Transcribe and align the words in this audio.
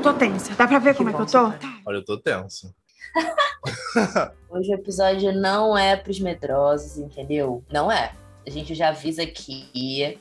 tô 0.00 0.12
tensa. 0.14 0.54
Dá 0.54 0.66
pra 0.66 0.78
ver 0.78 0.92
Que 0.92 0.98
como 0.98 1.10
é 1.10 1.12
que 1.12 1.20
eu 1.20 1.26
tô? 1.26 1.30
saber. 1.30 1.58
Olha, 1.86 1.96
eu 1.96 2.04
tô 2.04 2.18
tenso. 2.18 2.74
Hoje 4.50 4.70
o 4.70 4.74
episódio 4.74 5.32
não 5.32 5.76
é 5.76 5.96
pros 5.96 6.20
medrosos, 6.20 6.98
entendeu? 6.98 7.64
Não 7.70 7.90
é. 7.90 8.12
A 8.46 8.50
gente 8.50 8.74
já 8.74 8.88
avisa 8.88 9.22
aqui. 9.22 10.18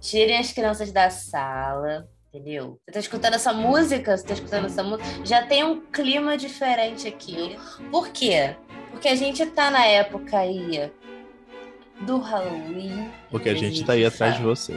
Tirem 0.00 0.38
as 0.38 0.52
crianças 0.52 0.92
da 0.92 1.10
sala, 1.10 2.08
entendeu? 2.32 2.78
Você 2.86 2.92
tá 2.92 2.98
escutando 3.00 3.34
essa 3.34 3.52
música? 3.52 4.16
Você 4.16 4.24
tá 4.26 4.34
escutando 4.34 4.66
essa 4.66 4.82
música? 4.82 5.04
Já 5.24 5.46
tem 5.46 5.64
um 5.64 5.80
clima 5.80 6.36
diferente 6.36 7.06
aqui. 7.08 7.56
Por 7.90 8.08
quê? 8.08 8.56
Porque 8.90 9.08
a 9.08 9.16
gente 9.16 9.44
tá 9.46 9.70
na 9.70 9.84
época 9.84 10.38
aí 10.38 10.90
do 12.02 12.18
Halloween. 12.18 13.10
Porque 13.30 13.48
a 13.48 13.54
gente 13.54 13.84
tá 13.84 13.92
aí 13.94 14.04
atrás 14.04 14.36
de 14.36 14.42
você. 14.42 14.74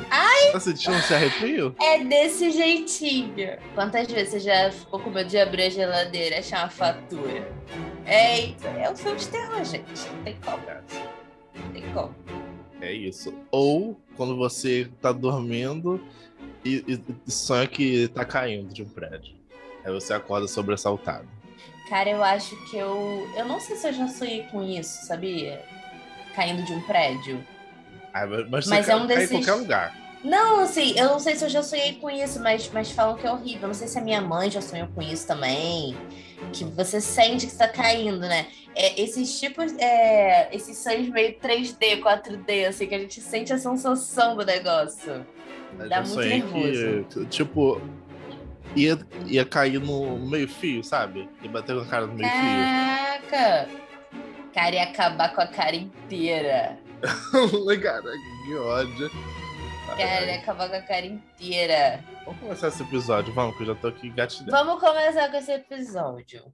Tá 0.52 0.60
sentindo 0.60 0.96
esse 0.98 1.14
arrepio? 1.14 1.76
É 1.80 2.04
desse 2.04 2.52
jeitinho. 2.52 3.58
Quantas 3.76 4.08
vezes 4.12 4.30
você 4.34 4.40
já 4.40 4.72
ficou 4.72 5.00
com 5.00 5.10
medo 5.10 5.30
de 5.30 5.38
abrir 5.38 5.64
a 5.64 5.70
geladeira 5.70 6.36
e 6.36 6.40
achar 6.40 6.64
uma 6.64 6.70
fatura? 6.70 7.48
Eita, 8.06 8.68
é 8.70 8.90
um 8.92 8.96
filme 8.96 9.18
de 9.20 9.28
terror, 9.28 9.64
gente. 9.64 10.10
Não 10.14 10.24
tem 10.24 10.36
como. 10.44 10.64
Não 11.56 11.72
tem 11.72 11.94
como. 11.94 12.16
É 12.82 12.92
isso. 12.92 13.34
Ou 13.52 14.00
quando 14.18 14.36
você 14.36 14.90
tá 15.02 15.12
dormindo 15.12 16.04
e, 16.66 16.84
e- 16.88 17.02
e 17.28 17.32
sonha 17.32 17.68
que 17.68 18.08
tá 18.10 18.26
caindo 18.26 18.74
de 18.74 18.82
um 18.84 18.90
prédio. 18.90 19.36
Aí 19.86 19.92
você 19.94 20.14
acorda 20.14 20.48
sobressaltado. 20.48 21.28
Cara, 21.88 22.10
eu 22.10 22.24
acho 22.24 22.56
que 22.70 22.78
eu. 22.78 23.28
Eu 23.38 23.46
não 23.46 23.60
sei 23.60 23.76
se 23.76 23.88
eu 23.88 23.94
já 23.94 24.08
sonhei 24.08 24.44
com 24.52 24.64
isso, 24.64 25.06
sabia? 25.06 25.64
Caindo 26.36 26.64
de 26.64 26.74
um 26.74 26.82
prédio. 26.82 27.46
Ah, 28.14 28.26
mas 28.50 28.68
mas 28.68 28.90
é 28.90 28.96
um 28.96 29.06
desses- 29.06 29.32
em 29.32 29.36
qualquer 29.44 29.54
lugar. 29.62 30.02
Não, 30.24 30.60
assim, 30.60 30.94
eu 30.98 31.06
não 31.06 31.20
sei 31.20 31.36
se 31.36 31.44
eu 31.46 31.50
já 31.50 31.64
sonhei 31.64 31.94
com 31.94 32.08
isso, 32.10 32.40
mas, 32.44 32.70
mas 32.72 32.92
falam 32.92 33.18
que 33.18 33.26
é 33.26 33.32
horrível. 33.32 33.64
Eu 33.64 33.68
não 33.70 33.74
sei 33.74 33.88
se 33.88 33.98
a 33.98 34.02
minha 34.02 34.22
mãe 34.22 34.52
já 34.52 34.62
sonhou 34.62 34.88
com 34.90 35.02
isso 35.02 35.26
também. 35.26 35.98
Que 36.54 36.64
você 36.64 37.02
sente 37.02 37.46
que 37.48 37.52
está 37.52 37.68
caindo, 37.68 38.20
né? 38.20 38.46
É, 38.76 39.02
esses 39.02 39.40
tipos, 39.40 39.74
é, 39.80 40.48
esses 40.56 40.78
sonhos 40.78 41.10
meio 41.10 41.34
3D, 41.40 41.98
4D, 42.02 42.68
assim, 42.68 42.86
que 42.88 42.94
a 42.96 43.00
gente 43.00 43.20
sente 43.20 43.52
a 43.52 43.58
sensação 43.58 44.36
do 44.36 44.46
negócio. 44.46 45.26
Eu 45.80 45.90
Dá 45.90 46.02
muito 46.02 46.20
nervoso. 46.20 47.06
que, 47.10 47.26
tipo, 47.28 47.82
ia, 48.76 49.00
ia 49.26 49.44
cair 49.46 49.80
no 49.80 50.20
meio-fio, 50.20 50.84
sabe? 50.84 51.28
E 51.42 51.48
bater 51.48 51.76
com 51.76 51.82
a 51.82 51.86
cara 51.86 52.06
no 52.06 52.14
É. 52.14 52.16
meio-fio. 52.16 53.30
Caraca! 53.32 53.70
Cara, 54.54 54.76
ia 54.76 54.84
acabar 54.84 55.34
com 55.34 55.42
a 55.42 55.48
cara 55.48 55.76
inteira. 55.76 56.78
Legal, 57.66 58.02
que 58.02 58.56
ódio. 58.56 59.10
Cara, 59.98 60.26
ia 60.26 60.36
acabar 60.36 60.70
com 60.70 60.76
a 60.76 60.82
cara 60.82 61.06
inteira. 61.06 62.04
Vamos 62.26 62.42
começar 62.42 62.68
esse 62.68 62.84
episódio, 62.84 63.34
vamos, 63.34 63.56
que 63.56 63.64
eu 63.64 63.68
já 63.68 63.76
tô 63.76 63.88
aqui 63.88 64.10
gatilhando. 64.10 64.52
Vamos 64.52 64.80
começar 64.80 65.30
com 65.30 65.38
esse 65.38 65.52
episódio. 65.54 66.54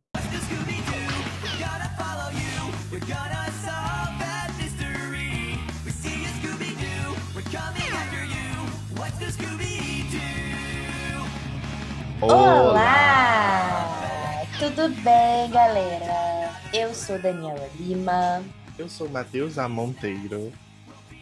Olá! 12.19 13.85
Tudo 14.59 14.89
bem, 15.03 15.49
galera? 15.51 16.46
Eu 16.73 16.93
sou 16.93 17.17
Daniela 17.19 17.69
Lima 17.79 18.43
Eu 18.77 18.89
sou 18.89 19.09
Matheus 19.09 19.57
A. 19.57 19.67
Monteiro. 19.67 20.51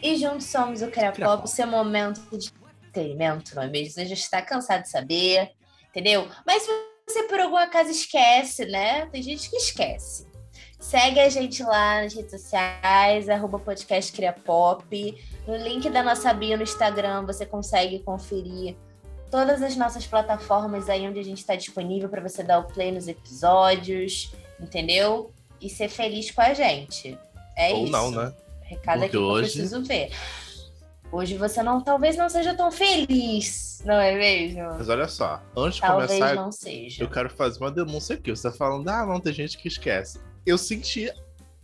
e 0.01 0.15
juntos 0.17 0.45
somos 0.47 0.81
o. 0.81 0.87
Criapop, 0.89 1.49
seu 1.49 1.67
momento 1.67 2.21
de 2.37 2.51
entretenimento, 2.87 3.55
não 3.55 3.63
é 3.63 3.67
mesmo? 3.67 3.93
Você 3.93 4.05
já 4.05 4.13
está 4.13 4.41
cansado 4.41 4.83
de 4.83 4.89
saber, 4.89 5.51
entendeu? 5.89 6.27
Mas 6.45 6.63
se 6.63 6.71
você 7.07 7.23
por 7.23 7.39
algum 7.39 7.57
acaso 7.57 7.89
esquece, 7.89 8.65
né? 8.65 9.05
Tem 9.07 9.21
gente 9.21 9.49
que 9.49 9.57
esquece. 9.57 10.27
Segue 10.79 11.19
a 11.19 11.29
gente 11.29 11.63
lá 11.63 12.01
nas 12.01 12.13
redes 12.13 12.31
sociais, 12.31 13.29
arroba 13.29 13.57
podcast 13.59 14.11
Criapop. 14.11 15.23
No 15.47 15.55
link 15.55 15.89
da 15.89 16.03
nossa 16.03 16.33
bio 16.33 16.57
no 16.57 16.63
Instagram 16.63 17.25
você 17.25 17.45
consegue 17.45 17.99
conferir 17.99 18.75
todas 19.31 19.61
as 19.61 19.75
nossas 19.75 20.05
plataformas 20.05 20.89
aí 20.89 21.07
onde 21.07 21.19
a 21.19 21.23
gente 21.23 21.39
está 21.39 21.55
disponível 21.55 22.07
para 22.09 22.21
você 22.21 22.43
dar 22.43 22.59
o 22.59 22.63
play 22.65 22.91
nos 22.91 23.07
episódios, 23.07 24.31
entendeu? 24.59 25.33
E 25.61 25.69
ser 25.69 25.89
feliz 25.89 26.29
com 26.31 26.41
a 26.41 26.53
gente. 26.53 27.17
É 27.57 27.73
Ou 27.73 27.83
isso. 27.83 27.91
não, 27.91 28.11
né? 28.11 28.33
Recado 28.61 28.99
Porque 28.99 29.05
aqui 29.05 29.09
que 29.11 29.17
eu 29.17 29.23
hoje- 29.23 29.51
preciso 29.51 29.83
ver. 29.83 30.11
Hoje 31.11 31.37
você 31.37 31.61
não, 31.63 31.81
talvez 31.81 32.17
não 32.17 32.27
seja 32.27 32.53
tão 32.55 32.71
feliz, 32.71 33.81
não 33.85 33.93
é 33.95 34.13
mesmo? 34.15 34.63
Mas 34.77 34.89
olha 34.89 35.07
só, 35.07 35.41
antes 35.55 35.75
de 35.75 35.81
Talvez 35.81 36.11
começar, 36.11 36.35
não 36.35 36.51
seja. 36.51 37.03
eu 37.03 37.09
quero 37.09 37.29
fazer 37.29 37.59
uma 37.59 37.71
denúncia 37.71 38.15
aqui. 38.15 38.31
Você 38.31 38.49
tá 38.49 38.55
falando, 38.57 38.89
ah, 38.89 39.05
não, 39.05 39.19
tem 39.19 39.31
gente 39.31 39.57
que 39.57 39.67
esquece. 39.67 40.19
Eu 40.45 40.57
senti 40.57 41.09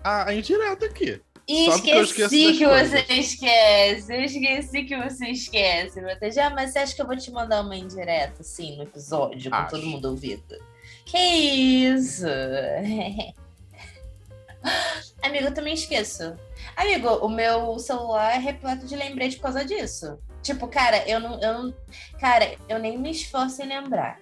a, 0.04 0.30
a 0.30 0.34
indireta 0.34 0.86
aqui. 0.86 1.20
E 1.48 1.66
Só 1.66 1.78
eu 1.86 2.04
esqueci 2.04 2.54
que 2.54 2.66
coisas. 2.66 3.06
você 3.06 3.14
esquece. 3.14 4.14
Eu 4.16 4.22
esqueci 4.24 4.84
que 4.84 4.96
você 4.96 5.26
esquece, 5.30 6.00
Matheus. 6.02 6.36
Já, 6.36 6.50
mas 6.52 6.72
você 6.72 6.80
acha 6.80 6.96
que 6.96 7.02
eu 7.02 7.08
vou 7.08 7.18
te 7.18 7.32
mandar 7.32 7.62
uma 7.62 7.76
indireta, 7.76 8.42
assim, 8.42 8.78
no 8.78 8.84
episódio, 8.84 9.50
com 9.50 9.58
Acho. 9.58 9.72
todo 9.72 9.86
mundo 9.86 10.06
ouvindo? 10.12 10.56
Que 11.04 11.18
isso? 11.18 12.26
Amigo, 15.22 15.46
eu 15.46 15.54
também 15.54 15.74
esqueço. 15.74 16.36
Amigo, 16.76 17.10
o 17.26 17.30
meu 17.30 17.78
celular 17.80 18.36
é 18.36 18.38
repleto 18.38 18.86
de 18.86 18.96
lembrete 18.96 19.36
por 19.38 19.44
causa 19.44 19.66
disso. 19.66 20.20
Tipo, 20.42 20.68
cara, 20.68 21.08
eu 21.08 21.20
não, 21.20 21.40
eu 21.40 21.54
não. 21.54 21.74
Cara, 22.20 22.56
eu 22.68 22.80
nem 22.80 22.98
me 22.98 23.12
esforço 23.12 23.62
em 23.62 23.68
lembrar. 23.68 24.20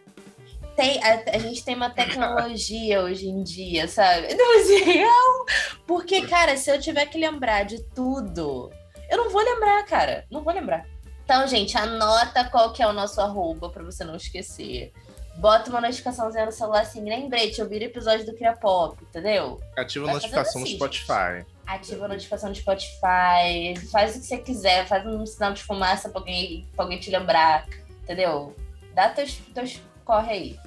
Tem, 0.75 1.01
a, 1.03 1.35
a 1.35 1.37
gente 1.39 1.63
tem 1.63 1.75
uma 1.75 1.89
tecnologia 1.89 3.01
hoje 3.03 3.27
em 3.27 3.43
dia, 3.43 3.87
sabe? 3.87 4.33
Não, 4.35 4.59
assim, 4.59 5.01
não. 5.01 5.45
Porque, 5.85 6.25
cara, 6.25 6.55
se 6.55 6.71
eu 6.71 6.79
tiver 6.79 7.05
que 7.07 7.17
lembrar 7.17 7.63
de 7.63 7.83
tudo, 7.93 8.71
eu 9.09 9.17
não 9.17 9.29
vou 9.29 9.43
lembrar, 9.43 9.83
cara. 9.85 10.25
Não 10.31 10.41
vou 10.41 10.53
lembrar. 10.53 10.85
Então, 11.25 11.45
gente, 11.47 11.77
anota 11.77 12.45
qual 12.45 12.71
que 12.71 12.81
é 12.81 12.87
o 12.87 12.93
nosso 12.93 13.19
arroba 13.19 13.69
pra 13.69 13.83
você 13.83 14.03
não 14.05 14.15
esquecer. 14.15 14.93
Bota 15.39 15.69
uma 15.69 15.79
notificaçãozinha 15.79 16.45
no 16.45 16.51
celular 16.51 16.81
assim, 16.81 17.01
lembrete, 17.01 17.61
eu 17.61 17.69
vi 17.69 17.77
o 17.77 17.83
episódio 17.83 18.25
do 18.25 18.35
Cria 18.35 18.51
Pop, 18.51 19.01
entendeu? 19.01 19.57
Ativa 19.77 20.09
a 20.09 20.13
notificação 20.13 20.59
no 20.59 20.67
Spotify. 20.67 21.45
Ativa 21.65 22.05
a 22.05 22.07
notificação 22.09 22.51
do 22.51 22.57
Spotify, 22.57 23.73
faz 23.89 24.17
o 24.17 24.19
que 24.19 24.25
você 24.25 24.37
quiser, 24.39 24.85
faz 24.85 25.07
um 25.07 25.25
sinal 25.25 25.53
de 25.53 25.63
fumaça 25.63 26.09
pra 26.09 26.19
alguém, 26.19 26.67
pra 26.75 26.83
alguém 26.83 26.99
te 26.99 27.09
lembrar, 27.09 27.65
entendeu? 28.03 28.53
Dá 28.93 29.07
teus, 29.07 29.37
teus 29.53 29.81
corre 30.03 30.31
aí. 30.33 30.59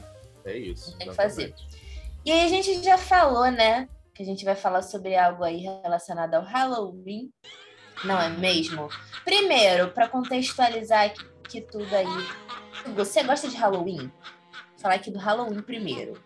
É 0.46 0.56
isso. 0.56 0.96
Tem 0.96 1.06
que 1.06 1.14
fazer. 1.14 1.54
E 2.24 2.32
aí 2.32 2.46
a 2.46 2.48
gente 2.48 2.82
já 2.82 2.96
falou, 2.96 3.50
né? 3.50 3.86
Que 4.14 4.22
a 4.22 4.26
gente 4.26 4.42
vai 4.42 4.56
falar 4.56 4.80
sobre 4.80 5.14
algo 5.14 5.44
aí 5.44 5.58
relacionado 5.58 6.32
ao 6.32 6.44
Halloween. 6.44 7.30
Não 8.04 8.18
é 8.18 8.30
mesmo? 8.30 8.88
Primeiro, 9.22 9.90
para 9.90 10.08
contextualizar 10.08 11.04
aqui, 11.04 11.26
aqui 11.44 11.60
tudo 11.60 11.94
aí. 11.94 12.06
Você 12.94 13.22
gosta 13.22 13.48
de 13.48 13.56
Halloween? 13.56 14.10
Falar 14.82 14.94
aqui 14.94 15.12
do 15.12 15.18
Halloween 15.18 15.62
primeiro. 15.62 16.20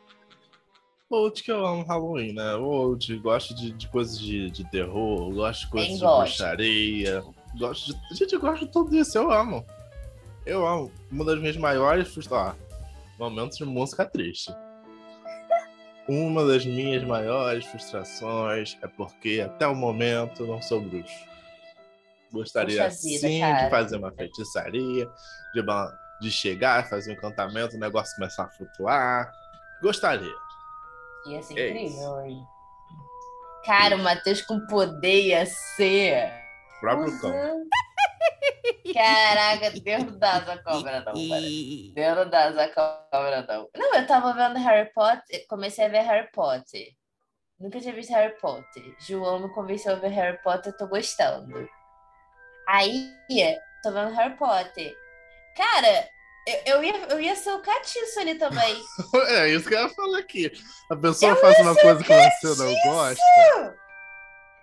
Old 1.10 1.42
que 1.42 1.52
eu 1.52 1.64
amo 1.64 1.84
Halloween, 1.84 2.32
né? 2.32 2.54
Old, 2.54 3.18
gosto 3.18 3.54
de, 3.54 3.70
de 3.70 3.86
coisas 3.88 4.18
de, 4.18 4.50
de 4.50 4.68
terror, 4.70 5.30
gosto 5.32 5.60
de 5.60 5.70
coisas 5.70 5.88
Bem 5.88 5.98
de 5.98 6.02
gosto. 6.02 6.38
bruxaria. 6.38 7.24
Gosto 7.58 7.92
de. 7.92 8.16
Gente, 8.16 8.32
eu 8.32 8.40
gosto 8.40 8.66
de 8.66 8.72
tudo 8.72 8.96
isso, 8.96 9.16
eu 9.18 9.30
amo. 9.30 9.64
Eu 10.46 10.66
amo. 10.66 10.90
Uma 11.12 11.24
das 11.24 11.38
minhas 11.38 11.56
maiores 11.56 12.08
frustrações. 12.08 12.56
Momentos 13.18 13.58
de 13.58 13.64
música 13.64 14.04
triste. 14.06 14.52
Uma 16.08 16.44
das 16.46 16.64
minhas 16.64 17.04
maiores 17.04 17.64
frustrações 17.66 18.78
é 18.82 18.86
porque 18.86 19.42
até 19.44 19.66
o 19.66 19.74
momento 19.74 20.46
não 20.46 20.62
sou 20.62 20.80
bruxo. 20.80 21.26
Gostaria 22.32 22.88
vida, 22.88 22.90
sim 22.90 23.40
cara. 23.40 23.64
de 23.64 23.70
fazer 23.70 23.96
uma 23.96 24.12
feitiçaria, 24.12 25.08
de, 25.54 25.62
de 26.20 26.30
chegar, 26.30 26.88
fazer 26.88 27.12
um 27.12 27.14
encantamento, 27.14 27.76
o 27.76 27.80
negócio 27.80 28.14
começar 28.16 28.44
a 28.44 28.50
flutuar. 28.50 29.30
Gostaria. 29.82 30.34
Ia 31.26 31.42
ser 31.42 31.58
É 31.58 31.70
incrível, 31.70 32.20
hein? 32.20 32.46
Cara, 33.64 33.96
o 33.96 33.98
Matheus 33.98 34.42
com 34.42 34.64
poder 34.66 35.26
ia 35.26 35.44
ser. 35.46 36.32
O 36.76 36.80
próprio 36.80 37.20
cão. 37.20 37.30
Uhum. 37.30 37.68
Caraca, 38.94 39.70
Deus 39.72 40.04
não 40.04 40.18
dá 40.18 40.36
essa 40.36 40.58
cobra, 40.58 41.00
não, 41.00 41.04
cara. 41.04 41.14
Deus 41.94 42.16
não 42.16 42.30
dá 42.30 42.40
essa 42.42 42.68
cobra, 42.68 43.42
não. 43.42 43.68
Não, 43.76 43.94
eu 43.94 44.06
tava 44.06 44.32
vendo 44.32 44.58
Harry 44.58 44.90
Potter, 44.92 45.44
comecei 45.48 45.86
a 45.86 45.88
ver 45.88 46.02
Harry 46.02 46.30
Potter. 46.32 46.92
Nunca 47.58 47.80
tinha 47.80 47.94
visto 47.94 48.10
Harry 48.10 48.38
Potter. 48.38 48.94
João 49.00 49.40
me 49.40 49.48
convenceu 49.54 49.92
a 49.92 49.96
ver 49.96 50.08
Harry 50.08 50.40
Potter, 50.42 50.72
eu 50.72 50.76
tô 50.76 50.86
gostando. 50.86 51.68
Aí, 52.68 53.10
tô 53.82 53.92
vendo 53.92 54.14
Harry 54.14 54.36
Potter. 54.36 54.94
Cara, 55.56 56.08
eu, 56.46 56.74
eu, 56.74 56.84
ia, 56.84 56.96
eu 57.08 57.20
ia 57.20 57.34
ser 57.34 57.50
o 57.52 57.60
catiço 57.60 58.20
ali 58.20 58.34
também. 58.36 58.80
É 59.28 59.48
isso 59.48 59.68
que 59.68 59.74
eu 59.74 59.82
ia 59.82 59.88
falar 59.88 60.18
aqui. 60.18 60.52
A 60.90 60.96
pessoa 60.96 61.34
faz 61.36 61.58
uma 61.60 61.74
coisa 61.74 62.04
que 62.04 62.46
você 62.46 62.62
não 62.62 62.92
gosta. 62.92 63.76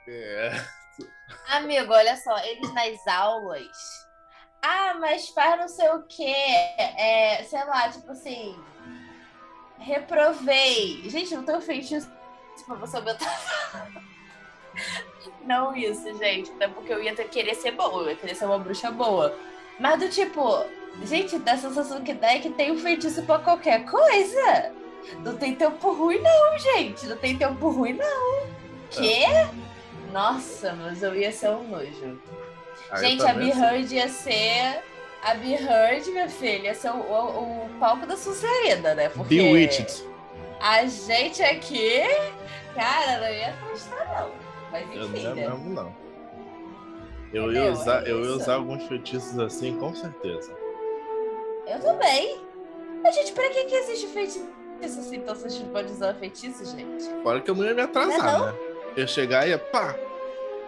É. 0.07 0.65
Amigo, 1.49 1.91
olha 1.91 2.15
só, 2.17 2.37
eles 2.39 2.73
nas 2.73 3.07
aulas. 3.07 3.67
Ah, 4.61 4.95
mas 4.99 5.27
faz 5.29 5.59
não 5.59 5.67
sei 5.67 5.89
o 5.89 6.03
quê. 6.03 6.33
É, 6.77 7.43
sei 7.43 7.63
lá, 7.65 7.89
tipo 7.89 8.09
assim. 8.11 8.57
Reprovei. 9.79 11.09
Gente, 11.09 11.35
não 11.35 11.43
tenho 11.43 11.59
feitiço 11.59 12.09
pra 12.65 12.75
você 12.75 12.97
aumentar. 12.97 13.39
Não 15.45 15.75
isso, 15.75 16.17
gente. 16.17 16.51
Até 16.51 16.67
porque 16.67 16.91
eu 16.91 17.03
ia 17.03 17.13
ter, 17.13 17.29
querer 17.29 17.53
ser 17.53 17.71
boa, 17.71 18.03
eu 18.03 18.09
ia 18.09 18.15
querer 18.15 18.33
ser 18.33 18.45
uma 18.45 18.57
bruxa 18.57 18.89
boa. 18.89 19.37
Mas 19.79 19.99
do 19.99 20.09
tipo, 20.09 20.65
gente, 21.03 21.37
dá 21.39 21.53
a 21.53 21.57
sensação 21.57 22.01
que 22.01 22.13
dá 22.13 22.33
é 22.33 22.39
que 22.39 22.49
tem 22.49 22.71
um 22.71 22.77
feitiço 22.77 23.23
pra 23.23 23.39
qualquer 23.39 23.85
coisa. 23.85 24.71
Não 25.19 25.35
tem 25.35 25.53
tempo 25.55 25.91
ruim, 25.93 26.19
não, 26.19 26.57
gente. 26.57 27.05
Não 27.07 27.17
tem 27.17 27.37
tempo 27.37 27.69
ruim, 27.69 27.93
não. 27.93 28.47
Quê? 28.89 29.25
Nossa, 30.11 30.73
mas 30.73 31.01
eu 31.03 31.15
ia 31.15 31.31
ser 31.31 31.49
um 31.49 31.67
nojo. 31.67 32.19
Aí 32.91 33.05
gente, 33.09 33.25
a 33.25 33.33
B-Heard 33.33 33.93
ia 33.95 34.07
ser. 34.07 34.81
A 35.23 35.33
B-Heard, 35.35 36.11
minha 36.11 36.29
filha, 36.29 36.67
ia 36.67 36.75
ser 36.75 36.91
o, 36.91 36.95
o, 36.99 37.65
o 37.65 37.69
palco 37.79 38.05
da 38.05 38.15
Sucerida, 38.15 38.93
né? 38.93 39.09
Porque 39.09 39.35
Bewitched. 39.35 40.03
a 40.61 40.85
gente 40.85 41.41
aqui, 41.41 42.01
cara, 42.75 43.19
não 43.21 43.29
ia 43.29 43.53
gostar, 43.69 44.05
não. 44.19 44.31
Mas 44.71 44.83
Eu 44.91 44.97
não 44.97 45.05
enfim, 45.09 45.21
ia 45.23 45.35
né? 45.35 45.47
mesmo, 45.49 45.69
não. 45.69 45.95
Eu 47.33 47.51
ia, 47.51 47.59
Entendeu? 47.61 47.71
usar, 47.73 48.07
É 48.07 48.11
eu 48.11 48.23
ia 48.23 48.31
usar 48.33 48.55
alguns 48.55 48.83
feitiços 48.87 49.39
assim, 49.39 49.77
com 49.79 49.95
certeza. 49.95 50.55
Eu 51.67 51.79
também. 51.79 52.41
Mas, 53.01 53.15
gente, 53.15 53.31
pra 53.33 53.49
que, 53.49 53.65
que 53.65 53.75
existe 53.75 54.07
feitiço 54.07 54.45
assim? 54.83 55.15
Então 55.17 55.33
vocês 55.35 55.57
podem 55.71 55.91
usar 55.91 56.13
feitiço, 56.15 56.65
gente? 56.65 57.03
Fora 57.23 57.39
que 57.41 57.49
eu 57.49 57.55
não 57.55 57.63
ia 57.63 57.73
me 57.73 57.81
atrasar, 57.81 58.39
Não 58.39 58.49
é 58.49 58.51
né? 58.51 58.57
Eu 58.97 59.07
chegar 59.07 59.45
e 59.47 59.51
ia, 59.51 59.57
pá! 59.59 59.95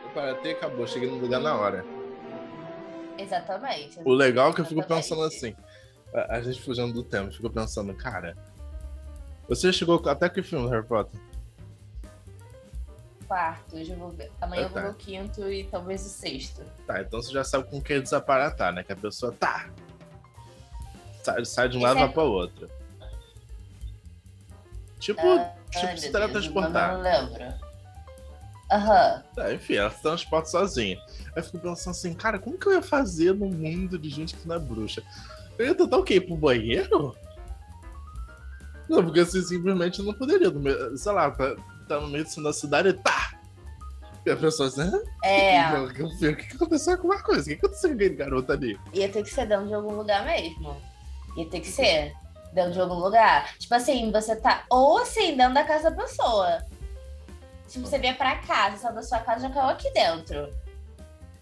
Eu 0.04 0.10
paratei 0.14 0.52
e 0.54 0.56
acabou. 0.56 0.88
Cheguei 0.88 1.10
no 1.10 1.18
lugar 1.18 1.42
na 1.42 1.56
hora. 1.56 1.86
Exatamente. 3.18 4.00
O 4.04 4.14
legal 4.14 4.50
é 4.50 4.54
que 4.54 4.62
eu 4.62 4.66
fico 4.66 4.80
Exatamente. 4.80 5.04
pensando 5.10 5.24
assim. 5.24 5.56
A, 6.14 6.36
a 6.38 6.42
gente 6.42 6.62
fugindo 6.62 6.94
do 6.94 7.04
tema, 7.04 7.28
eu 7.28 7.32
fico 7.34 7.50
pensando, 7.50 7.94
cara. 7.94 8.36
Você 9.48 9.72
chegou 9.72 10.02
até 10.08 10.28
que 10.30 10.42
filme, 10.42 10.70
Harry 10.70 10.86
Potter? 10.86 11.20
Quarto, 13.28 13.76
hoje 13.76 13.92
eu 13.92 13.98
vou 13.98 14.10
ver. 14.10 14.32
Amanhã 14.40 14.64
eu 14.64 14.70
vou 14.70 14.76
Tá. 14.76 14.82
ver 14.88 14.90
o 14.92 14.94
quinto 14.94 15.52
e 15.52 15.64
talvez 15.66 16.06
o 16.06 16.10
sexto. 16.10 16.62
Tá, 16.86 17.02
então 17.02 17.22
você 17.22 17.32
já 17.32 17.44
sabe 17.44 17.70
com 17.70 17.82
quem 17.82 18.02
desaparatar, 18.02 18.74
né? 18.74 18.84
Que 18.84 18.94
a 18.94 18.96
pessoa 18.96 19.32
tá. 19.32 19.68
Sai, 21.26 21.44
sai 21.44 21.70
de 21.70 21.78
um 21.78 21.80
Esse 21.80 21.88
lado 21.88 21.98
e 21.98 22.02
é- 22.02 22.06
vai 22.06 22.14
pra 22.14 22.24
outro. 22.24 22.70
Tipo, 25.00 25.22
Ai, 25.22 25.52
tipo 25.72 25.98
se 25.98 26.12
teletransportar. 26.12 26.94
Não 26.94 27.02
lembro. 27.02 27.54
Aham. 28.72 29.24
É, 29.38 29.54
enfim, 29.54 29.76
ela 29.76 29.90
se 29.90 30.02
transporta 30.02 30.50
sozinha. 30.50 30.98
Aí 31.08 31.34
eu 31.38 31.44
fico 31.44 31.60
pensando 31.60 31.92
assim, 31.92 32.14
cara, 32.14 32.38
como 32.40 32.58
que 32.58 32.68
eu 32.68 32.74
ia 32.74 32.82
fazer 32.82 33.34
num 33.34 33.50
mundo 33.50 33.98
de 33.98 34.10
gente 34.10 34.36
que 34.36 34.48
não 34.48 34.56
é 34.56 34.60
bruxa? 34.60 35.02
Eu 35.58 35.66
ia 35.68 35.76
tentar 35.76 35.98
o 35.98 36.04
quê? 36.04 36.16
Ir 36.16 36.22
pro 36.22 36.36
banheiro? 36.38 37.16
Não, 38.88 39.04
porque 39.04 39.22
assim, 39.22 39.42
simplesmente 39.42 40.00
eu 40.00 40.06
não 40.06 40.14
poderia. 40.14 40.52
no 40.52 40.60
meio- 40.60 40.96
Sei 40.96 41.12
lá, 41.12 41.32
tá, 41.32 41.56
tá 41.88 42.00
no 42.00 42.08
meio 42.08 42.24
do 42.24 42.44
da 42.44 42.54
cidade 42.54 42.90
e 42.90 42.94
tá! 42.94 43.40
E 44.26 44.32
a 44.32 44.36
pessoa 44.36 44.70
assim, 44.70 44.82
"Hã? 44.82 45.00
É, 45.24 45.72
o 45.80 45.88
que, 46.18 46.36
que, 46.36 46.56
aconteceu 46.56 46.98
com 46.98 47.08
uma 47.08 47.22
coisa? 47.22 47.42
O 47.42 47.46
que 47.46 47.54
aconteceu 47.54 47.90
com 47.90 47.96
aquele 47.96 48.16
garoto 48.16 48.52
ali? 48.52 48.80
ia 48.94 49.10
ter 49.10 49.22
que 49.24 49.30
ser 49.30 49.48
dentro 49.48 49.68
de 49.68 49.74
algum 49.74 49.96
lugar 49.96 50.26
mesmo. 50.26 50.82
Ia 51.36 51.50
ter 51.50 51.60
que 51.60 51.68
ser 51.68 52.14
dentro 52.54 52.72
de 52.72 52.80
algum 52.80 52.96
lugar. 52.96 53.56
Tipo 53.58 53.76
assim, 53.76 54.12
você 54.12 54.36
tá. 54.36 54.66
Ou 54.70 55.00
assim, 55.00 55.36
dentro 55.36 55.54
da 55.54 55.64
casa 55.64 55.92
da 55.92 56.04
pessoa. 56.04 56.64
Tipo, 57.68 57.88
você 57.88 57.98
vier 58.00 58.18
pra 58.18 58.38
casa, 58.38 58.78
saiu 58.78 58.96
da 58.96 59.04
sua 59.04 59.20
casa 59.20 59.48
já 59.48 59.54
caiu 59.54 59.70
aqui 59.70 59.92
dentro. 59.92 60.50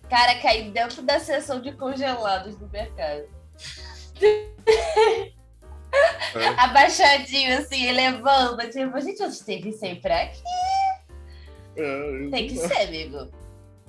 Cara, 0.09 0.35
cair 0.39 0.71
dentro 0.71 1.01
da 1.01 1.19
seção 1.19 1.61
de 1.61 1.71
congelados 1.73 2.55
do 2.55 2.67
mercado. 2.69 3.27
É. 6.35 6.47
Abaixadinho, 6.57 7.59
assim, 7.59 7.85
elevando. 7.85 8.57
Tipo, 8.69 8.99
gente, 8.99 9.21
eu 9.21 9.29
esteve 9.29 9.71
sempre 9.71 10.11
aqui. 10.11 10.41
É, 11.75 12.29
Tem 12.31 12.47
que 12.47 12.57
ser, 12.57 12.87
amigo. 12.87 13.29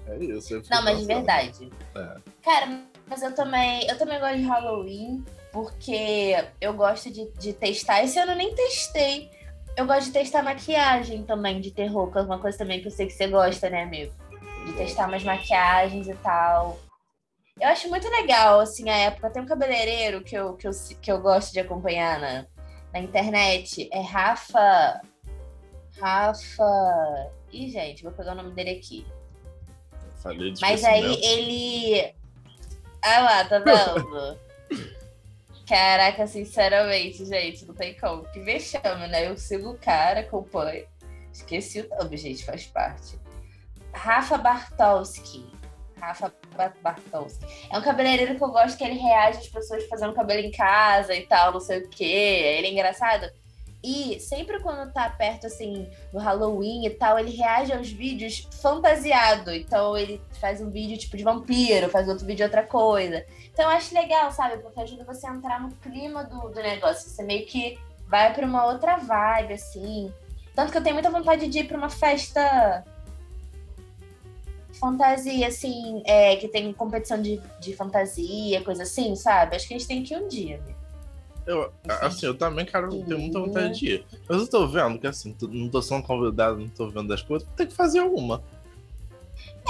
É 0.06 0.16
isso. 0.18 0.62
Não, 0.70 0.82
mas 0.82 0.98
de 0.98 1.06
verdade. 1.06 1.70
É. 1.94 2.16
Cara, 2.42 2.82
mas 3.06 3.22
eu 3.22 3.34
também, 3.34 3.86
eu 3.88 3.96
também 3.96 4.20
gosto 4.20 4.36
de 4.36 4.42
Halloween, 4.42 5.24
porque 5.54 6.34
eu 6.60 6.74
gosto 6.74 7.08
de, 7.12 7.30
de 7.38 7.52
testar. 7.52 8.02
Esse 8.02 8.18
ano 8.18 8.32
eu 8.32 8.36
nem 8.36 8.52
testei. 8.56 9.30
Eu 9.76 9.86
gosto 9.86 10.06
de 10.06 10.12
testar 10.12 10.42
maquiagem 10.42 11.22
também 11.22 11.60
de 11.60 11.70
terror, 11.70 12.10
que 12.10 12.18
é 12.18 12.22
uma 12.22 12.40
coisa 12.40 12.58
também 12.58 12.80
que 12.80 12.88
eu 12.88 12.90
sei 12.90 13.06
que 13.06 13.12
você 13.12 13.28
gosta, 13.28 13.70
né, 13.70 13.84
amigo? 13.84 14.12
De 14.66 14.72
testar 14.72 15.06
umas 15.06 15.22
maquiagens 15.22 16.08
e 16.08 16.14
tal. 16.14 16.80
Eu 17.60 17.68
acho 17.68 17.88
muito 17.88 18.08
legal, 18.08 18.58
assim, 18.58 18.90
a 18.90 18.96
época. 18.96 19.30
Tem 19.30 19.42
um 19.42 19.46
cabeleireiro 19.46 20.22
que 20.22 20.34
eu, 20.34 20.54
que 20.54 20.66
eu, 20.66 20.72
que 21.00 21.12
eu 21.12 21.20
gosto 21.20 21.52
de 21.52 21.60
acompanhar 21.60 22.18
na, 22.18 22.46
na 22.92 22.98
internet. 22.98 23.88
É 23.92 24.00
Rafa. 24.00 25.02
Rafa. 26.00 27.30
Ih, 27.52 27.70
gente, 27.70 28.02
vou 28.02 28.10
pegar 28.10 28.32
o 28.32 28.36
nome 28.36 28.50
dele 28.54 28.70
aqui. 28.70 29.06
Falei 30.20 30.50
de 30.50 30.60
Mas 30.60 30.82
aí 30.82 31.14
ele. 31.22 32.12
Ah 33.00 33.20
lá, 33.20 33.44
tá 33.44 33.60
vendo? 33.60 34.36
Caraca, 35.66 36.26
sinceramente, 36.26 37.24
gente, 37.24 37.64
não 37.64 37.74
tem 37.74 37.94
como. 37.98 38.24
Que 38.30 38.40
vexame, 38.40 39.06
né? 39.08 39.26
Eu 39.28 39.36
sigo 39.36 39.70
o 39.70 39.78
cara, 39.78 40.20
acompanho. 40.20 40.86
Esqueci 41.32 41.80
o 41.80 41.88
nome, 41.88 42.16
gente, 42.16 42.44
faz 42.44 42.66
parte. 42.66 43.18
Rafa 43.92 44.36
Bartowski. 44.36 45.46
Rafa 45.98 46.32
Ba- 46.54 46.74
Bartowski. 46.82 47.46
É 47.72 47.78
um 47.78 47.82
cabeleireiro 47.82 48.36
que 48.36 48.44
eu 48.44 48.50
gosto 48.50 48.76
que 48.76 48.84
ele 48.84 48.98
reage 48.98 49.38
às 49.38 49.48
pessoas 49.48 49.86
fazendo 49.86 50.12
cabelo 50.12 50.40
em 50.46 50.50
casa 50.50 51.14
e 51.14 51.26
tal, 51.26 51.52
não 51.52 51.60
sei 51.60 51.78
o 51.78 51.88
quê. 51.88 52.04
Ele 52.04 52.66
é 52.66 52.70
engraçado. 52.72 53.30
E 53.84 54.18
sempre 54.18 54.60
quando 54.60 54.90
tá 54.90 55.10
perto, 55.10 55.46
assim, 55.46 55.90
do 56.10 56.18
Halloween 56.18 56.86
e 56.86 56.90
tal, 56.90 57.18
ele 57.18 57.36
reage 57.36 57.70
aos 57.70 57.90
vídeos 57.90 58.48
fantasiado. 58.62 59.52
Então 59.52 59.94
ele 59.94 60.22
faz 60.40 60.62
um 60.62 60.70
vídeo 60.70 60.96
tipo 60.96 61.18
de 61.18 61.22
vampiro, 61.22 61.90
faz 61.90 62.08
outro 62.08 62.24
vídeo 62.24 62.38
de 62.38 62.42
outra 62.44 62.62
coisa. 62.62 63.26
Então 63.52 63.66
eu 63.66 63.76
acho 63.76 63.94
legal, 63.94 64.32
sabe? 64.32 64.56
Porque 64.62 64.80
ajuda 64.80 65.04
você 65.04 65.26
a 65.26 65.34
entrar 65.34 65.60
no 65.60 65.70
clima 65.76 66.24
do, 66.24 66.48
do 66.48 66.62
negócio. 66.62 67.10
Você 67.10 67.22
meio 67.22 67.44
que 67.44 67.78
vai 68.08 68.32
pra 68.32 68.46
uma 68.46 68.64
outra 68.64 68.96
vibe, 68.96 69.52
assim. 69.52 70.10
Tanto 70.54 70.72
que 70.72 70.78
eu 70.78 70.82
tenho 70.82 70.94
muita 70.94 71.10
vontade 71.10 71.46
de 71.46 71.58
ir 71.58 71.64
pra 71.64 71.76
uma 71.76 71.90
festa 71.90 72.82
fantasia, 74.80 75.48
assim, 75.48 76.02
é, 76.06 76.36
que 76.36 76.48
tem 76.48 76.72
competição 76.72 77.20
de, 77.20 77.40
de 77.60 77.76
fantasia, 77.76 78.62
coisa 78.64 78.84
assim, 78.84 79.14
sabe? 79.14 79.56
Acho 79.56 79.68
que 79.68 79.74
a 79.74 79.78
gente 79.78 79.88
tem 79.88 80.02
que 80.02 80.14
ir 80.14 80.16
um 80.16 80.26
dia. 80.26 80.58
né? 80.58 80.73
Eu, 81.46 81.72
assim, 82.00 82.26
eu 82.26 82.34
também 82.34 82.64
quero 82.64 82.88
ter 83.04 83.16
muita 83.16 83.38
vontade 83.38 83.78
de 83.78 83.86
ir. 83.86 84.06
Mas 84.28 84.40
eu 84.40 84.46
tô 84.48 84.66
vendo 84.66 84.98
que 84.98 85.06
assim, 85.06 85.36
não 85.42 85.68
tô 85.68 85.82
sendo 85.82 86.02
convidado, 86.02 86.58
não 86.58 86.68
tô 86.68 86.88
vendo 86.88 87.12
as 87.12 87.20
coisas, 87.22 87.46
tem 87.56 87.66
que 87.66 87.74
fazer 87.74 88.00
uma. 88.00 88.42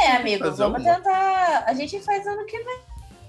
É, 0.01 0.13
amigo, 0.13 0.51
vamos 0.53 0.83
tentar. 0.83 1.65
A 1.67 1.75
gente 1.75 1.99
faz 2.01 2.27
ano 2.27 2.45
que 2.47 2.59
vem, 2.63 2.79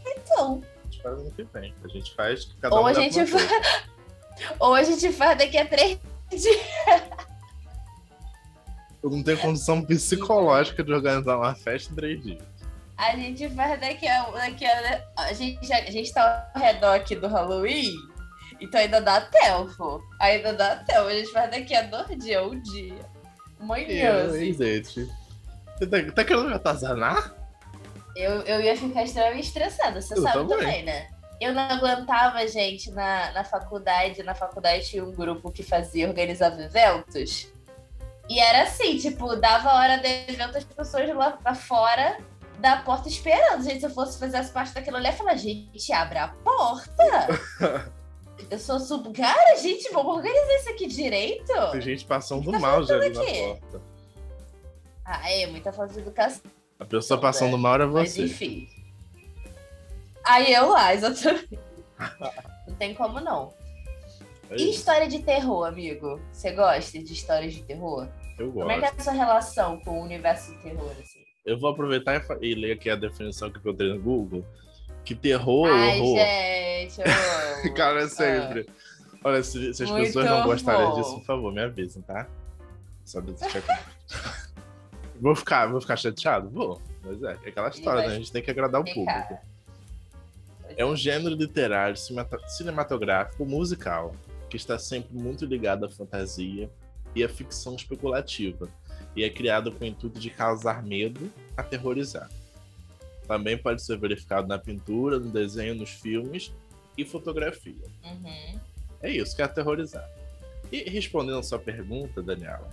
então. 0.08 0.62
A 0.84 0.86
gente 0.92 1.02
faz 1.04 1.20
ano 1.20 1.32
que 1.32 1.44
vem. 1.44 1.74
A 1.84 1.88
gente 1.88 2.16
faz 2.16 2.46
cada 2.62 2.76
Ou 2.76 2.84
um 2.84 2.88
a 2.88 2.94
gente 2.94 3.14
pra 3.14 3.24
uma 3.24 3.40
fa- 3.40 3.48
coisa. 3.48 4.56
Ou 4.60 4.74
a 4.74 4.84
gente 4.84 5.12
faz 5.12 5.38
daqui 5.38 5.58
a 5.58 5.66
três 5.66 6.00
dias. 6.30 7.04
Eu 9.02 9.10
não 9.10 9.24
tenho 9.24 9.38
condição 9.40 9.84
psicológica 9.84 10.84
de 10.84 10.92
organizar 10.92 11.38
uma 11.38 11.54
festa 11.56 11.92
em 11.92 11.96
três 11.96 12.22
dias. 12.24 12.44
A 12.98 13.16
gente 13.16 13.50
faz 13.50 13.80
daqui 13.80 14.08
a. 14.08 14.30
Daqui 14.32 14.66
a, 14.66 15.04
a, 15.18 15.34
gente, 15.34 15.74
a 15.74 15.92
gente 15.92 16.14
tá 16.14 16.50
ao 16.54 16.62
redor 16.62 16.94
aqui 16.94 17.16
do 17.16 17.28
Halloween, 17.28 17.94
então 18.60 18.80
ainda 18.80 19.02
dá 19.02 19.22
tempo. 19.22 20.02
Ainda 20.20 20.54
dá 20.54 20.76
tempo. 20.78 21.08
A 21.08 21.14
gente 21.14 21.32
faz 21.32 21.52
daqui 21.52 21.76
a 21.76 21.84
dois 21.84 22.18
dias, 22.18 22.44
um 22.44 22.60
dia. 22.62 23.06
Manhã, 23.60 24.26
assim. 24.26 24.54
gente? 24.54 25.10
Você 25.78 25.88
tá, 25.88 26.12
tá 26.12 26.24
querendo 26.24 26.50
me 26.50 26.54
atazanar? 26.54 27.34
Eu, 28.16 28.42
eu 28.44 28.62
ia 28.62 28.78
ficar 28.78 29.04
extremamente 29.04 29.48
estressada, 29.48 30.02
você 30.02 30.14
Eu 30.14 30.22
sabe 30.22 30.48
também. 30.48 30.58
também, 30.58 30.84
né? 30.84 31.08
Eu 31.40 31.54
não 31.54 31.64
aguentava, 31.64 32.48
gente, 32.48 32.90
na, 32.92 33.32
na 33.32 33.44
faculdade. 33.44 34.24
Na 34.24 34.34
faculdade 34.34 34.88
tinha 34.88 35.04
um 35.04 35.12
grupo 35.12 35.52
que 35.52 35.64
fazia, 35.64 36.08
organizava 36.08 36.62
eventos. 36.62 37.48
E 38.30 38.40
era 38.40 38.64
assim, 38.64 38.98
tipo, 38.98 39.36
dava 39.36 39.70
a 39.70 39.80
hora 39.80 39.98
do 39.98 40.06
evento, 40.06 40.58
as 40.58 40.64
pessoas 40.64 41.14
lá 41.14 41.32
pra 41.32 41.54
fora 41.54 42.18
da 42.60 42.78
porta 42.78 43.10
esperando. 43.10 43.64
Gente, 43.64 43.82
se 43.82 43.86
eu 43.86 43.90
fosse 43.90 44.18
fazer 44.18 44.38
as 44.38 44.50
parte 44.50 44.74
daquilo 44.74 44.98
ali, 44.98 45.08
eu 45.08 45.12
ia 45.12 45.18
falar, 45.18 45.36
gente, 45.36 45.94
abre 45.94 46.18
a 46.18 46.30
porta! 46.30 47.92
eu 48.50 48.60
sou 48.60 48.80
sub. 48.80 49.12
Cara, 49.14 49.56
gente, 49.58 49.90
vamos 49.92 50.16
organizar 50.18 50.56
isso 50.56 50.70
aqui 50.70 50.88
direito? 50.88 51.54
Tem 51.72 51.82
gente 51.82 52.06
passando 52.06 52.52
tá 52.52 52.60
mal 52.60 52.84
já 52.84 52.96
ali 52.96 53.14
faltando 53.14 53.26
na 53.26 53.32
aqui? 53.32 53.62
porta. 53.62 53.82
Ah, 55.06 55.32
é, 55.32 55.48
muita 55.48 55.72
falta 55.72 55.94
de 55.94 56.00
educação. 56.00 56.42
A 56.80 56.86
pessoa 56.86 57.20
passando 57.20 57.58
mal 57.58 57.76
é 57.82 57.86
Mas 57.86 58.12
você. 58.12 58.24
enfim. 58.24 58.68
Aí 60.26 60.52
eu 60.54 60.70
lá, 60.70 60.94
exatamente. 60.94 61.60
não 62.68 62.76
tem 62.76 62.94
como 62.94 63.20
não. 63.20 63.54
É 64.50 64.56
E 64.58 64.70
história 64.72 65.08
de 65.08 65.20
terror, 65.20 65.66
amigo? 65.68 66.20
Você 66.32 66.52
gosta 66.52 67.00
de 67.00 67.14
histórias 67.14 67.54
de 67.54 67.64
terror? 67.64 68.08
Eu 68.38 68.52
Como 68.52 68.70
é 68.72 68.80
que 68.80 68.86
é 68.86 68.90
gosto. 68.90 69.00
a 69.00 69.04
sua 69.04 69.14
relação 69.14 69.80
com 69.82 70.00
o 70.00 70.04
universo 70.04 70.52
de 70.56 70.62
terror, 70.64 70.92
assim? 71.00 71.24
Eu 71.46 71.60
vou 71.60 71.70
aproveitar 71.70 72.16
e, 72.42 72.48
e 72.48 72.56
ler 72.56 72.74
aqui 72.74 72.90
a 72.90 72.96
definição 72.96 73.50
que 73.52 73.58
eu 73.58 73.62
encontrei 73.62 73.94
no 73.94 74.02
Google. 74.02 74.44
Que 75.06 75.14
terror, 75.16 75.70
Ai, 75.72 76.00
horror. 76.00 76.18
gente, 76.18 77.00
eu. 77.68 77.74
Cara, 77.76 78.02
é 78.02 78.04
Ah. 78.06 78.10
sempre. 78.10 78.68
Olha, 79.24 79.42
se, 79.44 79.74
se 79.74 79.84
as 79.84 79.90
Muito 79.90 80.06
pessoas 80.08 80.26
não 80.26 80.44
gostarem 80.44 80.88
bom. 80.88 80.96
disso, 80.96 81.16
por 81.20 81.26
favor, 81.26 81.54
me 81.54 81.62
avisem, 81.62 82.02
tá? 82.02 82.28
Só 83.04 83.22
deixa 83.22 83.64
Vou 85.22 85.36
ficar, 85.36 85.68
vou 85.68 85.80
ficar 85.80 85.96
chateado? 85.96 86.50
Vou. 86.50 86.82
Mas 87.04 87.24
é, 87.24 87.38
é 87.46 87.50
aquela 87.50 87.70
história, 87.70 88.02
né? 88.08 88.16
A 88.16 88.18
gente 88.18 88.32
tem 88.32 88.42
que 88.42 88.52
agradar 88.52 88.82
o 88.82 88.84
público. 88.84 89.38
É 90.78 90.86
um 90.86 90.96
gênero 90.96 91.36
literário, 91.36 91.96
cinema- 91.96 92.28
cinematográfico, 92.48 93.46
musical, 93.46 94.14
que 94.50 94.58
está 94.58 94.78
sempre 94.78 95.16
muito 95.16 95.46
ligado 95.46 95.86
à 95.86 95.90
fantasia 95.90 96.70
e 97.16 97.24
à 97.24 97.30
ficção 97.30 97.76
especulativa, 97.76 98.68
e 99.16 99.24
é 99.24 99.30
criado 99.30 99.72
com 99.72 99.86
o 99.86 99.88
intuito 99.88 100.20
de 100.20 100.30
causar 100.30 100.84
medo, 100.84 101.32
aterrorizar. 101.56 102.30
Também 103.28 103.58
pode 103.58 103.82
ser 103.82 103.98
verificado 103.98 104.48
na 104.48 104.58
pintura, 104.58 105.20
no 105.20 105.30
desenho, 105.32 105.76
nos 105.76 105.90
filmes 105.90 106.54
e 106.98 107.04
fotografia. 107.04 107.86
Uhum. 108.04 108.60
É 109.02 109.10
isso, 109.10 109.36
que 109.36 109.42
é 109.42 109.46
aterrorizar. 109.46 110.10
E 110.72 110.90
respondendo 110.90 111.40
a 111.40 111.44
sua 111.44 111.60
pergunta, 111.60 112.22
Daniela, 112.22 112.70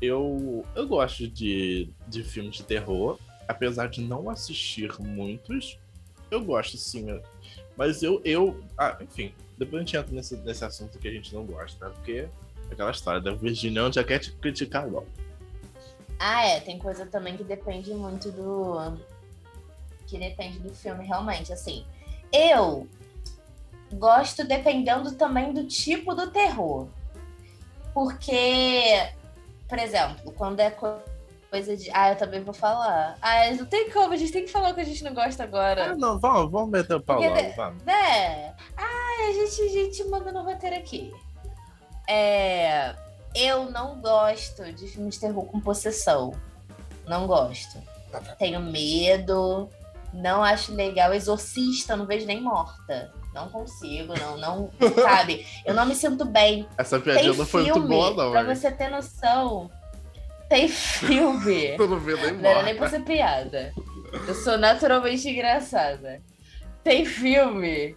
eu, 0.00 0.64
eu 0.74 0.86
gosto 0.86 1.26
de, 1.26 1.88
de 2.06 2.22
filmes 2.22 2.56
de 2.56 2.62
terror, 2.62 3.18
apesar 3.46 3.88
de 3.88 4.00
não 4.00 4.30
assistir 4.30 4.92
muitos, 5.00 5.78
eu 6.30 6.44
gosto 6.44 6.76
sim. 6.76 7.06
Mas 7.76 8.02
eu, 8.02 8.20
eu 8.24 8.62
ah, 8.76 8.98
enfim, 9.00 9.32
depois 9.56 9.82
a 9.82 9.84
gente 9.84 9.96
entra 9.96 10.14
nesse, 10.14 10.36
nesse 10.36 10.64
assunto 10.64 10.98
que 10.98 11.08
a 11.08 11.12
gente 11.12 11.34
não 11.34 11.44
gosta, 11.44 11.86
né? 11.86 11.92
Porque 11.94 12.12
é 12.12 12.28
aquela 12.72 12.90
história 12.90 13.20
da 13.20 13.32
Virginião 13.32 13.92
já 13.92 14.04
quer 14.04 14.18
te 14.18 14.32
criticar 14.32 14.88
logo. 14.88 15.08
Ah, 16.18 16.44
é, 16.44 16.60
tem 16.60 16.78
coisa 16.78 17.06
também 17.06 17.36
que 17.36 17.44
depende 17.44 17.92
muito 17.94 18.30
do. 18.32 18.98
Que 20.08 20.18
depende 20.18 20.58
do 20.58 20.74
filme, 20.74 21.06
realmente. 21.06 21.52
Assim, 21.52 21.84
eu 22.32 22.88
gosto 23.92 24.42
dependendo 24.44 25.12
também 25.12 25.52
do 25.52 25.64
tipo 25.64 26.14
do 26.14 26.30
terror. 26.30 26.88
Porque, 27.94 29.08
por 29.68 29.78
exemplo, 29.78 30.32
quando 30.32 30.60
é 30.60 30.70
co- 30.70 30.98
coisa 31.50 31.76
de. 31.76 31.90
Ah, 31.92 32.10
eu 32.10 32.16
também 32.16 32.42
vou 32.42 32.54
falar. 32.54 33.16
Ah, 33.20 33.50
não 33.52 33.66
tem 33.66 33.90
como, 33.90 34.12
a 34.12 34.16
gente 34.16 34.32
tem 34.32 34.44
que 34.44 34.50
falar 34.50 34.70
o 34.70 34.74
que 34.74 34.80
a 34.80 34.84
gente 34.84 35.02
não 35.04 35.14
gosta 35.14 35.42
Ah, 35.42 35.46
agora. 35.46 35.96
não, 35.96 36.18
vamos, 36.18 36.50
vamos 36.50 36.70
meter 36.70 36.94
o 36.94 37.00
pau 37.00 37.16
Porque 37.16 37.28
logo, 37.42 37.52
vamos. 37.56 37.82
Né? 37.84 38.54
Ah, 38.76 39.28
a 39.28 39.32
gente, 39.32 39.62
a 39.62 39.68
gente 39.68 40.04
manda 40.04 40.32
no 40.32 40.42
roteiro 40.42 40.76
aqui. 40.76 41.12
É, 42.08 42.94
eu 43.34 43.70
não 43.70 44.00
gosto 44.00 44.72
de 44.72 44.86
filmes 44.88 45.14
de 45.14 45.20
terror 45.20 45.44
com 45.44 45.60
possessão. 45.60 46.32
Não 47.06 47.26
gosto. 47.26 47.78
Tenho 48.38 48.60
medo. 48.60 49.68
Não 50.12 50.42
acho 50.42 50.74
legal. 50.74 51.12
Exorcista, 51.12 51.96
não 51.96 52.06
vejo 52.06 52.26
nem 52.26 52.40
morta. 52.40 53.12
Não 53.34 53.48
consigo, 53.50 54.14
não, 54.18 54.36
não, 54.38 54.70
sabe? 55.02 55.46
Eu 55.64 55.74
não 55.74 55.86
me 55.86 55.94
sinto 55.94 56.24
bem. 56.24 56.66
Essa 56.76 56.98
piadinha 56.98 57.34
não 57.34 57.46
foi 57.46 57.62
muito 57.64 57.80
boa, 57.86 58.10
não. 58.14 58.30
pra 58.32 58.40
hein? 58.42 58.54
você 58.54 58.70
ter 58.70 58.88
noção. 58.90 59.70
Tem 60.48 60.66
filme. 60.68 61.74
Tu 61.76 61.86
não 61.86 61.98
viu 62.00 62.16
nem 62.16 62.32
Não 62.32 62.50
era 62.50 62.62
nem 62.62 62.74
pra 62.74 62.88
morta. 62.88 62.96
ser 62.98 63.04
piada. 63.04 63.72
Eu 64.26 64.34
sou 64.34 64.56
naturalmente 64.56 65.28
engraçada. 65.28 66.22
Tem 66.82 67.04
filme 67.04 67.94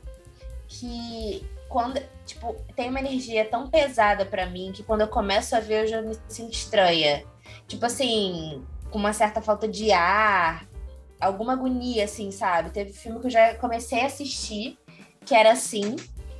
que 0.67 1.45
quando, 1.69 2.01
tipo, 2.25 2.53
tem 2.75 2.89
uma 2.89 2.99
energia 2.99 3.45
tão 3.45 3.69
pesada 3.69 4.25
pra 4.25 4.45
mim 4.45 4.71
que 4.73 4.83
quando 4.83 5.01
eu 5.01 5.07
começo 5.07 5.55
a 5.55 5.61
ver 5.61 5.83
eu 5.83 5.87
já 5.87 6.01
me 6.01 6.17
sinto 6.27 6.51
estranha. 6.53 7.23
Tipo 7.67 7.85
assim, 7.85 8.61
com 8.89 8.99
uma 8.99 9.13
certa 9.13 9.41
falta 9.41 9.67
de 9.69 9.91
ar, 9.93 10.65
alguma 11.21 11.53
agonia 11.53 12.03
assim, 12.03 12.31
sabe? 12.31 12.71
Teve 12.71 12.91
filme 12.91 13.19
que 13.19 13.27
eu 13.27 13.31
já 13.31 13.55
comecei 13.55 14.01
a 14.01 14.07
assistir 14.07 14.77
que 15.25 15.35
era 15.35 15.51
assim 15.51 15.95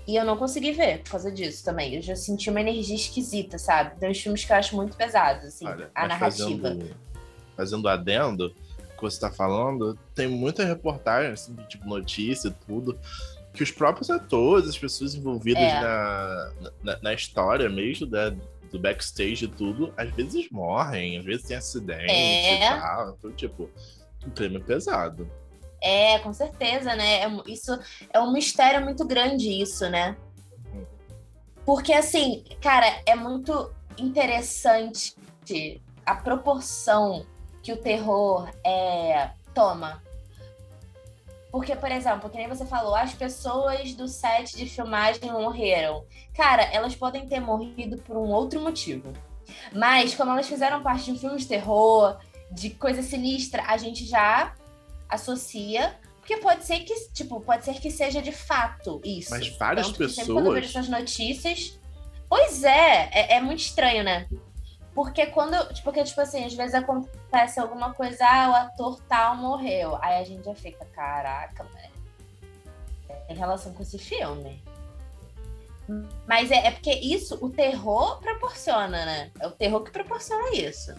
e 0.08 0.16
eu 0.16 0.26
não 0.26 0.36
consegui 0.36 0.72
ver 0.72 1.04
por 1.04 1.12
causa 1.12 1.32
disso 1.32 1.64
também. 1.64 1.96
Eu 1.96 2.02
já 2.02 2.16
senti 2.16 2.50
uma 2.50 2.60
energia 2.60 2.96
esquisita, 2.96 3.58
sabe? 3.60 4.00
Tem 4.00 4.10
uns 4.10 4.20
filmes 4.20 4.44
que 4.44 4.52
eu 4.52 4.56
acho 4.58 4.76
muito 4.76 4.98
pesados, 4.98 5.46
assim, 5.46 5.68
Olha, 5.68 5.92
a 5.94 6.08
narrativa. 6.08 6.70
Fazendo, 6.70 6.96
fazendo 7.56 7.88
adendo, 7.88 8.56
que 8.98 9.02
você 9.02 9.20
tá 9.20 9.32
falando, 9.32 9.98
tem 10.16 10.28
muita 10.28 10.66
reportagem, 10.66 11.32
assim, 11.32 11.54
de, 11.56 11.68
tipo, 11.68 11.88
notícia 11.88 12.50
e 12.50 12.66
tudo, 12.66 13.00
que 13.54 13.64
os 13.64 13.72
próprios 13.72 14.10
atores, 14.10 14.68
as 14.70 14.78
pessoas 14.78 15.14
envolvidas 15.16 15.64
É. 15.64 15.82
na, 15.82 16.52
na, 16.84 17.00
na 17.02 17.14
história 17.14 17.70
mesmo, 17.70 18.06
da, 18.08 18.30
do 18.72 18.80
backstage 18.80 19.46
e 19.46 19.48
tudo, 19.48 19.94
às 19.98 20.10
vezes 20.12 20.50
morrem, 20.50 21.18
às 21.18 21.26
vezes 21.26 21.44
tem 21.44 21.58
acidente 21.58 22.12
É. 22.12 22.56
e 22.56 22.70
tal. 22.80 23.16
Então, 23.18 23.32
tipo, 23.32 23.70
o 24.26 24.32
clima 24.32 24.60
pesado. 24.60 25.30
É, 25.82 26.20
com 26.20 26.32
certeza, 26.32 26.96
né? 26.96 27.24
É 27.24 27.28
isso 27.48 27.78
é 28.12 28.20
um 28.20 28.32
mistério 28.32 28.84
muito 28.84 29.06
grande, 29.06 29.50
isso, 29.50 29.90
né? 29.90 30.16
Porque, 31.66 31.94
assim, 31.94 32.44
cara, 32.62 33.02
é 33.06 33.16
muito 33.16 33.72
interessante 33.98 35.16
a 36.06 36.16
proporção 36.16 37.26
que 37.62 37.74
o 37.74 37.78
terror 37.78 38.50
é, 38.66 39.32
toma. 39.54 40.02
Porque, 41.52 41.76
por 41.76 41.92
exemplo, 41.92 42.30
que 42.30 42.38
nem 42.38 42.48
você 42.48 42.66
falou, 42.66 42.96
as 42.96 43.14
pessoas 43.14 43.94
do 43.94 44.08
set 44.08 44.56
de 44.56 44.66
filmagem 44.68 45.30
morreram. 45.32 46.06
Cara, 46.34 46.64
elas 46.64 46.96
podem 46.96 47.28
ter 47.28 47.42
morrido 47.42 47.98
por 47.98 48.16
um 48.16 48.30
outro 48.30 48.62
motivo. 48.62 49.12
Mas, 49.74 50.16
como 50.16 50.32
elas 50.32 50.48
fizeram 50.48 50.82
parte 50.82 51.06
de 51.06 51.12
um 51.12 51.20
filme 51.20 51.38
de 51.38 51.48
terror, 51.48 52.18
de 52.52 52.70
coisa 52.72 53.02
sinistra, 53.02 53.64
a 53.68 53.78
gente 53.78 54.06
já 54.06 54.54
associa. 55.10 56.00
Porque 56.20 56.38
pode 56.38 56.66
ser 56.66 56.82
que, 56.82 56.94
tipo, 57.14 57.42
pode 57.42 57.66
ser 57.66 57.80
que 57.80 57.90
seja 57.90 58.22
de 58.22 58.32
fato 58.32 59.02
isso. 59.04 59.32
Mas 59.32 59.48
várias 59.58 59.88
Tanto 59.88 59.98
que 59.98 60.10
sempre 60.10 60.34
quando 60.34 60.46
eu 60.46 60.54
vejo 60.54 60.68
pessoas. 60.68 60.86
essas 60.86 61.00
notícias. 61.00 61.80
Pois 62.30 62.64
é, 62.64 63.10
é, 63.12 63.34
é 63.38 63.42
muito 63.42 63.60
estranho, 63.60 64.04
né? 64.04 64.28
Porque 64.94 65.26
quando. 65.28 65.58
Tipo, 65.74 65.86
porque, 65.86 66.04
tipo 66.04 66.22
assim, 66.22 66.46
às 66.46 66.54
vezes 66.54 66.76
acontece 66.76 67.60
alguma 67.60 67.94
coisa, 67.94 68.24
ah, 68.24 68.50
o 68.50 68.56
ator 68.56 69.02
tal 69.10 69.36
morreu. 69.36 69.98
Aí 70.02 70.22
a 70.22 70.24
gente 70.24 70.46
já 70.46 70.54
fica, 70.54 70.86
caraca, 70.86 71.64
velho. 71.64 73.22
Tem 73.28 73.36
relação 73.36 73.74
com 73.74 73.82
esse 73.82 73.98
filme. 73.98 74.62
Mas 76.28 76.52
é, 76.52 76.68
é 76.68 76.72
porque 76.72 76.94
isso, 76.94 77.38
o 77.42 77.50
terror 77.50 78.20
proporciona, 78.22 79.06
né? 79.06 79.32
É 79.40 79.48
o 79.48 79.52
terror 79.52 79.84
que 79.84 79.92
proporciona 79.92 80.52
isso. 80.56 80.94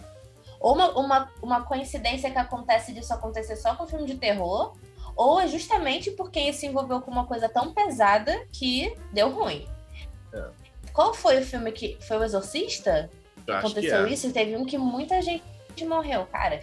Ou 0.63 0.75
uma, 0.75 0.91
uma, 0.97 1.31
uma 1.41 1.61
coincidência 1.65 2.31
que 2.31 2.37
acontece 2.37 2.93
disso 2.93 3.13
acontecer 3.13 3.57
só 3.57 3.75
com 3.75 3.85
filme 3.85 4.05
de 4.05 4.15
terror, 4.15 4.73
ou 5.13 5.41
é 5.41 5.45
justamente 5.45 6.09
porque 6.11 6.39
ele 6.39 6.53
se 6.53 6.65
envolveu 6.65 7.01
com 7.01 7.11
uma 7.11 7.27
coisa 7.27 7.49
tão 7.49 7.73
pesada 7.73 8.47
que 8.49 8.95
deu 9.11 9.29
ruim. 9.29 9.67
É. 10.33 10.49
Qual 10.93 11.13
foi 11.13 11.39
o 11.41 11.45
filme 11.45 11.69
que. 11.73 11.97
Foi 12.07 12.17
o 12.17 12.23
Exorcista? 12.23 13.09
Eu 13.45 13.57
Aconteceu 13.57 14.05
é. 14.05 14.09
isso 14.09 14.27
e 14.27 14.31
teve 14.31 14.55
um 14.55 14.65
que 14.65 14.77
muita 14.77 15.21
gente 15.21 15.43
morreu. 15.85 16.25
Cara, 16.27 16.57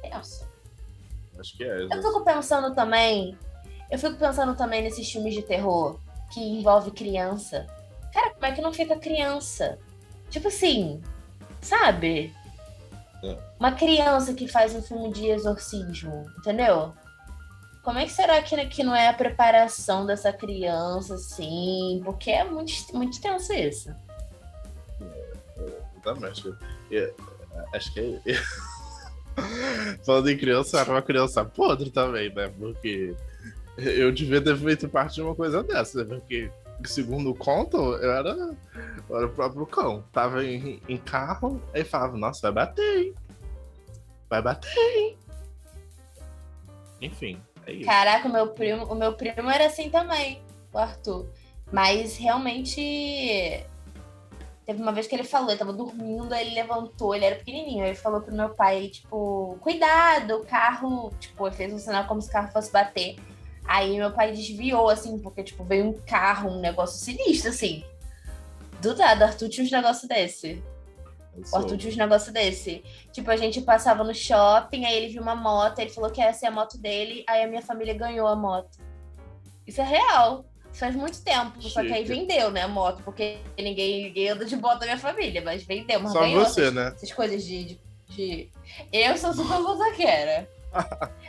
tenso. 0.00 0.48
Acho 1.38 1.54
que 1.54 1.62
é. 1.62 1.82
Eu 1.82 2.02
fico 2.02 2.24
pensando 2.24 2.74
também. 2.74 3.36
Eu 3.90 3.98
fico 3.98 4.16
pensando 4.16 4.56
também 4.56 4.80
nesses 4.80 5.12
filmes 5.12 5.34
de 5.34 5.42
terror 5.42 6.00
que 6.32 6.40
envolve 6.40 6.90
criança. 6.90 7.66
Cara, 8.14 8.30
como 8.30 8.46
é 8.46 8.52
que 8.52 8.62
não 8.62 8.72
fica 8.72 8.96
criança? 8.96 9.78
Tipo 10.30 10.48
assim, 10.48 11.02
sabe? 11.60 12.34
É. 13.22 13.36
Uma 13.58 13.72
criança 13.72 14.34
que 14.34 14.48
faz 14.48 14.74
um 14.74 14.82
filme 14.82 15.12
de 15.12 15.28
exorcismo, 15.28 16.26
entendeu? 16.38 16.92
Como 17.82 17.98
é 17.98 18.04
que 18.04 18.12
será 18.12 18.40
que, 18.42 18.66
que 18.66 18.82
não 18.84 18.94
é 18.94 19.08
a 19.08 19.12
preparação 19.12 20.06
dessa 20.06 20.32
criança, 20.32 21.14
assim? 21.14 22.00
Porque 22.04 22.30
é 22.30 22.44
muito, 22.44 22.72
muito 22.94 23.20
tenso 23.20 23.52
isso. 23.52 23.92
Exatamente. 26.00 26.54
Eu- 26.90 27.14
acho 27.74 27.92
que 27.92 28.00
é. 28.26 28.34
Falando 30.04 30.30
em 30.30 30.36
criança, 30.36 30.80
era 30.80 30.90
uma 30.90 31.02
criança 31.02 31.44
podre 31.44 31.90
também, 31.90 32.32
né? 32.34 32.52
Porque 32.58 33.14
eu 33.78 34.12
devia 34.12 34.42
ter 34.42 34.56
feito 34.56 34.88
parte 34.88 35.14
de 35.14 35.22
uma 35.22 35.34
coisa 35.34 35.62
dessa, 35.62 36.04
né? 36.04 36.16
Porque, 36.16 36.50
segundo 36.88 37.34
contam, 37.34 37.92
eu 37.94 38.12
era, 38.12 38.30
eu 39.08 39.16
era 39.16 39.26
o 39.26 39.32
próprio 39.32 39.66
cão. 39.66 40.04
Tava 40.12 40.44
em, 40.44 40.80
em 40.88 40.96
carro, 40.96 41.62
aí 41.74 41.84
falava, 41.84 42.16
nossa, 42.16 42.40
vai 42.50 42.66
bater, 42.66 42.98
hein? 42.98 43.14
Vai 44.28 44.42
bater, 44.42 44.96
hein? 44.96 45.18
Enfim, 47.00 47.42
é 47.66 47.72
isso. 47.72 47.86
Caraca, 47.86 48.28
o 48.28 48.32
meu 48.32 48.48
primo, 48.48 48.84
o 48.86 48.94
meu 48.94 49.14
primo 49.14 49.50
era 49.50 49.66
assim 49.66 49.90
também, 49.90 50.42
o 50.72 50.78
Arthur. 50.78 51.26
Mas 51.70 52.16
realmente 52.16 53.66
teve 54.64 54.80
uma 54.80 54.92
vez 54.92 55.06
que 55.06 55.14
ele 55.14 55.24
falou, 55.24 55.50
ele 55.50 55.58
tava 55.58 55.72
dormindo, 55.72 56.32
aí 56.32 56.46
ele 56.46 56.54
levantou, 56.54 57.14
ele 57.14 57.24
era 57.24 57.36
pequenininho, 57.36 57.84
ele 57.84 57.94
falou 57.94 58.20
pro 58.20 58.34
meu 58.34 58.50
pai, 58.50 58.88
tipo, 58.88 59.58
cuidado, 59.60 60.36
o 60.36 60.44
carro, 60.44 61.12
tipo, 61.18 61.46
ele 61.46 61.56
fez 61.56 61.72
um 61.72 61.78
sinal 61.78 62.06
como 62.06 62.22
se 62.22 62.28
o 62.28 62.32
carro 62.32 62.52
fosse 62.52 62.70
bater. 62.70 63.16
Aí 63.64 63.96
meu 63.96 64.10
pai 64.10 64.32
desviou, 64.32 64.88
assim, 64.88 65.18
porque, 65.18 65.42
tipo, 65.42 65.64
veio 65.64 65.86
um 65.86 65.92
carro, 65.92 66.50
um 66.50 66.60
negócio 66.60 66.98
sinistro, 66.98 67.50
assim. 67.50 67.84
Do 68.80 68.96
nada, 68.96 69.26
Arthur 69.26 69.48
tinha 69.48 69.64
uns 69.64 69.70
negócios 69.70 70.08
desse. 70.08 70.62
O 71.52 71.56
Arthur 71.56 71.78
tinha 71.78 71.90
uns 71.90 71.96
negócios 71.96 72.32
desse. 72.32 72.82
Tipo, 73.12 73.30
a 73.30 73.36
gente 73.36 73.60
passava 73.62 74.02
no 74.04 74.14
shopping, 74.14 74.84
aí 74.84 74.96
ele 74.96 75.12
viu 75.12 75.22
uma 75.22 75.34
moto, 75.36 75.78
ele 75.78 75.90
falou 75.90 76.10
que 76.10 76.20
essa 76.20 76.44
é 76.46 76.48
a 76.48 76.52
moto 76.52 76.76
dele, 76.76 77.24
aí 77.28 77.42
a 77.42 77.46
minha 77.46 77.62
família 77.62 77.94
ganhou 77.94 78.26
a 78.26 78.36
moto. 78.36 78.78
Isso 79.66 79.80
é 79.80 79.84
real. 79.84 80.44
faz 80.74 80.94
muito 80.96 81.22
tempo. 81.22 81.62
Só 81.62 81.82
que 81.82 81.92
aí 81.92 82.04
vendeu, 82.04 82.50
né, 82.50 82.62
a 82.62 82.68
moto, 82.68 83.02
porque 83.04 83.38
ninguém, 83.56 84.04
ninguém 84.04 84.30
anda 84.30 84.44
de 84.44 84.56
moto 84.56 84.80
na 84.80 84.86
minha 84.86 84.98
família, 84.98 85.40
mas 85.42 85.62
vendeu. 85.62 86.00
Mas 86.00 86.12
Só 86.12 86.20
ganhou 86.20 86.44
você, 86.44 86.62
essas, 86.62 86.74
né? 86.74 86.92
essas 86.94 87.12
coisas 87.12 87.44
de, 87.44 87.64
de, 87.64 87.80
de- 88.08 88.50
Eu 88.92 89.16
sou 89.16 89.32
super 89.32 89.60
motoqueira. 89.60 90.48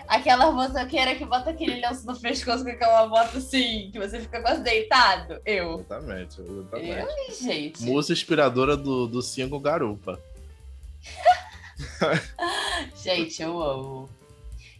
Aquela 0.07 0.51
motoqueira 0.51 1.15
que 1.15 1.25
bota 1.25 1.50
aquele 1.50 1.81
lenço 1.81 2.05
no 2.05 2.17
pescoço 2.17 2.63
com 2.63 2.69
aquela 2.69 3.07
moto 3.07 3.38
assim, 3.38 3.89
que 3.91 4.00
você 4.00 4.19
fica 4.19 4.41
quase 4.41 4.62
deitado. 4.62 5.41
Eu. 5.45 5.79
Exatamente, 5.79 6.41
exatamente. 6.41 7.00
Eu, 7.00 7.35
gente. 7.35 7.83
Música 7.83 8.13
inspiradora 8.13 8.77
do, 8.77 9.07
do 9.07 9.21
Cinco 9.21 9.59
Garupa. 9.59 10.19
Gente, 13.03 13.41
eu 13.41 13.62
amo. 13.62 14.09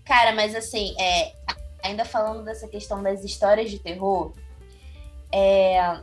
Cara, 0.06 0.34
mas 0.34 0.56
assim, 0.56 0.96
é, 1.00 1.34
ainda 1.82 2.06
falando 2.06 2.44
dessa 2.44 2.68
questão 2.68 3.02
das 3.02 3.24
histórias 3.24 3.70
de 3.70 3.80
terror, 3.80 4.34
é, 5.32 6.00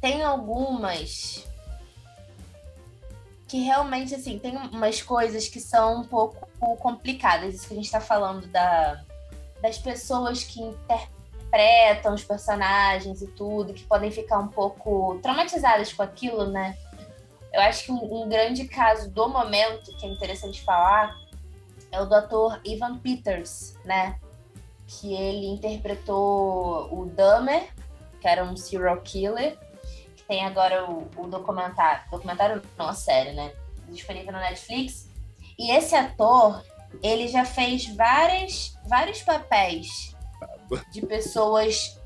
tem 0.00 0.22
algumas 0.22 1.46
que 3.48 3.58
realmente, 3.58 4.14
assim, 4.14 4.38
tem 4.38 4.56
umas 4.56 5.02
coisas 5.02 5.48
que 5.48 5.60
são 5.60 6.02
um 6.02 6.04
pouco 6.04 6.48
complicadas. 6.76 7.54
Isso 7.54 7.68
que 7.68 7.74
a 7.74 7.76
gente 7.76 7.90
tá 7.90 8.00
falando 8.00 8.46
da, 8.48 9.02
das 9.62 9.78
pessoas 9.78 10.44
que 10.44 10.60
interpretam 10.60 12.14
os 12.14 12.24
personagens 12.24 13.22
e 13.22 13.26
tudo, 13.28 13.74
que 13.74 13.84
podem 13.84 14.10
ficar 14.10 14.38
um 14.38 14.48
pouco 14.48 15.18
traumatizadas 15.22 15.92
com 15.92 16.02
aquilo, 16.02 16.46
né? 16.46 16.76
Eu 17.52 17.60
acho 17.62 17.84
que 17.84 17.92
um, 17.92 18.22
um 18.22 18.28
grande 18.28 18.66
caso 18.68 19.10
do 19.10 19.28
momento, 19.28 19.96
que 19.96 20.06
é 20.06 20.08
interessante 20.08 20.62
falar, 20.62 21.16
é 21.90 22.00
o 22.00 22.06
do 22.06 22.14
ator 22.14 22.60
Ivan 22.64 22.98
Peters, 22.98 23.74
né? 23.84 24.18
Que 24.86 25.12
ele 25.12 25.46
interpretou 25.46 26.88
o 26.92 27.06
Dahmer, 27.06 27.68
que 28.20 28.28
era 28.28 28.44
um 28.44 28.56
serial 28.56 29.00
killer, 29.00 29.58
que 30.16 30.22
tem 30.24 30.44
agora 30.44 30.88
o, 30.88 31.08
o 31.16 31.26
documentário, 31.26 32.08
documentário 32.10 32.62
não, 32.78 32.88
a 32.88 32.94
série, 32.94 33.32
né? 33.32 33.52
Disponível 33.88 34.32
no 34.32 34.38
Netflix. 34.38 35.09
E 35.60 35.70
esse 35.72 35.94
ator, 35.94 36.64
ele 37.02 37.28
já 37.28 37.44
fez 37.44 37.84
várias, 37.94 38.74
vários 38.88 39.20
papéis 39.20 40.16
de 40.90 41.02
pessoas 41.02 42.00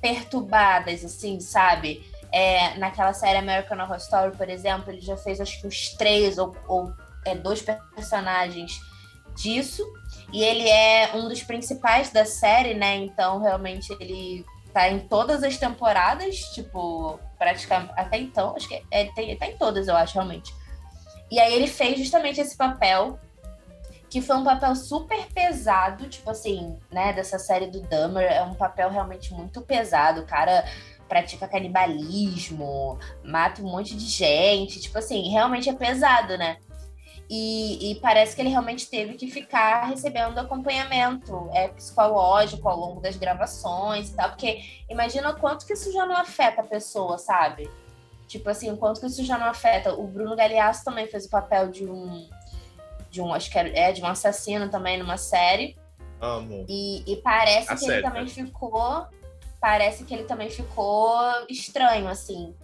perturbadas, 0.00 1.04
assim, 1.04 1.38
sabe? 1.38 2.02
É, 2.32 2.78
naquela 2.78 3.12
série 3.12 3.36
American 3.36 3.78
Horror 3.78 3.98
Story, 3.98 4.34
por 4.34 4.48
exemplo, 4.48 4.90
ele 4.90 5.02
já 5.02 5.14
fez 5.14 5.42
acho 5.42 5.60
que 5.60 5.66
uns 5.66 5.90
três 5.90 6.38
ou, 6.38 6.56
ou 6.66 6.90
é, 7.26 7.34
dois 7.34 7.62
personagens 7.94 8.80
disso. 9.36 9.86
E 10.32 10.42
ele 10.42 10.66
é 10.66 11.14
um 11.14 11.28
dos 11.28 11.42
principais 11.42 12.10
da 12.10 12.24
série, 12.24 12.72
né? 12.72 12.96
Então, 12.96 13.42
realmente, 13.42 13.94
ele 14.00 14.42
tá 14.72 14.88
em 14.88 15.00
todas 15.00 15.42
as 15.42 15.58
temporadas, 15.58 16.36
tipo, 16.54 17.20
praticamente. 17.38 17.92
Até 17.94 18.16
então, 18.16 18.56
acho 18.56 18.66
que 18.66 18.82
é, 18.90 19.04
tem, 19.12 19.36
tá 19.36 19.46
em 19.46 19.58
todas, 19.58 19.86
eu 19.86 19.94
acho, 19.94 20.14
realmente. 20.14 20.50
E 21.30 21.40
aí 21.40 21.54
ele 21.54 21.66
fez 21.66 21.98
justamente 21.98 22.40
esse 22.40 22.56
papel, 22.56 23.18
que 24.08 24.20
foi 24.20 24.36
um 24.36 24.44
papel 24.44 24.74
super 24.76 25.26
pesado, 25.32 26.08
tipo 26.08 26.30
assim, 26.30 26.78
né? 26.90 27.12
Dessa 27.12 27.38
série 27.38 27.66
do 27.66 27.80
Dahmer. 27.80 28.30
É 28.30 28.42
um 28.42 28.54
papel 28.54 28.90
realmente 28.90 29.34
muito 29.34 29.60
pesado. 29.62 30.20
O 30.20 30.26
cara 30.26 30.64
pratica 31.08 31.48
canibalismo, 31.48 32.98
mata 33.24 33.62
um 33.62 33.70
monte 33.70 33.96
de 33.96 34.06
gente. 34.06 34.80
Tipo 34.80 34.98
assim, 34.98 35.28
realmente 35.30 35.68
é 35.68 35.74
pesado, 35.74 36.36
né? 36.38 36.58
E, 37.28 37.90
e, 37.90 37.94
parece 37.96 38.36
que 38.36 38.42
ele 38.42 38.50
realmente 38.50 38.88
teve 38.88 39.14
que 39.14 39.28
ficar 39.28 39.86
recebendo 39.86 40.38
acompanhamento 40.38 41.50
é, 41.52 41.66
psicológico 41.68 42.68
ao 42.68 42.78
longo 42.78 43.00
das 43.00 43.16
gravações 43.16 44.10
e 44.10 44.14
tal, 44.14 44.28
porque 44.28 44.62
imagina 44.88 45.30
o 45.30 45.36
quanto 45.36 45.66
que 45.66 45.72
isso 45.72 45.92
já 45.92 46.06
não 46.06 46.16
afeta 46.16 46.60
a 46.60 46.64
pessoa, 46.64 47.18
sabe? 47.18 47.68
Tipo 48.26 48.50
assim, 48.50 48.70
o 48.70 48.76
quanto 48.76 49.00
que 49.00 49.06
isso 49.06 49.24
já 49.24 49.38
não 49.38 49.46
afeta. 49.46 49.94
O 49.94 50.06
Bruno 50.06 50.34
Galhaço 50.34 50.84
também 50.84 51.06
fez 51.06 51.26
o 51.26 51.30
papel 51.30 51.68
de 51.70 51.86
um. 51.88 52.28
De 53.10 53.20
um, 53.20 53.32
acho 53.32 53.50
que 53.50 53.58
é 53.58 53.92
de 53.92 54.02
um 54.02 54.06
assassino 54.06 54.68
também 54.68 54.98
numa 54.98 55.16
série. 55.16 55.76
Amo. 56.20 56.64
E, 56.68 57.02
e 57.06 57.16
parece 57.22 57.70
A 57.70 57.74
que 57.74 57.80
série, 57.80 57.92
ele 57.94 58.02
também 58.02 58.22
né? 58.24 58.28
ficou. 58.28 59.06
Parece 59.60 60.04
que 60.04 60.14
ele 60.14 60.24
também 60.24 60.50
ficou 60.50 61.18
estranho, 61.48 62.08
assim, 62.08 62.54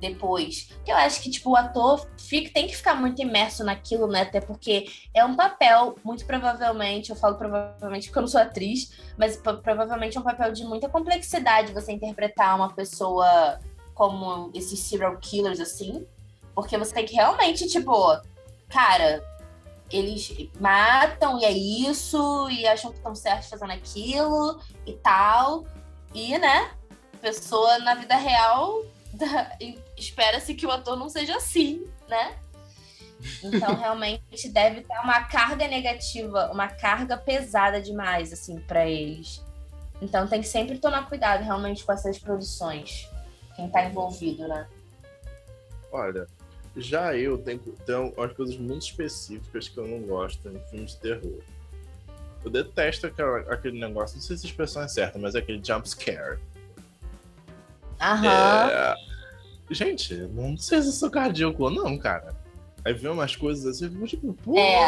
depois. 0.00 0.64
Porque 0.76 0.90
eu 0.90 0.96
acho 0.96 1.20
que, 1.20 1.30
tipo, 1.30 1.50
o 1.50 1.56
ator 1.56 2.08
fica, 2.16 2.50
tem 2.52 2.66
que 2.66 2.76
ficar 2.76 2.94
muito 2.94 3.20
imerso 3.20 3.62
naquilo, 3.64 4.06
né? 4.06 4.22
Até 4.22 4.40
porque 4.40 4.86
é 5.12 5.24
um 5.24 5.36
papel, 5.36 5.96
muito 6.02 6.24
provavelmente, 6.24 7.10
eu 7.10 7.16
falo 7.16 7.36
provavelmente 7.36 8.06
porque 8.08 8.18
eu 8.18 8.22
não 8.22 8.28
sou 8.28 8.40
atriz, 8.40 8.92
mas 9.16 9.36
pro- 9.36 9.58
provavelmente 9.58 10.16
é 10.16 10.20
um 10.20 10.24
papel 10.24 10.52
de 10.52 10.64
muita 10.64 10.88
complexidade 10.88 11.72
você 11.72 11.92
interpretar 11.92 12.56
uma 12.56 12.72
pessoa 12.72 13.58
como 13.98 14.52
esses 14.54 14.78
serial 14.78 15.18
killers, 15.18 15.58
assim. 15.58 16.06
Porque 16.54 16.78
você 16.78 16.94
tem 16.94 17.04
que 17.04 17.14
realmente, 17.14 17.66
tipo, 17.66 17.92
cara, 18.68 19.22
eles 19.90 20.32
matam 20.60 21.40
e 21.40 21.44
é 21.44 21.50
isso, 21.50 22.48
e 22.48 22.66
acham 22.66 22.92
que 22.92 22.98
estão 22.98 23.14
certos 23.14 23.50
fazendo 23.50 23.72
aquilo 23.72 24.60
e 24.86 24.92
tal. 24.92 25.66
E, 26.14 26.38
né, 26.38 26.70
pessoa 27.20 27.78
na 27.80 27.94
vida 27.94 28.16
real 28.16 28.82
espera-se 29.98 30.54
que 30.54 30.64
o 30.64 30.70
ator 30.70 30.96
não 30.96 31.08
seja 31.08 31.36
assim, 31.36 31.84
né? 32.08 32.36
Então, 33.42 33.74
realmente 33.76 34.48
deve 34.48 34.82
ter 34.82 34.98
uma 35.00 35.24
carga 35.24 35.66
negativa, 35.66 36.50
uma 36.52 36.68
carga 36.68 37.16
pesada 37.16 37.80
demais, 37.80 38.32
assim, 38.32 38.60
pra 38.60 38.86
eles. 38.86 39.44
Então, 40.00 40.28
tem 40.28 40.40
que 40.40 40.46
sempre 40.46 40.78
tomar 40.78 41.08
cuidado, 41.08 41.42
realmente, 41.42 41.84
com 41.84 41.92
essas 41.92 42.16
produções. 42.16 43.08
Quem 43.58 43.68
tá 43.70 43.84
envolvido, 43.86 44.46
né? 44.46 44.68
Olha, 45.90 46.28
já 46.76 47.16
eu 47.16 47.36
tenho, 47.38 47.58
tenho 47.84 48.12
umas 48.16 48.32
coisas 48.34 48.56
muito 48.56 48.82
específicas 48.82 49.68
que 49.68 49.76
eu 49.78 49.88
não 49.88 50.00
gosto 50.02 50.48
em 50.48 50.60
filmes 50.70 50.92
de 50.92 50.98
terror. 50.98 51.40
Eu 52.44 52.50
detesto 52.52 53.08
aquela- 53.08 53.40
aquele 53.52 53.80
negócio, 53.80 54.14
não 54.16 54.22
sei 54.22 54.36
se 54.36 54.46
a 54.46 54.48
expressão 54.48 54.82
é 54.82 54.86
certa, 54.86 55.18
mas 55.18 55.34
é 55.34 55.40
aquele 55.40 55.60
jump 55.62 55.88
scare. 55.88 56.38
Aham. 58.00 58.70
É... 58.70 58.94
Gente, 59.72 60.14
não 60.14 60.56
sei 60.56 60.80
se 60.80 60.88
eu 60.90 60.92
sou 60.92 61.10
cardíaco 61.10 61.64
ou 61.64 61.70
não, 61.72 61.98
cara. 61.98 62.36
Aí 62.84 62.94
vê 62.94 63.08
umas 63.08 63.34
coisas 63.34 63.66
assim, 63.66 63.86
eu 63.86 63.90
fico 63.90 64.06
tipo, 64.06 64.34
pô. 64.34 64.56
É, 64.56 64.84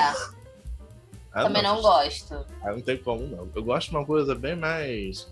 ah, 1.32 1.42
também 1.42 1.64
não 1.64 1.82
gosto. 1.82 2.46
Ah, 2.62 2.70
não 2.70 2.80
tem 2.80 2.96
como 2.98 3.26
não. 3.26 3.48
Eu 3.52 3.64
gosto 3.64 3.90
de 3.90 3.96
uma 3.96 4.06
coisa 4.06 4.32
bem 4.32 4.54
mais. 4.54 5.28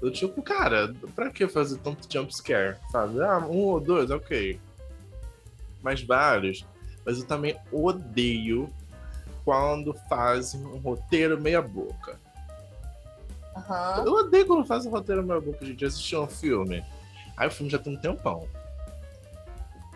Eu 0.00 0.12
tipo, 0.12 0.40
cara, 0.42 0.94
pra 1.14 1.30
que 1.30 1.48
fazer 1.48 1.78
tanto 1.78 2.10
jump 2.10 2.34
scare? 2.34 2.76
Sabe? 2.90 3.20
Ah, 3.20 3.38
um 3.38 3.58
ou 3.58 3.80
dois, 3.80 4.10
ok. 4.10 4.60
Mas 5.82 6.02
vários. 6.02 6.64
Mas 7.04 7.18
eu 7.18 7.26
também 7.26 7.58
odeio 7.72 8.72
quando 9.44 9.92
fazem 10.08 10.64
um 10.64 10.78
roteiro 10.78 11.40
meia 11.40 11.60
boca. 11.60 12.18
Aham. 13.56 14.04
Eu 14.06 14.12
odeio 14.12 14.46
quando 14.46 14.64
fazem 14.64 14.90
um 14.90 14.94
roteiro 14.94 15.24
meia 15.24 15.40
boca, 15.40 15.64
gente. 15.64 15.82
Eu 15.82 15.88
assisti 15.88 16.16
um 16.16 16.28
filme. 16.28 16.84
Aí 17.36 17.48
o 17.48 17.50
filme 17.50 17.70
já 17.70 17.78
tem 17.78 17.94
um 17.94 18.00
tempão. 18.00 18.48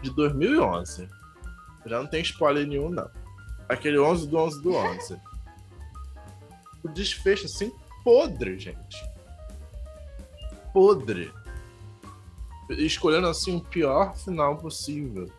De 0.02 0.10
2011. 0.10 1.08
Já 1.86 1.98
não 1.98 2.06
tem 2.06 2.22
spoiler 2.22 2.66
nenhum, 2.66 2.88
não. 2.88 3.08
Aquele 3.68 3.98
11 3.98 4.28
do 4.28 4.36
11 4.36 4.62
do 4.62 4.74
11. 4.74 5.20
o 6.82 6.88
desfecho, 6.88 7.46
assim, 7.46 7.72
podre, 8.02 8.58
gente. 8.58 9.11
Podre. 10.72 11.32
Escolhendo, 12.70 13.26
assim, 13.26 13.56
o 13.56 13.60
pior 13.60 14.16
final 14.16 14.56
possível. 14.56 15.30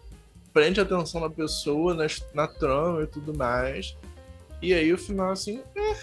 Prende 0.52 0.80
a 0.80 0.84
atenção 0.84 1.22
da 1.22 1.30
pessoa 1.30 1.94
na, 1.94 2.06
na 2.34 2.48
trama 2.48 3.04
e 3.04 3.08
tudo 3.08 3.36
mais. 3.36 3.98
E 4.62 4.74
aí 4.74 4.94
o 4.94 4.98
final, 4.98 5.32
assim, 5.32 5.64
é. 5.76 5.96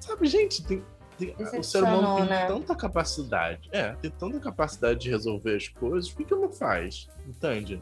Sabe, 0.00 0.26
gente, 0.26 0.64
tem, 0.64 0.82
tem- 1.16 1.34
o 1.38 1.62
ser 1.62 1.84
humano 1.84 2.16
tem 2.16 2.26
né? 2.26 2.46
tanta 2.46 2.74
capacidade. 2.74 3.68
É, 3.70 3.92
tem 3.94 4.10
tanta 4.10 4.40
capacidade 4.40 5.00
de 5.00 5.10
resolver 5.10 5.56
as 5.56 5.68
coisas, 5.68 6.10
por 6.10 6.26
que 6.26 6.34
não 6.34 6.50
faz? 6.50 7.08
Entende? 7.26 7.80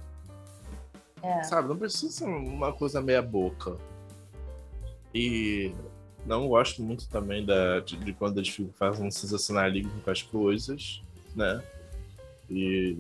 É. 1.22 1.42
Sabe, 1.44 1.68
não 1.68 1.76
precisa 1.76 2.12
ser 2.12 2.24
uma 2.24 2.72
coisa 2.72 3.00
meia 3.00 3.22
boca. 3.22 3.76
E 5.14 5.72
não 6.28 6.46
gosto 6.46 6.82
muito 6.82 7.08
também 7.08 7.44
da, 7.44 7.80
de, 7.80 7.96
de 7.96 8.12
quando 8.12 8.38
eles 8.38 8.50
ficam 8.50 8.72
fazendo 8.74 9.10
sensacionalismo 9.10 10.00
com 10.02 10.10
as 10.10 10.22
coisas, 10.22 11.02
né? 11.34 11.62
E. 12.50 12.96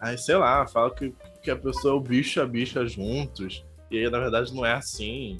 Aí, 0.00 0.18
sei 0.18 0.36
lá, 0.36 0.66
fala 0.66 0.90
que, 0.94 1.14
que 1.42 1.50
a 1.50 1.56
pessoa 1.56 1.94
é 1.94 1.96
o 1.96 2.00
bicho 2.00 2.38
e 2.38 2.42
a 2.42 2.46
bicha 2.46 2.86
juntos. 2.86 3.64
E 3.90 3.98
aí, 3.98 4.10
na 4.10 4.18
verdade, 4.18 4.52
não 4.54 4.66
é 4.66 4.72
assim. 4.72 5.38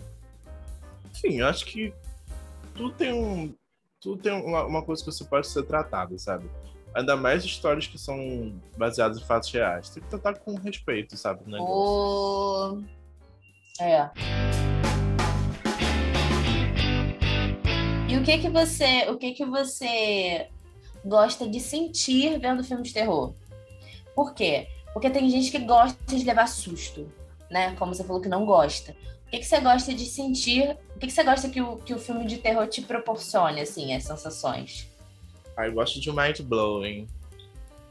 Enfim, 1.10 1.40
eu 1.40 1.46
acho 1.46 1.66
que 1.66 1.92
tudo 2.74 2.92
tem 2.92 3.12
um. 3.12 3.52
Tudo 4.00 4.22
tem 4.22 4.32
uma, 4.32 4.64
uma 4.64 4.82
coisa 4.82 5.02
que 5.02 5.10
você 5.10 5.24
pode 5.24 5.46
ser 5.46 5.64
tratado, 5.64 6.18
sabe? 6.18 6.48
Ainda 6.94 7.16
mais 7.16 7.44
histórias 7.44 7.86
que 7.86 7.98
são 7.98 8.54
baseadas 8.76 9.18
em 9.18 9.24
fatos 9.24 9.50
reais. 9.50 9.90
Tem 9.90 10.02
que 10.02 10.08
tratar 10.08 10.34
com 10.34 10.54
respeito, 10.54 11.16
sabe? 11.16 11.42
o 11.46 11.50
negócio. 11.50 12.84
O... 13.80 13.82
É. 13.82 14.69
E 18.10 18.16
o 18.16 18.24
que 18.24 18.38
que 18.38 18.50
você, 18.50 19.08
o 19.08 19.16
que 19.16 19.32
que 19.32 19.44
você 19.44 20.48
gosta 21.04 21.48
de 21.48 21.60
sentir 21.60 22.40
vendo 22.40 22.64
filme 22.64 22.82
de 22.82 22.92
terror? 22.92 23.32
Por 24.16 24.34
quê? 24.34 24.66
Porque 24.92 25.08
tem 25.08 25.30
gente 25.30 25.48
que 25.48 25.60
gosta 25.60 25.96
de 26.08 26.24
levar 26.24 26.48
susto, 26.48 27.08
né? 27.48 27.76
Como 27.76 27.94
você 27.94 28.02
falou 28.02 28.20
que 28.20 28.28
não 28.28 28.44
gosta. 28.44 28.96
O 29.28 29.30
que, 29.30 29.38
que 29.38 29.44
você 29.44 29.60
gosta 29.60 29.94
de 29.94 30.04
sentir? 30.06 30.76
O 30.96 30.98
que, 30.98 31.06
que 31.06 31.12
você 31.12 31.22
gosta 31.22 31.48
que 31.48 31.62
o, 31.62 31.76
que 31.76 31.94
o 31.94 32.00
filme 32.00 32.26
de 32.26 32.38
terror 32.38 32.66
te 32.66 32.82
proporcione, 32.82 33.60
assim, 33.60 33.94
as 33.94 34.02
sensações? 34.02 34.88
Ah, 35.56 35.68
eu 35.68 35.72
gosto 35.72 36.00
de 36.00 36.10
mind 36.10 36.40
blowing. 36.40 37.06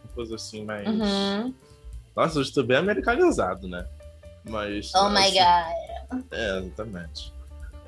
Uma 0.04 0.14
coisa 0.14 0.36
assim, 0.36 0.66
mais. 0.66 0.86
Uhum. 0.86 1.54
Nossa, 2.14 2.40
eu 2.40 2.42
estou 2.42 2.66
bem 2.66 2.76
americanizado, 2.76 3.70
né? 3.70 3.88
Mas. 4.44 4.94
Oh 4.94 5.10
my 5.10 5.20
assim, 5.20 5.38
god. 5.38 6.24
É, 6.30 6.58
exatamente. 6.58 7.39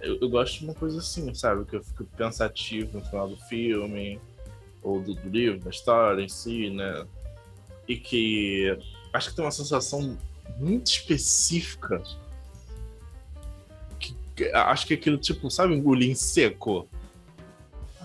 Eu, 0.02 0.18
eu 0.20 0.30
gosto 0.30 0.60
de 0.60 0.66
uma 0.66 0.74
coisa 0.74 1.00
assim, 1.00 1.34
sabe? 1.34 1.66
Que 1.66 1.76
eu 1.76 1.84
fico 1.84 2.04
pensativo 2.18 2.98
no 2.98 3.06
final 3.06 3.30
do 3.30 3.38
filme, 3.38 4.20
ou 4.82 5.00
do, 5.02 5.14
do 5.14 5.30
livro, 5.30 5.60
da 5.60 5.70
história 5.70 6.22
em 6.24 6.30
si, 6.30 6.70
né? 6.70 7.06
E 7.88 7.96
que 7.98 8.78
acho 9.14 9.30
que 9.30 9.36
tem 9.36 9.46
uma 9.46 9.52
sensação 9.52 10.18
muito 10.58 10.88
específica. 10.88 12.02
Que, 14.00 14.16
que- 14.36 14.52
acho 14.54 14.88
que 14.88 14.94
é 14.94 14.98
aquilo, 14.98 15.18
tipo, 15.18 15.50
sabe, 15.52 15.76
engolir 15.76 16.10
em 16.10 16.16
seco? 16.16 16.88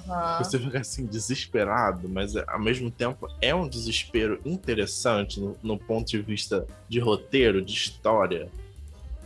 Uhum. 0.06 0.36
Você 0.38 0.58
fica 0.58 0.80
assim, 0.80 1.06
desesperado, 1.06 2.08
mas 2.08 2.36
ao 2.36 2.60
mesmo 2.60 2.90
tempo 2.90 3.26
é 3.40 3.54
um 3.54 3.66
desespero 3.68 4.40
interessante 4.44 5.40
no, 5.40 5.56
no 5.62 5.78
ponto 5.78 6.08
de 6.08 6.20
vista 6.20 6.66
de 6.88 7.00
roteiro, 7.00 7.64
de 7.64 7.72
história, 7.72 8.48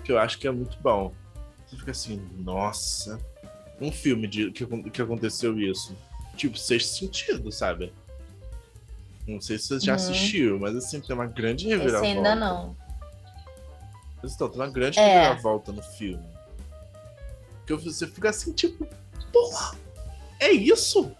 que 0.04 0.12
eu 0.12 0.18
acho 0.18 0.38
que 0.38 0.46
é 0.46 0.50
muito 0.50 0.78
bom. 0.80 1.12
Você 1.70 1.76
fica 1.76 1.90
assim, 1.92 2.16
nossa, 2.38 3.20
um 3.80 3.92
filme 3.92 4.26
de, 4.26 4.50
que, 4.50 4.66
que 4.90 5.00
aconteceu 5.02 5.58
isso. 5.58 5.96
Tipo, 6.36 6.58
sexto 6.58 6.96
sentido, 6.98 7.52
sabe? 7.52 7.92
Não 9.26 9.40
sei 9.40 9.56
se 9.58 9.66
você 9.68 9.80
já 9.80 9.92
Uhum. 9.92 9.96
assistiu, 9.96 10.58
mas 10.58 10.74
assim, 10.74 11.00
tem 11.00 11.14
uma 11.14 11.26
grande 11.26 11.66
Esse 11.68 11.76
reviravolta. 11.76 12.16
ainda 12.16 12.34
não. 12.34 12.76
Mas 14.22 14.34
então, 14.34 14.48
tem 14.48 14.60
uma 14.60 14.70
grande 14.70 14.98
É. 14.98 15.02
reviravolta 15.28 15.70
no 15.70 15.82
filme. 15.82 16.28
Que 17.66 17.74
você 17.74 18.06
fica 18.08 18.30
assim, 18.30 18.52
tipo, 18.52 18.84
porra, 19.32 19.76
é 20.40 20.50
isso? 20.50 21.14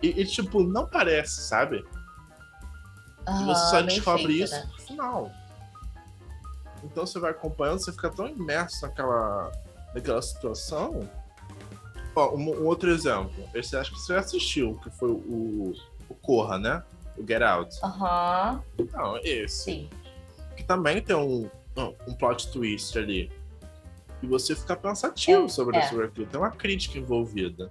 E, 0.00 0.20
e, 0.20 0.24
tipo, 0.26 0.62
não 0.62 0.86
parece, 0.86 1.40
sabe? 1.40 1.84
E 3.26 3.44
você 3.44 3.70
só 3.70 3.80
descobre 3.82 4.26
feito, 4.26 4.44
isso 4.44 4.54
né? 4.54 4.70
no 4.70 4.78
final. 4.86 5.32
Então 6.84 7.06
você 7.06 7.18
vai 7.18 7.30
acompanhando, 7.30 7.78
você 7.80 7.92
fica 7.92 8.10
tão 8.10 8.28
imerso 8.28 8.82
naquela, 8.82 9.50
naquela 9.94 10.22
situação. 10.22 11.08
Ó, 12.14 12.34
um, 12.34 12.62
um 12.62 12.66
outro 12.66 12.90
exemplo. 12.90 13.32
Esse 13.54 13.76
acho 13.76 13.90
que 13.92 13.98
você 14.00 14.14
assistiu, 14.14 14.78
que 14.82 14.90
foi 14.90 15.10
o, 15.10 15.74
o 16.08 16.14
Corra, 16.16 16.58
né? 16.58 16.82
O 17.16 17.26
Get 17.26 17.42
Out. 17.42 17.76
Aham, 17.82 18.62
Não, 18.92 19.16
esse. 19.18 19.64
sim. 19.64 19.90
que 20.56 20.62
também 20.64 21.00
tem 21.02 21.16
um, 21.16 21.48
um 22.06 22.14
plot 22.14 22.50
twist 22.52 22.96
ali. 22.98 23.30
E 24.22 24.26
você 24.26 24.54
fica 24.54 24.76
pensativo 24.76 25.44
É, 25.44 25.48
sobre, 25.48 25.76
é. 25.76 25.88
sobre 25.88 26.06
aquilo. 26.06 26.26
Tem 26.26 26.40
uma 26.40 26.50
crítica 26.50 26.98
envolvida. 26.98 27.70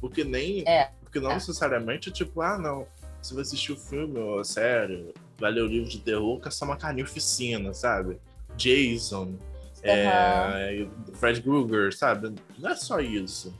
Porque 0.00 0.24
nem. 0.24 0.64
É, 0.66 0.90
Porque 1.00 1.20
não 1.20 1.30
é. 1.30 1.34
necessariamente, 1.34 2.10
tipo, 2.10 2.40
ah, 2.42 2.58
não. 2.58 2.86
Você 3.22 3.34
vai 3.34 3.42
assistir 3.42 3.72
o 3.72 3.76
filme 3.76 4.18
ou 4.18 4.40
a 4.40 4.44
série, 4.44 5.14
vai 5.42 5.50
ler 5.50 5.62
o 5.62 5.66
livro 5.66 5.90
de 5.90 5.98
terror, 5.98 6.40
que 6.40 6.46
é 6.46 6.50
só 6.52 6.64
uma 6.64 6.76
carnificina, 6.76 7.74
sabe? 7.74 8.16
Jason, 8.56 9.34
é, 9.82 10.86
Fred 11.14 11.42
Krueger, 11.42 11.92
sabe? 11.92 12.32
Não 12.56 12.70
é 12.70 12.76
só 12.76 13.00
isso. 13.00 13.52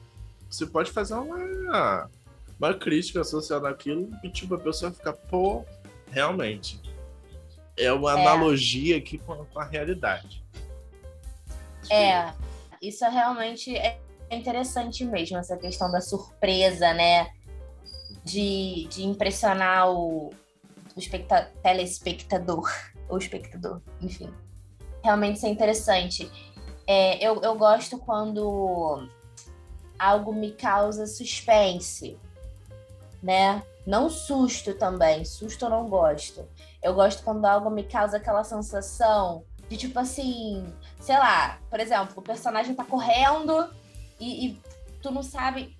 Você 0.48 0.64
pode 0.64 0.92
fazer 0.92 1.14
uma, 1.14 2.08
uma 2.56 2.72
crítica 2.74 3.22
associada 3.22 3.68
àquilo 3.68 4.08
e, 4.22 4.30
tipo, 4.30 4.54
a 4.54 4.60
pessoa 4.60 4.92
fica, 4.92 5.12
pô, 5.12 5.64
realmente. 6.08 6.80
É 7.76 7.92
uma 7.92 8.12
É. 8.12 8.20
analogia 8.22 8.98
aqui 8.98 9.18
com 9.18 9.32
a, 9.32 9.44
com 9.44 9.58
a 9.58 9.64
realidade. 9.64 10.44
É, 11.90 12.32
isso 12.80 13.04
é 13.04 13.08
realmente 13.08 13.76
é 13.76 13.98
interessante 14.30 15.04
mesmo, 15.04 15.36
essa 15.36 15.56
questão 15.56 15.90
da 15.90 16.00
surpresa, 16.00 16.94
né? 16.94 17.28
De, 18.24 18.86
de 18.88 19.04
impressionar 19.04 19.90
o, 19.90 20.30
o 20.96 20.98
especta- 20.98 21.52
telespectador, 21.62 22.70
ou 23.08 23.18
espectador, 23.18 23.80
enfim. 24.00 24.32
Realmente 25.02 25.36
isso 25.36 25.46
é 25.46 25.48
interessante. 25.48 26.30
É, 26.86 27.24
eu, 27.24 27.40
eu 27.42 27.56
gosto 27.56 27.98
quando 27.98 29.08
algo 29.98 30.32
me 30.32 30.52
causa 30.52 31.06
suspense, 31.06 32.18
né? 33.22 33.62
Não 33.86 34.08
susto 34.08 34.74
também, 34.74 35.24
susto 35.24 35.64
eu 35.64 35.70
não 35.70 35.88
gosto. 35.88 36.48
Eu 36.82 36.94
gosto 36.94 37.22
quando 37.22 37.44
algo 37.44 37.70
me 37.70 37.84
causa 37.84 38.16
aquela 38.16 38.44
sensação 38.44 39.44
de 39.68 39.76
tipo 39.76 39.98
assim, 39.98 40.66
sei 41.00 41.16
lá, 41.16 41.58
por 41.70 41.80
exemplo, 41.80 42.14
o 42.16 42.22
personagem 42.22 42.74
tá 42.74 42.84
correndo 42.84 43.70
e, 44.20 44.48
e 44.48 44.62
tu 45.00 45.10
não 45.10 45.22
sabe. 45.22 45.76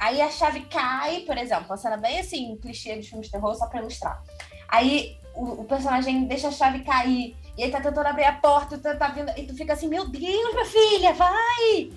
Aí 0.00 0.22
a 0.22 0.30
chave 0.30 0.62
cai, 0.62 1.20
por 1.20 1.36
exemplo, 1.36 1.66
uma 1.66 1.76
cena 1.76 1.98
bem 1.98 2.20
assim, 2.20 2.56
clichê 2.56 2.98
de 2.98 3.06
filmes 3.06 3.26
de 3.26 3.32
terror, 3.32 3.54
só 3.54 3.66
pra 3.66 3.80
ilustrar. 3.80 4.22
Aí 4.66 5.18
o, 5.34 5.60
o 5.60 5.64
personagem 5.64 6.24
deixa 6.24 6.48
a 6.48 6.52
chave 6.52 6.82
cair, 6.82 7.36
e 7.54 7.62
ele 7.62 7.70
tá 7.70 7.82
tentando 7.82 8.06
abrir 8.06 8.24
a 8.24 8.32
porta, 8.32 8.78
tu 8.78 8.98
tá 8.98 9.08
vindo, 9.08 9.30
e 9.36 9.46
tu 9.46 9.54
fica 9.54 9.74
assim, 9.74 9.88
meu 9.88 10.08
Deus, 10.08 10.54
minha 10.54 10.64
filha, 10.64 11.12
vai! 11.12 11.92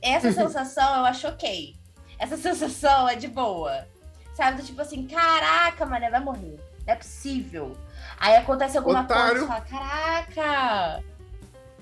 Essa 0.00 0.30
sensação 0.32 0.98
eu 0.98 1.04
acho 1.06 1.26
ok. 1.26 1.74
Essa 2.20 2.36
sensação 2.36 3.08
é 3.08 3.16
de 3.16 3.26
boa. 3.26 3.84
Sabe? 4.32 4.58
Do 4.58 4.62
tipo 4.62 4.80
assim, 4.80 5.08
caraca, 5.08 5.84
mané, 5.84 6.08
vai 6.08 6.20
morrer. 6.20 6.56
Não 6.86 6.94
é 6.94 6.94
possível. 6.94 7.76
Aí 8.16 8.36
acontece 8.36 8.78
alguma 8.78 9.00
Otário. 9.00 9.44
coisa, 9.44 9.44
tu 9.44 9.48
fala, 9.48 9.60
caraca! 9.62 11.04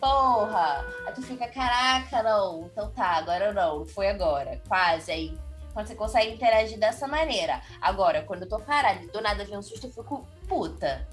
Porra! 0.00 0.84
Aí 1.06 1.12
tu 1.12 1.20
fica, 1.20 1.46
caraca, 1.46 2.22
não. 2.22 2.70
Então 2.72 2.90
tá, 2.92 3.16
agora 3.16 3.52
não. 3.52 3.84
Foi 3.84 4.08
agora. 4.08 4.62
Quase. 4.66 5.12
Aí 5.12 5.38
quando 5.78 5.86
você 5.86 5.94
consegue 5.94 6.32
interagir 6.32 6.76
dessa 6.76 7.06
maneira. 7.06 7.62
Agora, 7.80 8.24
quando 8.24 8.42
eu 8.42 8.48
tô 8.48 8.58
parada 8.58 9.00
e 9.00 9.06
do 9.06 9.20
nada 9.20 9.44
vem 9.44 9.56
um 9.56 9.62
susto, 9.62 9.86
eu 9.86 9.92
fico, 9.92 10.26
puta. 10.48 11.06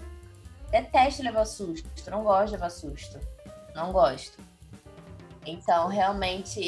Detesto 0.72 1.22
levar 1.22 1.46
susto. 1.46 1.88
Não 2.10 2.24
gosto 2.24 2.46
de 2.48 2.52
levar 2.54 2.72
susto. 2.72 3.20
Não 3.76 3.92
gosto. 3.92 4.42
Então, 5.46 5.88
realmente, 5.88 6.60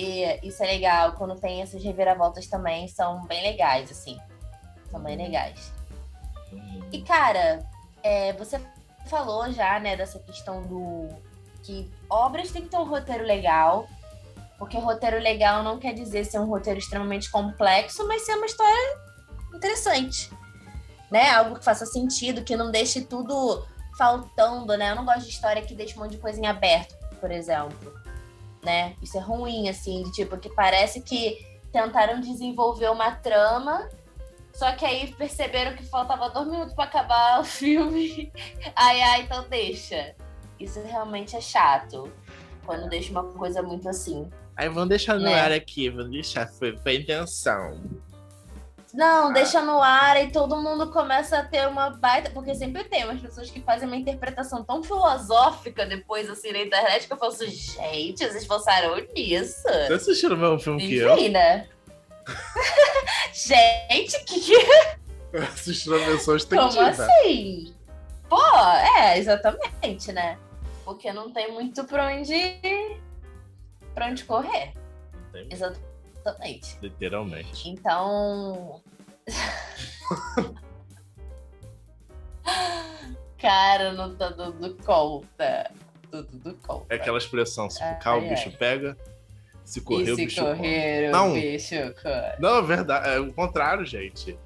isso 0.43 0.61
é 0.61 0.67
legal. 0.67 1.13
Quando 1.13 1.39
tem 1.39 1.63
essas 1.63 1.83
reviravoltas 1.83 2.45
também, 2.45 2.87
são 2.87 3.25
bem 3.25 3.41
legais, 3.41 3.89
assim. 3.89 4.19
São 4.91 4.99
bem 5.01 5.17
legais. 5.17 5.73
E, 6.91 7.01
cara, 7.01 7.67
é, 8.03 8.31
você 8.33 8.61
falou 9.07 9.51
já, 9.51 9.79
né, 9.79 9.97
dessa 9.97 10.19
questão 10.19 10.61
do. 10.61 11.07
que 11.63 11.91
obras 12.07 12.51
têm 12.51 12.61
que 12.61 12.69
ter 12.69 12.77
um 12.77 12.87
roteiro 12.87 13.23
legal. 13.23 13.87
Porque 14.57 14.77
roteiro 14.77 15.19
legal 15.19 15.63
não 15.63 15.77
quer 15.77 15.93
dizer 15.93 16.25
ser 16.25 16.39
um 16.39 16.45
roteiro 16.45 16.79
extremamente 16.79 17.29
complexo, 17.29 18.07
mas 18.07 18.23
ser 18.23 18.35
uma 18.35 18.45
história 18.45 18.99
interessante. 19.53 20.31
Né? 21.11 21.29
Algo 21.31 21.59
que 21.59 21.65
faça 21.65 21.85
sentido, 21.85 22.43
que 22.43 22.55
não 22.55 22.71
deixe 22.71 23.01
tudo 23.01 23.65
faltando, 23.97 24.75
né? 24.77 24.91
Eu 24.91 24.95
não 24.95 25.05
gosto 25.05 25.23
de 25.23 25.29
história 25.29 25.61
que 25.61 25.73
deixa 25.73 25.95
um 25.95 26.03
monte 26.03 26.11
de 26.11 26.17
coisa 26.17 26.39
em 26.39 26.45
aberto, 26.45 26.95
por 27.19 27.31
exemplo. 27.31 27.93
Né? 28.63 28.95
Isso 29.01 29.17
é 29.17 29.21
ruim, 29.21 29.69
assim, 29.69 30.03
de 30.03 30.11
tipo, 30.11 30.37
que 30.37 30.49
parece 30.49 31.01
que 31.01 31.37
tentaram 31.71 32.19
desenvolver 32.19 32.89
uma 32.89 33.11
trama, 33.11 33.87
só 34.57 34.71
que 34.71 34.83
aí 34.83 35.13
perceberam 35.13 35.75
que 35.75 35.83
faltava 35.85 36.29
dois 36.29 36.47
minutos 36.47 36.73
para 36.73 36.85
acabar 36.85 37.39
o 37.39 37.43
filme. 37.43 38.31
Ai, 38.75 39.01
ai, 39.01 39.21
então 39.21 39.45
deixa. 39.47 40.15
Isso 40.59 40.81
realmente 40.81 41.35
é 41.35 41.41
chato. 41.41 42.11
Quando 42.65 42.89
deixa 42.89 43.11
uma 43.11 43.23
coisa 43.23 43.61
muito 43.61 43.87
assim. 43.87 44.27
Aí 44.57 44.67
vamos 44.69 44.89
deixar 44.89 45.15
no 45.15 45.21
Né? 45.21 45.39
ar 45.39 45.51
aqui, 45.51 45.87
vamos 45.89 46.11
deixar, 46.11 46.47
foi, 46.47 46.75
foi 46.77 46.93
a 46.93 46.95
intenção. 46.95 47.79
Não, 48.93 49.31
deixa 49.31 49.61
no 49.61 49.79
ar 49.83 50.19
e 50.23 50.31
todo 50.31 50.57
mundo 50.59 50.89
começa 50.91 51.37
a 51.37 51.43
ter 51.43 51.67
uma 51.67 51.91
baita. 51.91 52.31
Porque 52.31 52.55
sempre 52.55 52.83
tem 52.85 53.03
umas 53.03 53.21
pessoas 53.21 53.51
que 53.51 53.61
fazem 53.61 53.87
uma 53.87 53.95
interpretação 53.97 54.63
tão 54.63 54.81
filosófica 54.81 55.85
depois, 55.85 56.27
assim, 56.29 56.51
na 56.51 56.59
internet, 56.59 57.05
que 57.05 57.13
eu 57.13 57.17
falo 57.17 57.31
assim, 57.31 57.47
gente, 57.47 58.25
vocês 58.25 58.47
pensaram 58.47 58.95
nisso? 59.13 59.61
Você 59.61 59.93
assistiu 59.93 60.33
o 60.33 60.37
mesmo 60.37 60.59
filme 60.59 60.87
que 60.87 60.95
eu? 60.95 61.13
Enfim, 61.13 61.29
né? 61.29 61.67
gente, 63.33 64.23
que, 64.25 64.39
que 64.39 64.53
Eu 65.33 65.43
assisti 65.43 65.89
na 65.89 65.97
versão 65.97 66.25
Como 66.25 66.67
estendida. 66.67 66.89
assim? 66.89 67.75
Pô, 68.29 68.41
é, 68.97 69.19
exatamente, 69.19 70.11
né? 70.11 70.37
Porque 70.83 71.11
não 71.13 71.29
tem 71.31 71.51
muito 71.51 71.83
pra 71.83 72.07
onde. 72.07 72.33
Pra 73.97 74.07
onde 74.07 74.23
correr. 74.25 74.73
Não 75.33 75.41
Exatamente. 75.49 76.77
Literalmente. 76.81 77.67
Então. 77.67 78.79
Cara, 83.39 83.93
não 83.93 84.15
tá 84.15 84.29
dando 84.29 84.75
conta. 84.85 85.71
Dando 86.11 86.53
conta. 86.65 86.85
É 86.89 86.95
aquela 86.95 87.17
expressão, 87.17 87.69
se 87.71 87.81
Ai, 87.81 87.95
ficar, 87.95 88.17
o 88.17 88.21
ai. 88.21 88.29
bicho 88.29 88.51
pega. 88.57 88.95
Se 89.65 89.81
correr, 89.81 90.05
e 90.05 90.11
o 90.11 90.15
se 90.15 90.25
bicho 90.25 90.41
correr, 90.41 91.09
Não. 91.11 91.31
o 91.31 91.33
bicho 91.33 91.75
corre. 92.01 92.35
Não, 92.39 92.57
é 92.57 92.61
verdade. 92.61 93.09
É 93.09 93.19
o 93.19 93.33
contrário, 93.33 93.83
gente. 93.85 94.39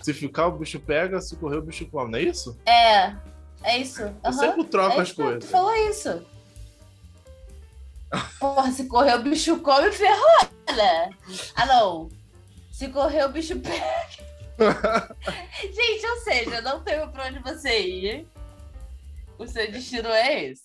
Se 0.00 0.12
ficar, 0.14 0.46
o 0.46 0.52
bicho 0.58 0.78
pega. 0.78 1.20
Se 1.20 1.34
correr, 1.36 1.56
o 1.56 1.62
bicho 1.62 1.86
come. 1.86 2.12
Não 2.12 2.18
é 2.18 2.22
isso? 2.22 2.56
É, 2.66 3.16
é 3.64 3.78
isso. 3.78 4.02
Eu 4.02 4.14
aham. 4.24 4.32
sempre 4.32 4.64
troco 4.64 4.98
É 4.98 5.00
as 5.00 5.10
coisas. 5.12 5.44
Tu 5.44 5.50
falou 5.50 5.74
isso. 5.88 6.24
Porra, 8.38 8.70
se 8.70 8.86
correr 8.86 9.14
o 9.16 9.22
bicho 9.22 9.58
come, 9.60 9.90
ferrou, 9.92 10.48
né? 10.76 11.10
Ah, 11.54 11.66
não. 11.66 12.08
Se 12.72 12.88
correr 12.88 13.24
o 13.24 13.28
bicho 13.30 13.58
pega. 13.60 13.86
Gente, 15.60 16.06
ou 16.06 16.16
seja, 16.20 16.60
não 16.62 16.82
tenho 16.82 17.10
pra 17.10 17.26
onde 17.26 17.38
você 17.40 17.78
ir. 17.80 18.26
O 19.38 19.46
seu 19.46 19.70
destino 19.70 20.08
é 20.08 20.44
esse. 20.44 20.64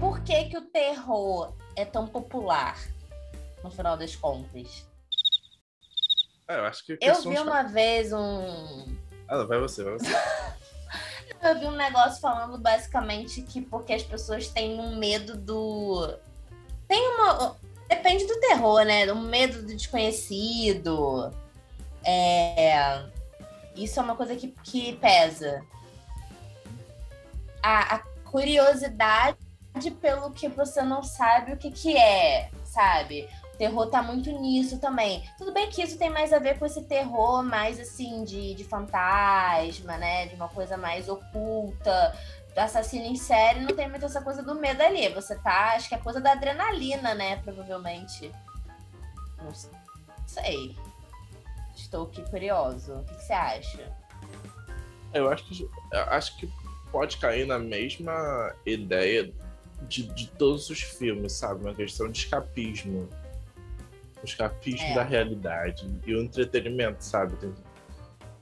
Por 0.00 0.20
que 0.22 0.44
que 0.46 0.56
o 0.58 0.62
terror 0.62 1.54
é 1.76 1.84
tão 1.84 2.06
popular, 2.06 2.76
no 3.62 3.70
final 3.70 3.96
das 3.96 4.16
contas? 4.16 4.84
É, 6.48 6.56
eu 6.58 6.64
acho 6.64 6.84
que. 6.84 6.98
Eu 7.00 7.22
vi 7.22 7.30
de- 7.34 7.38
uma 7.40 7.62
vez 7.62 8.12
um, 8.12 8.96
Ah, 9.28 9.44
vai 9.44 9.58
você, 9.60 9.84
vai 9.84 9.92
você. 9.94 10.06
Eu 11.40 11.58
vi 11.58 11.66
um 11.66 11.76
negócio 11.76 12.20
falando 12.20 12.58
basicamente 12.58 13.42
que 13.42 13.60
porque 13.60 13.92
as 13.92 14.02
pessoas 14.02 14.48
têm 14.48 14.78
um 14.78 14.96
medo 14.96 15.36
do. 15.36 16.16
Tem 16.88 17.00
uma. 17.14 17.56
Depende 17.88 18.26
do 18.26 18.40
terror, 18.40 18.84
né? 18.84 19.10
Um 19.12 19.20
medo 19.20 19.62
do 19.62 19.68
desconhecido. 19.68 21.32
É... 22.04 23.04
Isso 23.76 23.98
é 23.98 24.02
uma 24.02 24.16
coisa 24.16 24.34
que, 24.36 24.48
que 24.64 24.94
pesa. 24.96 25.64
A, 27.62 27.96
a 27.96 27.98
curiosidade 28.24 29.36
pelo 30.00 30.30
que 30.32 30.48
você 30.48 30.82
não 30.82 31.02
sabe 31.02 31.52
o 31.52 31.56
que, 31.56 31.70
que 31.70 31.96
é, 31.96 32.50
sabe? 32.64 33.28
Terror 33.62 33.86
tá 33.86 34.02
muito 34.02 34.28
nisso 34.40 34.80
também. 34.80 35.22
Tudo 35.38 35.52
bem 35.52 35.70
que 35.70 35.80
isso 35.80 35.96
tem 35.96 36.10
mais 36.10 36.32
a 36.32 36.40
ver 36.40 36.58
com 36.58 36.66
esse 36.66 36.82
terror 36.82 37.44
mais 37.44 37.78
assim 37.78 38.24
de, 38.24 38.54
de 38.54 38.64
fantasma, 38.64 39.96
né? 39.98 40.26
De 40.26 40.34
uma 40.34 40.48
coisa 40.48 40.76
mais 40.76 41.08
oculta. 41.08 42.12
Do 42.52 42.58
assassino 42.58 43.04
em 43.04 43.14
série 43.14 43.60
não 43.60 43.72
tem 43.76 43.88
muito 43.88 44.04
essa 44.04 44.20
coisa 44.20 44.42
do 44.42 44.56
medo 44.56 44.82
ali. 44.82 45.08
Você 45.10 45.38
tá, 45.38 45.74
acho 45.76 45.88
que 45.88 45.94
é 45.94 45.98
coisa 45.98 46.20
da 46.20 46.32
adrenalina, 46.32 47.14
né? 47.14 47.36
Provavelmente. 47.36 48.32
Não 49.40 49.52
sei. 50.26 50.76
Estou 51.76 52.06
aqui 52.06 52.28
curioso. 52.30 52.94
O 52.94 53.04
que, 53.04 53.14
que 53.14 53.22
você 53.22 53.32
acha? 53.32 53.96
Eu 55.14 55.30
acho 55.30 55.44
que, 55.44 55.70
eu 55.92 56.02
acho 56.08 56.36
que 56.36 56.50
pode 56.90 57.16
cair 57.18 57.46
na 57.46 57.60
mesma 57.60 58.56
ideia 58.66 59.32
de, 59.82 60.02
de 60.02 60.26
todos 60.32 60.68
os 60.68 60.80
filmes, 60.80 61.34
sabe? 61.34 61.62
Uma 61.62 61.74
questão 61.74 62.10
de 62.10 62.18
escapismo. 62.18 63.08
O 64.22 64.24
escapismo 64.24 64.86
É. 64.86 64.94
da 64.94 65.02
realidade. 65.02 65.88
E 66.06 66.14
o 66.14 66.20
entretenimento, 66.22 67.02
sabe? 67.04 67.34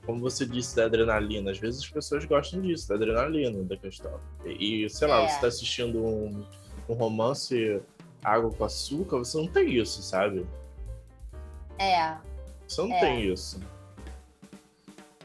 Como 0.05 0.19
você 0.21 0.45
disse, 0.45 0.75
da 0.75 0.85
adrenalina. 0.85 1.51
Às 1.51 1.57
vezes 1.59 1.81
as 1.83 1.89
pessoas 1.89 2.25
gostam 2.25 2.61
disso, 2.61 2.87
da 2.89 2.95
adrenalina 2.95 3.63
da 3.63 3.75
questão. 3.77 4.19
E, 4.45 4.87
sei 4.89 5.07
lá, 5.07 5.23
É. 5.23 5.27
você 5.27 5.41
tá 5.41 5.47
assistindo 5.47 6.03
um, 6.03 6.45
um 6.89 6.93
romance 6.93 7.81
água 8.23 8.51
com 8.51 8.63
açúcar, 8.63 9.17
você 9.19 9.37
não 9.37 9.47
tem 9.47 9.73
isso, 9.75 10.01
sabe? 10.03 10.45
É. 11.79 12.15
Você 12.67 12.81
não 12.81 12.93
É. 12.93 12.99
tem 12.99 13.31
isso. 13.31 13.59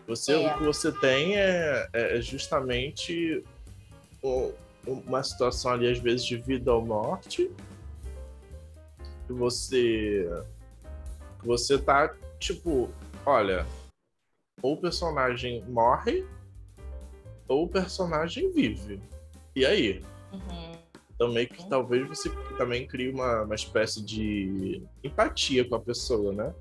Você, 0.06 0.32
É. 0.32 0.54
O 0.54 0.58
que 0.58 0.64
você 0.64 0.92
tem 0.92 1.36
é, 1.36 1.88
é 1.92 2.20
justamente 2.20 3.42
o- 4.22 4.52
uma 4.86 5.22
situação 5.22 5.72
ali, 5.72 5.90
às 5.90 5.98
vezes, 5.98 6.24
de 6.24 6.36
vida 6.36 6.72
ou 6.72 6.84
morte. 6.84 7.50
Que 9.26 9.32
você. 9.32 10.28
Que 11.40 11.46
você 11.46 11.78
tá, 11.78 12.14
tipo, 12.38 12.90
olha, 13.24 13.66
ou 14.62 14.74
o 14.74 14.80
personagem 14.80 15.62
morre, 15.68 16.24
ou 17.48 17.64
o 17.64 17.68
personagem 17.68 18.50
vive. 18.52 19.00
E 19.54 19.64
aí? 19.64 20.02
Uhum. 20.32 20.72
Então, 21.14 21.32
meio 21.32 21.48
que 21.48 21.66
talvez 21.68 22.06
você 22.06 22.30
também 22.58 22.86
crie 22.86 23.10
uma, 23.10 23.42
uma 23.42 23.54
espécie 23.54 24.02
de 24.02 24.82
empatia 25.02 25.66
com 25.66 25.74
a 25.74 25.80
pessoa, 25.80 26.32
né? 26.32 26.54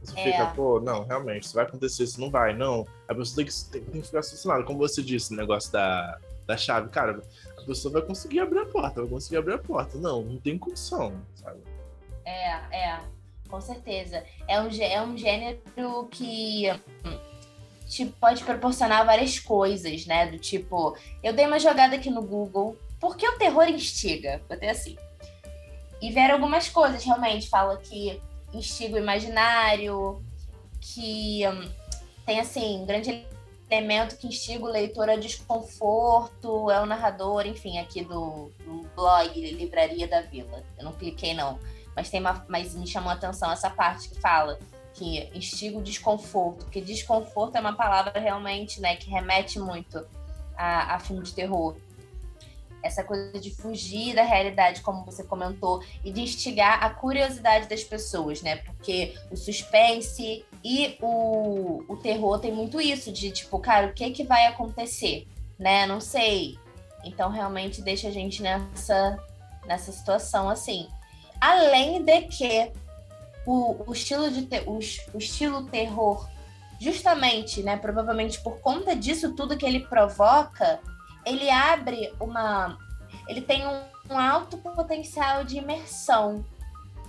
Você 0.00 0.18
É. 0.18 0.32
fica, 0.32 0.46
pô, 0.54 0.80
não, 0.80 1.04
realmente, 1.04 1.44
isso 1.44 1.54
vai 1.54 1.64
acontecer, 1.64 2.04
isso 2.04 2.20
não 2.20 2.30
vai, 2.30 2.54
não. 2.54 2.86
A 3.08 3.14
pessoa 3.14 3.36
tem 3.36 3.46
que, 3.46 3.64
tem, 3.70 3.82
tem 3.82 4.00
que 4.00 4.06
ficar 4.06 4.20
assassinada. 4.20 4.64
Como 4.64 4.78
você 4.78 5.02
disse, 5.02 5.32
o 5.32 5.36
negócio 5.36 5.72
da, 5.72 6.18
da 6.46 6.56
chave, 6.56 6.88
cara, 6.88 7.22
a 7.58 7.62
pessoa 7.62 7.92
vai 7.92 8.02
conseguir 8.02 8.40
abrir 8.40 8.60
a 8.60 8.66
porta, 8.66 9.00
vai 9.00 9.10
conseguir 9.10 9.36
abrir 9.38 9.54
a 9.54 9.58
porta. 9.58 9.98
Não, 9.98 10.22
não 10.22 10.38
tem 10.38 10.58
condição, 10.58 11.20
sabe? 11.34 11.60
É, 12.24 12.50
é, 12.72 13.00
com 13.48 13.60
certeza. 13.60 14.24
É 14.48 14.60
um, 14.60 14.68
é 14.80 15.02
um 15.02 15.16
gênero 15.16 16.08
que 16.10 16.68
te 17.88 18.06
pode 18.06 18.42
proporcionar 18.44 19.04
várias 19.04 19.38
coisas, 19.38 20.06
né? 20.06 20.26
Do 20.26 20.38
tipo, 20.38 20.96
eu 21.22 21.32
dei 21.32 21.46
uma 21.46 21.58
jogada 21.58 21.96
aqui 21.96 22.10
no 22.10 22.22
Google, 22.22 22.76
por 22.98 23.16
que 23.16 23.28
o 23.28 23.38
terror 23.38 23.68
instiga? 23.68 24.40
Botei 24.48 24.70
assim. 24.70 24.96
E 26.00 26.10
vieram 26.10 26.34
algumas 26.34 26.68
coisas, 26.68 27.04
realmente. 27.04 27.48
Fala 27.48 27.76
que 27.76 28.20
instiga 28.52 28.96
o 28.96 28.98
imaginário, 28.98 30.22
que 30.80 31.46
hum, 31.46 31.70
tem, 32.24 32.40
assim, 32.40 32.80
um 32.80 32.86
grande 32.86 33.26
elemento 33.70 34.16
que 34.16 34.26
instiga 34.26 34.64
o 34.64 34.70
leitor 34.70 35.08
a 35.08 35.16
desconforto, 35.16 36.70
é 36.70 36.80
o 36.80 36.86
narrador, 36.86 37.46
enfim, 37.46 37.78
aqui 37.78 38.02
do, 38.02 38.50
do 38.64 38.88
blog 38.94 39.38
Livraria 39.52 40.06
da 40.06 40.20
Vila. 40.22 40.62
Eu 40.78 40.84
não 40.84 40.92
cliquei, 40.92 41.34
não 41.34 41.58
mas 41.94 42.10
tem 42.10 42.20
uma, 42.20 42.44
mas 42.48 42.74
me 42.74 42.86
chamou 42.86 43.10
a 43.10 43.14
atenção 43.14 43.50
essa 43.50 43.70
parte 43.70 44.08
que 44.08 44.20
fala 44.20 44.58
que 44.94 45.28
instiga 45.34 45.76
o 45.76 45.82
desconforto, 45.82 46.64
porque 46.64 46.80
desconforto 46.80 47.56
é 47.56 47.60
uma 47.60 47.74
palavra 47.74 48.18
realmente, 48.18 48.80
né, 48.80 48.94
que 48.96 49.10
remete 49.10 49.58
muito 49.58 50.06
a, 50.56 50.94
a 50.94 50.98
filme 51.00 51.22
de 51.22 51.32
terror. 51.32 51.76
Essa 52.82 53.02
coisa 53.02 53.40
de 53.40 53.50
fugir 53.50 54.14
da 54.14 54.22
realidade, 54.22 54.82
como 54.82 55.04
você 55.04 55.24
comentou, 55.24 55.82
e 56.04 56.12
de 56.12 56.20
instigar 56.20 56.84
a 56.84 56.90
curiosidade 56.90 57.66
das 57.66 57.82
pessoas, 57.82 58.42
né? 58.42 58.56
Porque 58.56 59.14
o 59.30 59.36
suspense 59.36 60.44
e 60.62 60.98
o, 61.00 61.82
o 61.88 61.96
terror 61.96 62.38
tem 62.38 62.52
muito 62.52 62.78
isso, 62.80 63.10
de 63.10 63.30
tipo, 63.30 63.58
cara, 63.58 63.86
o 63.86 63.94
que 63.94 64.10
que 64.10 64.22
vai 64.22 64.46
acontecer? 64.46 65.26
Né? 65.58 65.86
Não 65.86 65.98
sei. 65.98 66.58
Então 67.02 67.30
realmente 67.30 67.80
deixa 67.80 68.08
a 68.08 68.10
gente 68.10 68.42
nessa, 68.42 69.18
nessa 69.66 69.90
situação 69.90 70.50
assim. 70.50 70.86
Além 71.44 72.02
de 72.02 72.22
que 72.22 72.72
o, 73.44 73.84
o 73.86 73.92
estilo 73.92 74.30
de 74.30 74.46
te- 74.46 74.64
o, 74.66 74.78
o 74.78 75.18
estilo 75.18 75.64
terror, 75.64 76.26
justamente, 76.80 77.62
né, 77.62 77.76
provavelmente 77.76 78.40
por 78.40 78.60
conta 78.60 78.96
disso 78.96 79.34
tudo 79.34 79.54
que 79.54 79.66
ele 79.66 79.80
provoca, 79.80 80.80
ele 81.26 81.50
abre 81.50 82.14
uma 82.18 82.78
ele 83.28 83.42
tem 83.42 83.66
um, 83.66 83.82
um 84.10 84.18
alto 84.18 84.56
potencial 84.56 85.44
de 85.44 85.58
imersão, 85.58 86.42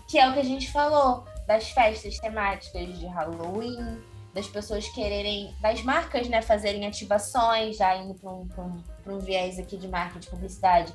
que 0.10 0.19
é 0.19 0.30
o 0.30 0.34
que 0.34 0.39
a 0.39 0.43
gente 0.43 0.69
falou 0.69 1.24
das 1.48 1.69
festas 1.69 2.19
temáticas 2.19 3.00
de 3.00 3.06
Halloween, 3.06 4.02
das 4.34 4.48
pessoas 4.48 4.86
quererem, 4.89 5.56
das 5.62 5.82
marcas, 5.82 6.28
né, 6.28 6.41
fazerem 6.41 6.86
ativações, 6.86 7.78
já 7.78 7.95
indo 7.95 8.15
para 8.15 8.32
um, 8.32 8.50
um, 8.58 9.13
um 9.13 9.19
viés 9.19 9.58
aqui 9.58 9.78
de 9.78 9.88
marca 9.88 10.19
de 10.19 10.28
publicidade, 10.28 10.93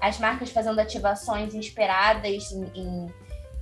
as 0.00 0.18
marcas 0.18 0.50
fazendo 0.50 0.78
ativações 0.78 1.54
inspiradas 1.54 2.50
em, 2.52 2.64
em, 2.74 3.14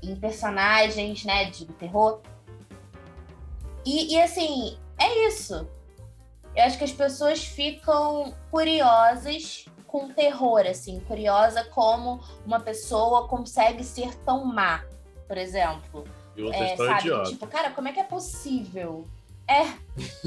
em 0.03 0.16
personagens, 0.16 1.24
né, 1.24 1.46
de 1.46 1.66
terror. 1.66 2.20
E, 3.85 4.14
e, 4.14 4.20
assim, 4.20 4.79
é 4.98 5.27
isso. 5.27 5.66
Eu 6.55 6.64
acho 6.64 6.79
que 6.79 6.85
as 6.85 6.92
pessoas 6.92 7.44
ficam 7.44 8.35
curiosas 8.51 9.66
com 9.87 10.09
terror, 10.11 10.66
assim, 10.66 11.01
curiosa 11.01 11.64
como 11.64 12.20
uma 12.44 12.61
pessoa 12.61 13.27
consegue 13.27 13.83
ser 13.83 14.14
tão 14.18 14.44
má, 14.44 14.85
por 15.27 15.38
exemplo. 15.38 16.05
E 16.37 16.42
outras 16.42 16.70
É, 16.70 16.77
tão 16.77 16.87
sabe? 16.87 17.01
idiota. 17.01 17.31
Tipo, 17.31 17.46
cara, 17.46 17.70
como 17.70 17.88
é 17.88 17.92
que 17.92 18.01
é 18.01 18.05
possível? 18.05 19.07
É, 19.46 19.64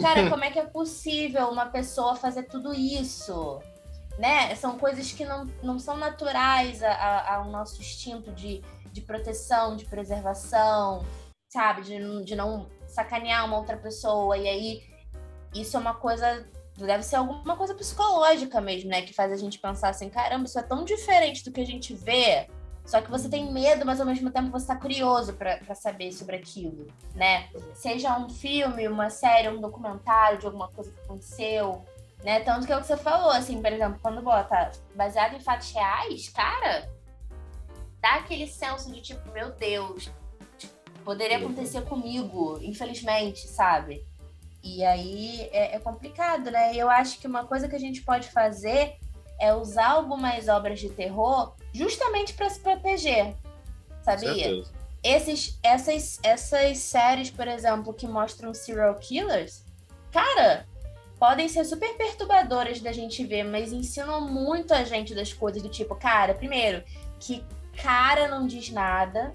cara, 0.02 0.30
como 0.30 0.44
é 0.44 0.50
que 0.50 0.58
é 0.58 0.66
possível 0.66 1.48
uma 1.50 1.68
pessoa 1.68 2.16
fazer 2.16 2.44
tudo 2.44 2.74
isso? 2.74 3.62
Né? 4.22 4.54
São 4.54 4.78
coisas 4.78 5.12
que 5.12 5.26
não, 5.26 5.48
não 5.64 5.80
são 5.80 5.98
naturais 5.98 6.84
ao 6.84 7.46
nosso 7.46 7.82
instinto 7.82 8.32
de, 8.32 8.62
de 8.92 9.02
proteção, 9.02 9.76
de 9.76 9.86
preservação, 9.86 11.04
sabe? 11.50 11.82
De, 11.82 12.24
de 12.24 12.36
não 12.36 12.70
sacanear 12.86 13.44
uma 13.46 13.58
outra 13.58 13.78
pessoa. 13.78 14.38
E 14.38 14.48
aí, 14.48 14.84
isso 15.56 15.76
é 15.76 15.80
uma 15.80 15.96
coisa. 15.96 16.48
Deve 16.78 17.02
ser 17.02 17.16
alguma 17.16 17.58
coisa 17.58 17.74
psicológica 17.74 18.62
mesmo, 18.62 18.92
né? 18.92 19.02
Que 19.02 19.12
faz 19.12 19.32
a 19.32 19.38
gente 19.38 19.58
pensar 19.58 19.90
assim: 19.90 20.08
caramba, 20.08 20.46
isso 20.46 20.60
é 20.60 20.64
tão 20.64 20.86
diferente 20.86 21.44
do 21.44 21.52
que 21.52 21.62
a 21.62 21.66
gente 21.66 21.96
vê. 21.96 22.48
Só 22.86 23.02
que 23.02 23.10
você 23.10 23.28
tem 23.28 23.52
medo, 23.52 23.88
mas 23.88 24.00
ao 24.00 24.06
mesmo 24.06 24.30
tempo 24.30 24.52
você 24.52 24.68
tá 24.68 24.76
curioso 24.76 25.34
pra 25.34 25.74
saber 25.74 26.12
sobre 26.12 26.36
aquilo, 26.36 26.86
né? 27.16 27.50
Seja 27.74 28.16
um 28.20 28.30
filme, 28.30 28.88
uma 28.88 29.10
série, 29.10 29.50
um 29.50 29.60
documentário 29.60 30.38
de 30.38 30.46
alguma 30.46 30.68
coisa 30.68 30.92
que 30.92 31.00
aconteceu. 31.00 31.84
Né? 32.24 32.40
Tanto 32.42 32.68
que 32.68 32.74
é 32.74 32.78
o 32.78 32.82
que 32.82 32.88
você 32.88 32.98
falou, 32.98 33.32
assim, 33.32 33.62
por 33.62 33.72
exemplo, 33.72 34.00
quando 34.02 34.22
bota 34.22 34.72
baseado 34.96 35.36
em 35.36 35.40
fatos 35.40 35.72
reais, 35.72 36.30
cara, 36.30 36.90
dá 38.00 38.16
aquele 38.16 38.48
senso 38.48 38.92
de 38.92 39.02
tipo, 39.02 39.32
meu 39.32 39.52
Deus, 39.52 40.12
poderia 41.04 41.38
acontecer 41.38 41.82
comigo, 41.84 42.60
infelizmente, 42.62 43.48
sabe? 43.48 44.06
E 44.64 44.84
aí 44.84 45.50
é, 45.52 45.76
é 45.76 45.80
complicado, 45.80 46.52
né? 46.52 46.74
E 46.76 46.80
eu 46.80 46.90
acho 46.90 47.20
que 47.20 47.26
uma 47.26 47.46
coisa 47.46 47.68
que 47.68 47.76
a 47.76 47.80
gente 47.80 48.02
pode 48.04 48.30
fazer 48.30 48.98
é 49.40 49.54
usar 49.54 49.90
algumas 49.90 50.48
obras 50.48 50.80
de 50.80 50.90
terror 50.90 51.56
justamente 51.74 52.34
para 52.34 52.50
se 52.50 52.60
proteger, 52.60 53.36
sabia? 54.04 54.64
Esses, 55.04 55.58
essas, 55.64 56.20
essas 56.22 56.78
séries, 56.78 57.32
por 57.32 57.48
exemplo, 57.48 57.92
que 57.92 58.08
mostram 58.08 58.54
serial 58.54 58.94
killers, 59.00 59.66
cara, 60.12 60.68
podem 61.22 61.48
ser 61.48 61.64
super 61.66 61.96
perturbadoras 61.98 62.82
da 62.82 62.92
gente 62.92 63.24
ver, 63.24 63.44
mas 63.44 63.72
ensinam 63.72 64.22
muito 64.22 64.74
a 64.74 64.84
gente 64.84 65.14
das 65.14 65.32
coisas 65.32 65.62
do 65.62 65.70
tipo, 65.70 65.94
cara, 65.94 66.34
primeiro, 66.34 66.84
que 67.20 67.46
cara 67.78 68.28
não 68.28 68.48
diz 68.48 68.72
nada. 68.72 69.32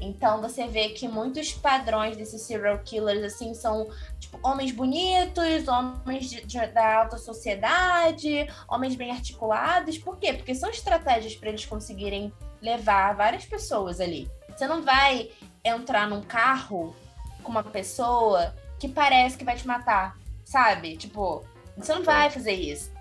Então 0.00 0.40
você 0.40 0.66
vê 0.66 0.88
que 0.88 1.06
muitos 1.06 1.52
padrões 1.52 2.16
desses 2.16 2.40
serial 2.40 2.78
killers 2.78 3.22
assim 3.22 3.52
são 3.52 3.86
tipo 4.18 4.40
homens 4.42 4.72
bonitos, 4.72 5.68
homens 5.68 6.30
de, 6.30 6.42
de, 6.46 6.66
da 6.68 7.02
alta 7.02 7.18
sociedade, 7.18 8.50
homens 8.66 8.96
bem 8.96 9.10
articulados. 9.10 9.98
Por 9.98 10.16
quê? 10.16 10.32
Porque 10.32 10.54
são 10.54 10.70
estratégias 10.70 11.36
para 11.36 11.50
eles 11.50 11.66
conseguirem 11.66 12.32
levar 12.62 13.14
várias 13.14 13.44
pessoas 13.44 14.00
ali. 14.00 14.26
Você 14.56 14.66
não 14.66 14.82
vai 14.82 15.30
entrar 15.62 16.08
num 16.08 16.22
carro 16.22 16.96
com 17.42 17.50
uma 17.50 17.62
pessoa 17.62 18.54
que 18.78 18.88
parece 18.88 19.36
que 19.36 19.44
vai 19.44 19.56
te 19.56 19.66
matar, 19.66 20.16
sabe? 20.46 20.96
Tipo, 20.96 21.44
você 21.76 21.92
não 21.92 22.04
vai 22.04 22.30
fazer 22.30 22.52
isso. 22.52 22.94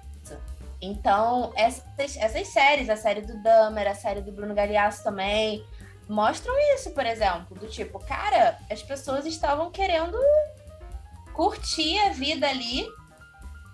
Então, 0.82 1.54
essas, 1.56 2.18
essas 2.18 2.48
séries, 2.50 2.90
a 2.90 2.98
série 2.98 3.22
do 3.22 3.42
Dahmer, 3.42 3.88
a 3.88 3.96
série 3.96 4.22
do 4.22 4.32
Bruno 4.32 4.54
Galhaço 4.54 5.04
também, 5.04 5.64
mostram 6.10 6.54
isso, 6.76 6.92
por 6.92 7.06
exemplo, 7.06 7.58
do 7.58 7.68
tipo, 7.68 8.00
cara, 8.00 8.58
as 8.70 8.84
pessoas 8.84 9.26
estavam 9.26 9.72
querendo 9.72 10.18
curtir 11.34 11.98
a 12.00 12.10
vida 12.10 12.48
ali, 12.50 12.86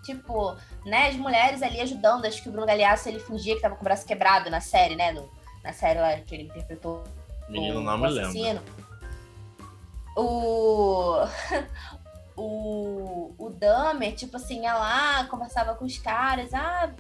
tipo, 0.03 0.55
né, 0.86 1.10
as 1.10 1.15
mulheres 1.15 1.62
ali 1.62 1.81
ajudando, 1.81 2.25
acho 2.25 2.41
que 2.41 2.49
o 2.49 2.51
Bruno 2.51 2.67
Galhaço, 2.67 3.10
ele 3.10 3.19
fingia 3.19 3.55
que 3.55 3.62
tava 3.62 3.75
com 3.75 3.81
o 3.81 3.84
braço 3.84 4.05
quebrado 4.05 4.49
na 4.49 4.62
série, 4.62 4.95
né, 4.95 5.12
no, 5.12 5.29
na 5.63 5.73
série 5.73 5.99
lá 5.99 6.15
que 6.17 6.36
ele 6.36 6.43
interpretou 6.43 7.03
Menino, 7.49 7.81
não 7.81 7.97
me 7.97 8.10
lembro. 8.10 8.63
O... 10.15 11.17
o, 12.36 13.34
o 13.38 13.50
Dahmer, 13.50 14.15
tipo 14.15 14.38
assim, 14.38 14.63
ia 14.63 14.74
lá, 14.74 15.26
conversava 15.26 15.76
com 15.76 15.86
os 15.86 15.98
caras, 15.98 16.54
ah, 16.54 16.94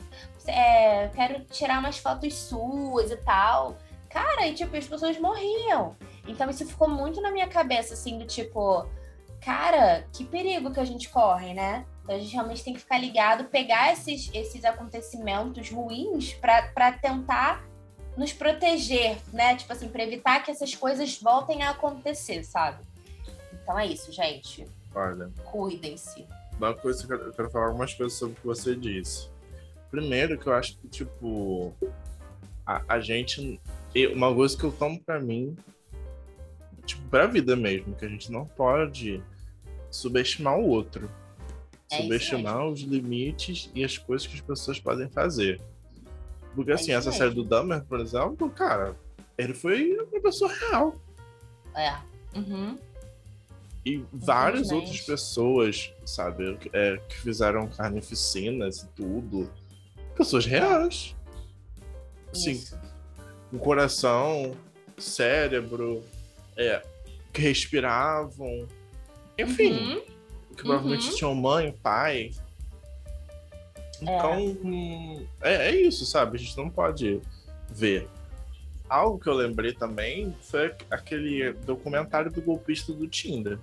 é, 0.47 1.07
quero 1.09 1.43
tirar 1.45 1.79
umas 1.79 1.97
fotos 1.97 2.33
suas 2.33 3.11
e 3.11 3.17
tal. 3.17 3.77
Cara, 4.09 4.47
e 4.47 4.53
tipo, 4.53 4.75
as 4.75 4.87
pessoas 4.87 5.17
morriam. 5.19 5.95
Então 6.27 6.49
isso 6.49 6.65
ficou 6.65 6.89
muito 6.89 7.21
na 7.21 7.31
minha 7.31 7.47
cabeça, 7.47 7.93
assim, 7.93 8.17
do 8.17 8.25
tipo, 8.25 8.85
cara, 9.39 10.05
que 10.11 10.25
perigo 10.25 10.71
que 10.71 10.79
a 10.79 10.85
gente 10.85 11.09
corre, 11.09 11.53
né? 11.53 11.85
Então 12.03 12.15
a 12.15 12.19
gente 12.19 12.33
realmente 12.33 12.63
tem 12.63 12.73
que 12.73 12.79
ficar 12.79 12.97
ligado, 12.97 13.45
pegar 13.45 13.93
esses, 13.93 14.29
esses 14.33 14.65
acontecimentos 14.65 15.69
ruins 15.69 16.33
para 16.33 16.91
tentar 16.91 17.63
nos 18.17 18.33
proteger, 18.33 19.17
né? 19.31 19.55
Tipo 19.55 19.71
assim, 19.71 19.87
para 19.87 20.03
evitar 20.03 20.43
que 20.43 20.51
essas 20.51 20.75
coisas 20.75 21.19
voltem 21.21 21.63
a 21.63 21.69
acontecer, 21.69 22.43
sabe? 22.43 22.83
Então 23.53 23.79
é 23.79 23.85
isso, 23.85 24.11
gente. 24.11 24.67
Olha. 24.93 25.29
Cuidem-se. 25.43 26.25
Uma 26.57 26.73
coisa 26.73 27.05
que 27.05 27.13
eu 27.13 27.33
quero 27.33 27.49
falar 27.49 27.67
algumas 27.67 27.93
coisas 27.93 28.17
sobre 28.17 28.33
o 28.33 28.41
que 28.41 28.45
você 28.45 28.75
disse. 28.75 29.29
Primeiro, 29.89 30.37
que 30.37 30.47
eu 30.47 30.53
acho 30.53 30.77
que, 30.77 30.87
tipo, 30.87 31.73
a, 32.65 32.81
a 32.87 32.99
gente. 32.99 33.59
Uma 34.13 34.33
coisa 34.33 34.57
que 34.57 34.63
eu 34.63 34.71
tomo 34.71 35.01
pra 35.01 35.19
mim, 35.19 35.55
tipo, 36.85 37.01
pra 37.09 37.27
vida 37.27 37.55
mesmo, 37.55 37.95
que 37.95 38.05
a 38.05 38.09
gente 38.09 38.31
não 38.31 38.45
pode 38.45 39.21
subestimar 39.89 40.57
o 40.57 40.67
outro. 40.67 41.09
É 41.91 41.97
subestimar 41.97 42.65
os 42.67 42.81
limites 42.81 43.69
e 43.75 43.83
as 43.83 43.97
coisas 43.97 44.25
que 44.25 44.35
as 44.35 44.41
pessoas 44.41 44.79
podem 44.79 45.09
fazer. 45.09 45.61
Porque, 46.55 46.71
é 46.71 46.75
assim, 46.75 46.93
essa 46.93 47.11
série 47.11 47.33
do 47.33 47.43
Dahmer, 47.43 47.83
por 47.83 47.99
exemplo, 47.99 48.49
cara, 48.49 48.95
ele 49.37 49.53
foi 49.53 49.97
uma 49.97 50.21
pessoa 50.21 50.51
real. 50.53 50.95
É. 51.75 51.93
Uhum. 52.37 52.77
E 53.85 54.03
várias 54.13 54.71
outras 54.71 55.01
pessoas, 55.01 55.91
sabe, 56.05 56.57
é, 56.71 56.97
que 57.09 57.17
fizeram 57.17 57.67
carnificinas 57.67 58.83
e 58.83 58.87
tudo. 58.89 59.51
Pessoas 60.15 60.45
reais. 60.45 61.15
Sim. 62.31 62.63
Um 63.51 63.57
coração, 63.57 64.55
cérebro, 64.97 66.03
é, 66.55 66.83
que 67.33 67.41
respiravam. 67.41 68.67
Enfim. 69.37 69.71
Uhum. 69.71 70.01
Que 70.55 70.63
provavelmente 70.63 71.09
uhum. 71.09 71.15
tinham 71.15 71.35
mãe, 71.35 71.71
pai. 71.81 72.31
Então, 74.01 74.57
é. 75.41 75.53
é. 75.53 75.69
É, 75.69 75.75
isso, 75.75 76.05
sabe? 76.05 76.37
A 76.37 76.39
gente 76.39 76.55
não 76.55 76.69
pode 76.69 77.19
ver 77.69 78.07
algo 78.91 79.17
que 79.17 79.29
eu 79.29 79.33
lembrei 79.33 79.71
também 79.71 80.35
foi 80.41 80.75
aquele 80.89 81.53
documentário 81.53 82.29
do 82.29 82.41
golpista 82.41 82.91
do 82.91 83.07
Tinder. 83.07 83.57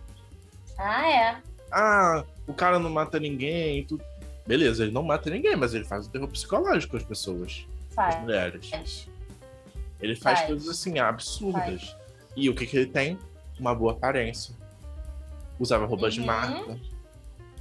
Ah, 0.78 1.10
é? 1.10 1.42
Ah, 1.70 2.24
o 2.46 2.54
cara 2.54 2.78
não 2.78 2.88
mata 2.88 3.20
ninguém. 3.20 3.84
Tu... 3.84 4.00
Beleza, 4.46 4.84
ele 4.84 4.92
não 4.92 5.02
mata 5.02 5.28
ninguém, 5.28 5.54
mas 5.54 5.74
ele 5.74 5.84
faz 5.84 6.06
o 6.06 6.10
terror 6.10 6.28
psicológico 6.28 6.92
com 6.92 6.96
as 6.96 7.02
pessoas. 7.02 7.66
Faz. 7.90 8.14
As 8.14 8.22
mulheres. 8.22 9.08
Ele 10.00 10.16
faz, 10.16 10.38
faz. 10.38 10.48
coisas 10.48 10.68
assim, 10.68 10.98
absurdas. 10.98 11.90
Faz. 11.90 11.96
E 12.34 12.48
o 12.48 12.54
que, 12.54 12.66
que 12.66 12.78
ele 12.78 12.86
tem? 12.86 13.18
Uma 13.60 13.74
boa 13.74 13.92
aparência. 13.92 14.54
Usava 15.60 15.84
roupa 15.84 16.04
uhum. 16.04 16.10
de 16.10 16.20
marca. 16.22 16.78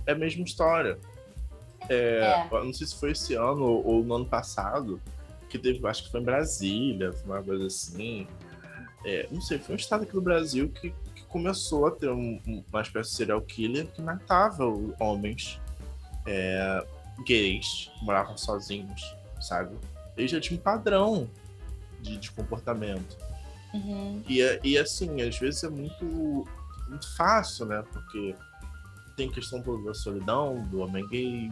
É 0.06 0.14
a 0.14 0.16
mesma 0.16 0.46
história. 0.46 0.98
É, 1.90 2.48
é. 2.50 2.64
Não 2.64 2.74
sei 2.74 2.88
se 2.88 2.98
foi 2.98 3.12
esse 3.12 3.34
ano 3.34 3.66
ou 3.66 4.06
no 4.06 4.16
ano 4.16 4.26
passado 4.26 5.02
que 5.50 5.58
teve, 5.58 5.86
acho 5.88 6.04
que 6.04 6.12
foi 6.12 6.20
em 6.20 6.24
Brasília, 6.24 7.14
foi 7.14 7.26
uma 7.26 7.44
coisa 7.44 7.66
assim. 7.66 8.28
É, 9.06 9.28
não 9.32 9.42
sei, 9.42 9.58
foi 9.60 9.76
um 9.76 9.78
estado 9.78 10.04
aqui 10.04 10.14
do 10.14 10.22
Brasil 10.22 10.70
que, 10.70 10.94
que 11.16 11.26
começou 11.26 11.88
a 11.88 11.92
ter 11.92 12.10
um, 12.10 12.42
uma 12.70 12.82
espécie 12.82 13.12
de 13.12 13.16
serial 13.16 13.42
killer 13.42 13.88
que 13.88 14.02
matava 14.02 14.66
homens 15.00 15.60
é, 16.26 16.86
gays, 17.26 17.92
moravam 18.02 18.38
sozinhos, 18.38 19.16
sabe? 19.40 19.76
Ele 20.18 20.28
já 20.28 20.40
tinha 20.40 20.60
um 20.60 20.62
padrão 20.62 21.30
de, 22.02 22.18
de 22.18 22.32
comportamento. 22.32 23.18
Uhum. 23.74 24.24
E, 24.28 24.42
e 24.64 24.78
assim, 24.78 25.22
às 25.22 25.38
vezes 25.38 25.64
é 25.64 25.70
muito, 25.70 26.46
muito 26.90 27.16
fácil, 27.16 27.66
né? 27.66 27.84
Porque 27.94 28.36
tem 29.16 29.30
questão 29.30 29.62
da 29.84 29.94
solidão 29.94 30.62
do 30.70 30.80
homem 30.80 31.08
gay, 31.08 31.52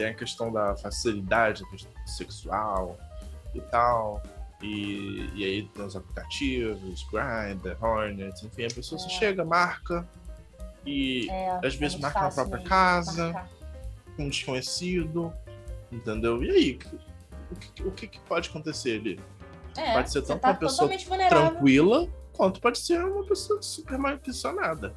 tem 0.00 0.08
a 0.08 0.14
questão 0.14 0.50
da 0.50 0.74
facilidade, 0.76 1.62
questão 1.68 1.92
sexual 2.06 2.98
e 3.54 3.60
tal. 3.60 4.22
E, 4.62 5.28
e 5.34 5.44
aí 5.44 5.62
tem 5.74 5.84
os 5.84 5.94
aplicativos, 5.94 7.06
Grindr, 7.10 7.76
Hornet, 7.82 8.46
enfim, 8.46 8.64
a 8.64 8.74
pessoa 8.74 8.98
é. 9.00 9.08
chega, 9.10 9.44
marca 9.44 10.08
e 10.86 11.28
é, 11.30 11.66
às 11.66 11.74
vezes 11.74 11.98
é 11.98 12.00
marca 12.00 12.20
na 12.22 12.30
própria 12.30 12.62
casa, 12.62 13.46
com 14.16 14.24
um 14.24 14.28
desconhecido, 14.30 15.32
entendeu? 15.92 16.42
E 16.42 16.50
aí, 16.50 16.78
o 17.50 17.56
que, 17.56 17.82
o 17.82 17.90
que, 17.90 18.06
que 18.06 18.20
pode 18.20 18.48
acontecer 18.48 19.00
ali? 19.00 19.20
É, 19.76 19.92
pode 19.92 20.10
ser 20.10 20.22
tanto 20.22 20.40
tá 20.40 20.48
uma 20.48 20.56
pessoa 20.56 20.90
tranquila, 21.28 22.08
quanto 22.32 22.60
pode 22.60 22.78
ser 22.78 23.04
uma 23.04 23.24
pessoa 23.24 23.60
super 23.60 23.98
mal 23.98 24.14
intencionada. 24.14 24.94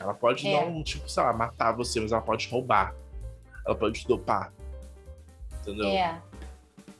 Ela 0.00 0.14
pode 0.14 0.46
é. 0.46 0.52
não, 0.52 0.82
tipo, 0.82 1.08
sei 1.08 1.22
lá, 1.22 1.32
matar 1.32 1.72
você, 1.72 2.00
mas 2.00 2.10
ela 2.10 2.22
pode 2.22 2.48
roubar 2.48 2.94
ela 3.66 3.74
pode 3.74 4.00
te 4.00 4.08
dopar. 4.08 4.52
Entendeu? 5.60 5.88
É. 5.88 6.20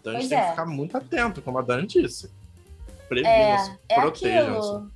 Então 0.01 0.13
a 0.13 0.21
gente 0.21 0.29
pois 0.29 0.29
tem 0.29 0.39
é. 0.39 0.43
que 0.43 0.51
ficar 0.51 0.67
muito 0.67 0.97
atento, 0.97 1.43
como 1.43 1.59
a 1.59 1.63
Dani 1.63 1.87
disse. 1.87 2.31
Previna-se, 3.09 3.79
é, 3.89 3.95
é 3.95 4.01
protejam-se. 4.01 4.95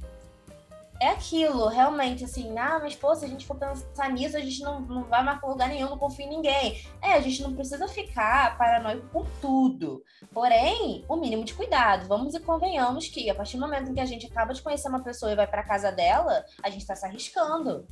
É 1.01 1.11
aquilo, 1.11 1.69
realmente, 1.69 2.25
assim, 2.25 2.59
ah, 2.59 2.81
mas 2.83 2.97
pô, 2.97 3.15
se 3.15 3.25
a 3.25 3.29
gente 3.29 3.47
for 3.47 3.57
pensar 3.57 4.11
nisso, 4.11 4.37
a 4.37 4.41
gente 4.41 4.61
não, 4.63 4.81
não 4.81 5.05
vai 5.05 5.23
mais 5.23 5.39
pra 5.39 5.49
lugar 5.49 5.69
nenhum, 5.69 5.91
não 5.91 5.99
confia 5.99 6.27
em 6.27 6.29
ninguém. 6.29 6.83
É, 7.01 7.13
a 7.13 7.21
gente 7.21 7.41
não 7.41 7.55
precisa 7.55 7.87
ficar 7.87 8.59
paranoico 8.59 9.07
com 9.13 9.25
tudo. 9.41 10.03
Porém, 10.33 11.05
o 11.09 11.15
mínimo 11.15 11.45
de 11.45 11.55
cuidado. 11.55 12.09
Vamos 12.09 12.35
e 12.35 12.41
convenhamos 12.41 13.07
que 13.07 13.31
a 13.31 13.35
partir 13.35 13.57
do 13.59 13.61
momento 13.61 13.91
em 13.91 13.95
que 13.95 14.01
a 14.01 14.07
gente 14.07 14.27
acaba 14.27 14.53
de 14.53 14.61
conhecer 14.61 14.89
uma 14.89 15.01
pessoa 15.01 15.31
e 15.31 15.37
vai 15.37 15.47
pra 15.47 15.63
casa 15.63 15.93
dela, 15.93 16.45
a 16.65 16.69
gente 16.69 16.85
tá 16.85 16.97
se 16.97 17.07
arriscando 17.07 17.87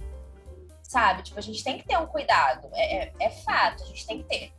sabe? 0.86 1.22
Tipo, 1.22 1.38
a 1.38 1.42
gente 1.42 1.62
tem 1.62 1.78
que 1.78 1.86
ter 1.86 1.98
um 1.98 2.06
cuidado, 2.06 2.68
é, 2.72 3.04
é, 3.04 3.12
é 3.20 3.30
fato, 3.30 3.82
a 3.82 3.86
gente 3.86 4.06
tem 4.06 4.22
que 4.22 4.28
ter. 4.28 4.52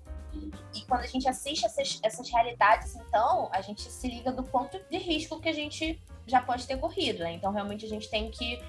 E 0.76 0.82
quando 0.82 1.02
a 1.02 1.08
gente 1.08 1.28
assiste 1.28 1.66
essas, 1.66 2.00
essas 2.04 2.30
realidades, 2.30 2.96
então, 2.96 3.50
a 3.52 3.62
gente 3.62 3.82
se 3.82 4.08
liga 4.08 4.32
do 4.32 4.44
ponto 4.44 4.80
de 4.90 4.98
risco 4.98 5.40
que 5.40 5.50
a 5.50 5.54
gente 5.54 6.00
já 6.28 6.42
pode 6.42 6.68
ter 6.68 6.78
corrido, 6.78 7.20
né? 7.20 7.34
Então, 7.34 7.52
realmente, 7.52 7.86
a 7.86 7.90
gente 7.90 8.10
tem 8.10 8.30
que, 8.30 8.62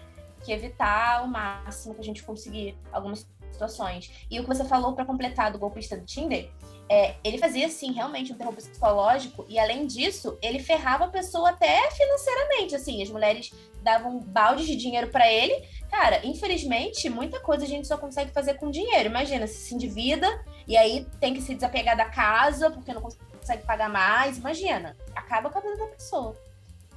que 0.45 0.53
evitar 0.53 1.25
o 1.25 1.29
máximo 1.29 1.95
que 1.95 2.01
a 2.01 2.05
gente 2.05 2.23
conseguir 2.23 2.79
algumas 2.93 3.27
situações. 3.51 4.11
E 4.31 4.39
o 4.39 4.45
que 4.45 4.49
você 4.49 4.65
falou 4.65 4.95
para 4.95 5.05
completar 5.05 5.53
do 5.53 5.59
golpista 5.59 5.97
do 5.97 6.07
Tinder, 6.07 6.51
é, 6.89 7.17
ele 7.23 7.37
fazia, 7.37 7.67
assim, 7.67 7.93
realmente 7.93 8.33
um 8.33 8.37
terror 8.37 8.55
psicológico, 8.55 9.45
e 9.49 9.59
além 9.59 9.87
disso, 9.87 10.39
ele 10.41 10.61
ferrava 10.61 11.05
a 11.05 11.09
pessoa 11.09 11.51
até 11.51 11.91
financeiramente, 11.91 12.75
assim, 12.75 13.03
as 13.03 13.11
mulheres 13.11 13.53
davam 13.89 14.21
baldes 14.21 14.67
de 14.67 14.77
dinheiro 14.77 15.09
para 15.09 15.33
ele. 15.33 15.55
Cara, 15.91 16.21
infelizmente, 16.27 17.09
muita 17.09 17.41
coisa 17.41 17.65
a 17.65 17.67
gente 17.67 17.89
só 17.89 17.97
consegue 17.97 18.31
fazer 18.33 18.55
com 18.55 18.71
dinheiro. 18.71 19.09
Imagina, 19.09 19.47
se 19.47 19.55
se 19.55 19.75
endivida 19.75 20.29
e 20.67 20.77
aí 20.77 21.07
tem 21.19 21.33
que 21.33 21.41
se 21.41 21.55
desapegar 21.55 21.97
da 21.97 22.05
casa 22.05 22.71
porque 22.71 22.93
não 22.93 23.01
consegue 23.01 23.65
pagar 23.65 23.89
mais. 23.89 24.37
Imagina, 24.37 24.95
acaba 25.17 25.49
com 25.49 25.59
a 25.59 25.63
vida 25.63 25.79
da 25.79 25.87
pessoa. 25.87 26.37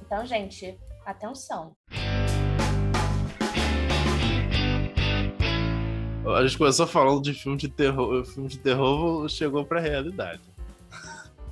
Então, 0.04 0.26
gente, 0.26 0.78
atenção. 1.06 1.74
A 6.26 6.46
gente 6.46 6.58
começou 6.58 6.86
falando 6.86 7.22
de 7.22 7.32
filme 7.32 7.56
de 7.56 7.68
terror, 7.68 8.20
o 8.20 8.24
filme 8.24 8.48
de 8.50 8.58
terror 8.58 9.26
chegou 9.30 9.64
pra 9.64 9.80
realidade. 9.80 10.42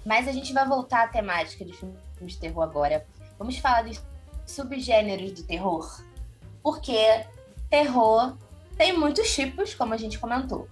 Mas 0.05 0.29
a 0.29 0.33
gente 0.33 0.53
vai 0.53 0.69
voltar 0.69 1.05
à 1.05 1.09
temática 1.09 1.65
de 1.65 1.73
filme 1.73 1.97
de 2.21 2.39
terror 2.39 2.63
agora. 2.63 3.07
Vamos 3.39 3.57
falar 3.57 3.83
dos 3.83 4.05
subgêneros 4.51 5.33
do 5.33 5.43
terror. 5.43 6.01
Porque 6.63 7.27
terror 7.69 8.37
tem 8.77 8.93
muitos 8.93 9.35
tipos, 9.35 9.75
como 9.75 9.95
a 9.95 9.97
gente 9.97 10.19
comentou. 10.19 10.69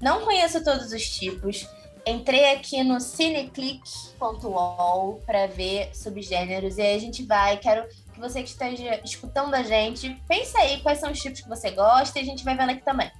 Não 0.00 0.24
conheço 0.24 0.62
todos 0.62 0.92
os 0.92 1.08
tipos. 1.08 1.68
Entrei 2.06 2.52
aqui 2.52 2.84
no 2.84 3.00
cineclick.wall 3.00 5.22
para 5.24 5.46
ver 5.46 5.88
subgêneros 5.94 6.76
e 6.76 6.82
aí 6.82 6.94
a 6.94 6.98
gente 6.98 7.24
vai. 7.24 7.56
Quero 7.56 7.88
que 8.12 8.20
você 8.20 8.42
que 8.42 8.48
esteja 8.48 9.00
escutando 9.04 9.54
a 9.54 9.62
gente, 9.62 10.10
pense 10.28 10.56
aí 10.58 10.82
quais 10.82 10.98
são 10.98 11.10
os 11.10 11.20
tipos 11.20 11.40
que 11.40 11.48
você 11.48 11.70
gosta 11.70 12.18
e 12.18 12.22
a 12.22 12.24
gente 12.24 12.44
vai 12.44 12.54
vendo 12.56 12.70
aqui 12.70 12.84
também. 12.84 13.10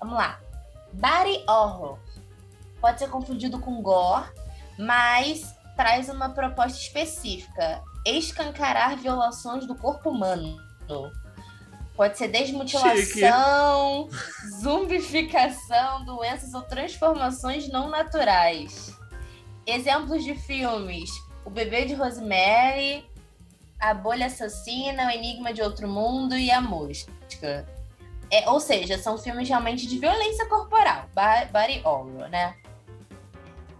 Vamos 0.00 0.16
lá. 0.16 0.40
Body 0.92 1.44
horror. 1.48 1.98
Pode 2.80 2.98
ser 2.98 3.08
confundido 3.08 3.60
com 3.60 3.80
gore, 3.80 4.28
mas 4.78 5.54
traz 5.76 6.08
uma 6.08 6.30
proposta 6.30 6.78
específica: 6.78 7.82
escancarar 8.06 8.96
violações 8.96 9.66
do 9.66 9.74
corpo 9.74 10.10
humano. 10.10 10.56
Pode 11.96 12.18
ser 12.18 12.28
desmutilação, 12.28 14.08
Chique. 14.10 14.50
zumbificação, 14.60 16.04
doenças 16.04 16.52
ou 16.52 16.62
transformações 16.62 17.68
não 17.68 17.88
naturais. 17.88 18.94
Exemplos 19.66 20.22
de 20.22 20.34
filmes: 20.34 21.10
O 21.44 21.50
Bebê 21.50 21.86
de 21.86 21.94
Rosemary, 21.94 23.04
A 23.80 23.94
Bolha 23.94 24.26
Assassina, 24.26 25.06
O 25.06 25.10
Enigma 25.10 25.52
de 25.52 25.62
Outro 25.62 25.88
Mundo 25.88 26.36
e 26.36 26.50
A 26.50 26.60
Mosca. 26.60 27.66
É, 28.30 28.48
ou 28.50 28.60
seja, 28.60 28.98
são 28.98 29.16
filmes 29.16 29.48
realmente 29.48 29.86
de 29.86 29.98
violência 29.98 30.46
corporal, 30.46 31.08
body 31.14 31.80
horror, 31.84 32.28
né? 32.28 32.54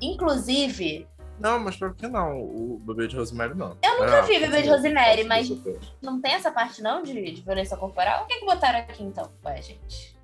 Inclusive. 0.00 1.06
Não, 1.38 1.58
mas 1.58 1.76
por 1.76 1.94
que 1.94 2.08
não? 2.08 2.40
O 2.40 2.78
Bebê 2.78 3.06
de 3.08 3.16
Rosemary 3.16 3.54
não. 3.54 3.76
Eu 3.82 4.00
nunca 4.00 4.22
vi 4.22 4.38
Bebê 4.38 4.62
de 4.62 4.68
Rosemary, 4.68 5.24
mas 5.24 5.50
não 6.00 6.20
tem 6.20 6.32
essa 6.32 6.50
parte 6.50 6.82
não 6.82 7.02
de, 7.02 7.32
de 7.32 7.42
violência 7.42 7.76
corporal? 7.76 8.24
O 8.24 8.26
que, 8.26 8.34
é 8.34 8.38
que 8.38 8.46
botaram 8.46 8.78
aqui 8.78 9.02
então? 9.02 9.30
Ué, 9.44 9.60
gente. 9.60 10.16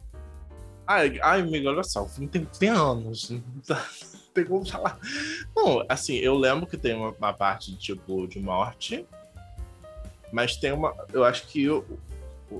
Ai, 0.86 1.18
ai, 1.22 1.40
amigo, 1.40 1.68
olha 1.68 1.82
só, 1.82 2.02
o 2.02 2.08
filme 2.08 2.28
tem, 2.28 2.44
tem 2.44 2.70
anos. 2.70 3.32
tem 4.32 4.44
como 4.44 4.66
falar. 4.66 4.98
Não, 5.54 5.84
assim, 5.88 6.16
eu 6.16 6.34
lembro 6.34 6.66
que 6.66 6.76
tem 6.76 6.94
uma, 6.94 7.10
uma 7.10 7.32
parte 7.32 7.76
tipo 7.76 8.26
de 8.26 8.40
morte. 8.40 9.06
Mas 10.32 10.56
tem 10.56 10.72
uma. 10.72 10.94
Eu 11.12 11.24
acho 11.24 11.46
que 11.46 11.62
eu, 11.62 11.84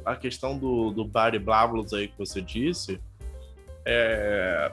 a 0.05 0.15
questão 0.15 0.57
do, 0.57 0.91
do 0.91 1.05
Barry 1.05 1.39
Blablos 1.39 1.93
aí 1.93 2.09
que 2.09 2.19
você 2.19 2.41
disse 2.41 3.01
é, 3.85 4.71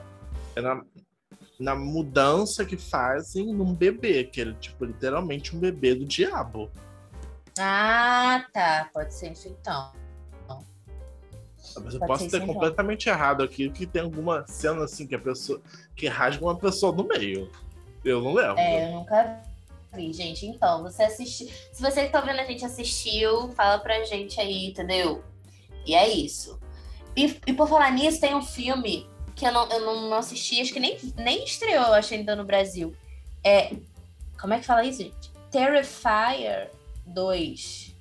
é 0.54 0.60
na, 0.60 0.82
na, 1.60 1.74
mudança 1.74 2.64
que 2.64 2.76
fazem 2.76 3.52
num 3.52 3.74
bebê, 3.74 4.24
que 4.24 4.40
é 4.40 4.52
tipo 4.54 4.84
literalmente 4.84 5.54
um 5.54 5.60
bebê 5.60 5.94
do 5.94 6.04
diabo. 6.04 6.70
Ah, 7.58 8.44
tá. 8.52 8.88
Pode 8.92 9.12
ser 9.12 9.32
isso 9.32 9.48
então. 9.48 9.92
Mas 11.84 11.94
eu 11.94 12.00
posso 12.00 12.28
ter 12.28 12.38
então. 12.38 12.52
completamente 12.52 13.08
errado 13.08 13.42
aqui, 13.42 13.70
que 13.70 13.86
tem 13.86 14.02
alguma 14.02 14.46
cena 14.46 14.84
assim 14.84 15.06
que 15.06 15.14
a 15.14 15.18
pessoa 15.18 15.60
que 15.94 16.08
rasga 16.08 16.44
uma 16.44 16.56
pessoa 16.56 16.92
no 16.92 17.04
meio. 17.04 17.50
Eu 18.04 18.20
não 18.22 18.32
lembro. 18.32 18.58
É, 18.58 18.88
eu 18.88 18.92
nunca 18.96 19.42
vi, 19.92 20.12
gente. 20.12 20.46
Então, 20.46 20.82
você 20.82 21.04
assistiu. 21.04 21.48
Se 21.72 21.82
você 21.82 22.06
que 22.06 22.12
tá 22.12 22.20
vendo 22.20 22.40
a 22.40 22.44
gente 22.44 22.64
assistiu, 22.64 23.50
fala 23.50 23.78
pra 23.78 24.02
gente 24.04 24.40
aí, 24.40 24.66
entendeu? 24.66 25.22
E 25.86 25.94
é 25.94 26.08
isso. 26.08 26.58
E, 27.16 27.38
e 27.46 27.52
por 27.52 27.68
falar 27.68 27.90
nisso, 27.92 28.20
tem 28.20 28.34
um 28.34 28.42
filme 28.42 29.09
que 29.40 29.46
eu 29.46 29.52
não, 29.52 29.68
eu 29.70 29.80
não 29.80 30.14
assisti, 30.14 30.60
acho 30.60 30.72
que 30.72 30.78
nem, 30.78 30.98
nem 31.16 31.44
estreou, 31.44 31.92
acho, 31.94 32.14
ainda 32.14 32.36
no 32.36 32.44
Brasil. 32.44 32.94
É. 33.42 33.72
Como 34.40 34.54
é 34.54 34.58
que 34.58 34.66
fala 34.66 34.84
isso, 34.84 35.02
gente? 35.02 35.30
Terrifier 35.50 36.70
2. 37.06 37.94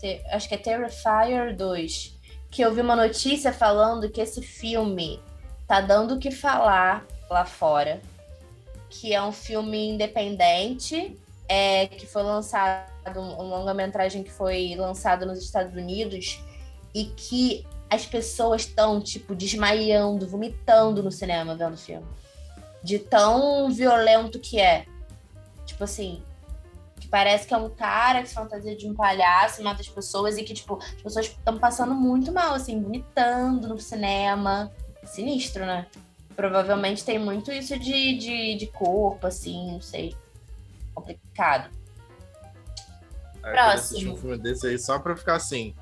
Te, 0.00 0.22
acho 0.30 0.48
que 0.48 0.54
é 0.54 0.58
Terrifier 0.58 1.54
2. 1.54 2.16
Que 2.50 2.62
eu 2.62 2.72
vi 2.72 2.80
uma 2.80 2.96
notícia 2.96 3.52
falando 3.52 4.08
que 4.08 4.20
esse 4.20 4.40
filme 4.40 5.20
tá 5.66 5.80
dando 5.80 6.14
o 6.14 6.18
que 6.18 6.30
falar 6.30 7.04
lá 7.28 7.44
fora 7.44 8.00
que 8.88 9.12
é 9.12 9.22
um 9.22 9.32
filme 9.32 9.90
independente, 9.90 11.16
é, 11.48 11.86
que 11.86 12.06
foi 12.06 12.22
lançado, 12.22 12.88
um, 13.16 13.40
um 13.40 13.48
longa-metragem 13.48 14.22
que 14.22 14.30
foi 14.30 14.74
lançado 14.76 15.26
nos 15.26 15.38
Estados 15.38 15.74
Unidos 15.74 16.42
e 16.94 17.04
que 17.04 17.66
as 17.90 18.06
pessoas 18.06 18.62
estão, 18.62 19.00
tipo, 19.00 19.34
desmaiando, 19.34 20.28
vomitando 20.28 21.02
no 21.02 21.10
cinema 21.10 21.54
vendo 21.54 21.74
o 21.74 21.78
filme. 21.78 22.06
De 22.82 22.98
tão 22.98 23.70
violento 23.70 24.38
que 24.38 24.60
é. 24.60 24.86
Tipo 25.64 25.84
assim, 25.84 26.22
que 27.00 27.08
parece 27.08 27.46
que 27.46 27.54
é 27.54 27.56
um 27.56 27.70
cara 27.70 28.22
que 28.22 28.28
fantasia 28.28 28.76
de 28.76 28.88
um 28.88 28.94
palhaço, 28.94 29.62
mata 29.62 29.80
as 29.80 29.88
pessoas 29.88 30.36
e 30.36 30.44
que, 30.44 30.54
tipo, 30.54 30.76
as 30.76 31.02
pessoas 31.02 31.26
estão 31.26 31.58
passando 31.58 31.94
muito 31.94 32.32
mal, 32.32 32.54
assim, 32.54 32.80
vomitando 32.80 33.68
no 33.68 33.78
cinema. 33.78 34.70
Sinistro, 35.04 35.64
né? 35.64 35.86
Provavelmente 36.36 37.04
tem 37.04 37.18
muito 37.18 37.50
isso 37.50 37.78
de, 37.78 38.18
de, 38.18 38.54
de 38.56 38.66
corpo, 38.66 39.26
assim, 39.26 39.72
não 39.72 39.80
sei. 39.80 40.14
Complicado. 40.94 41.70
Aí 43.42 43.52
Próximo. 43.52 44.12
um 44.12 44.16
filme 44.16 44.38
desse 44.38 44.66
aí 44.66 44.78
só 44.78 44.98
pra 44.98 45.16
ficar 45.16 45.36
assim. 45.36 45.74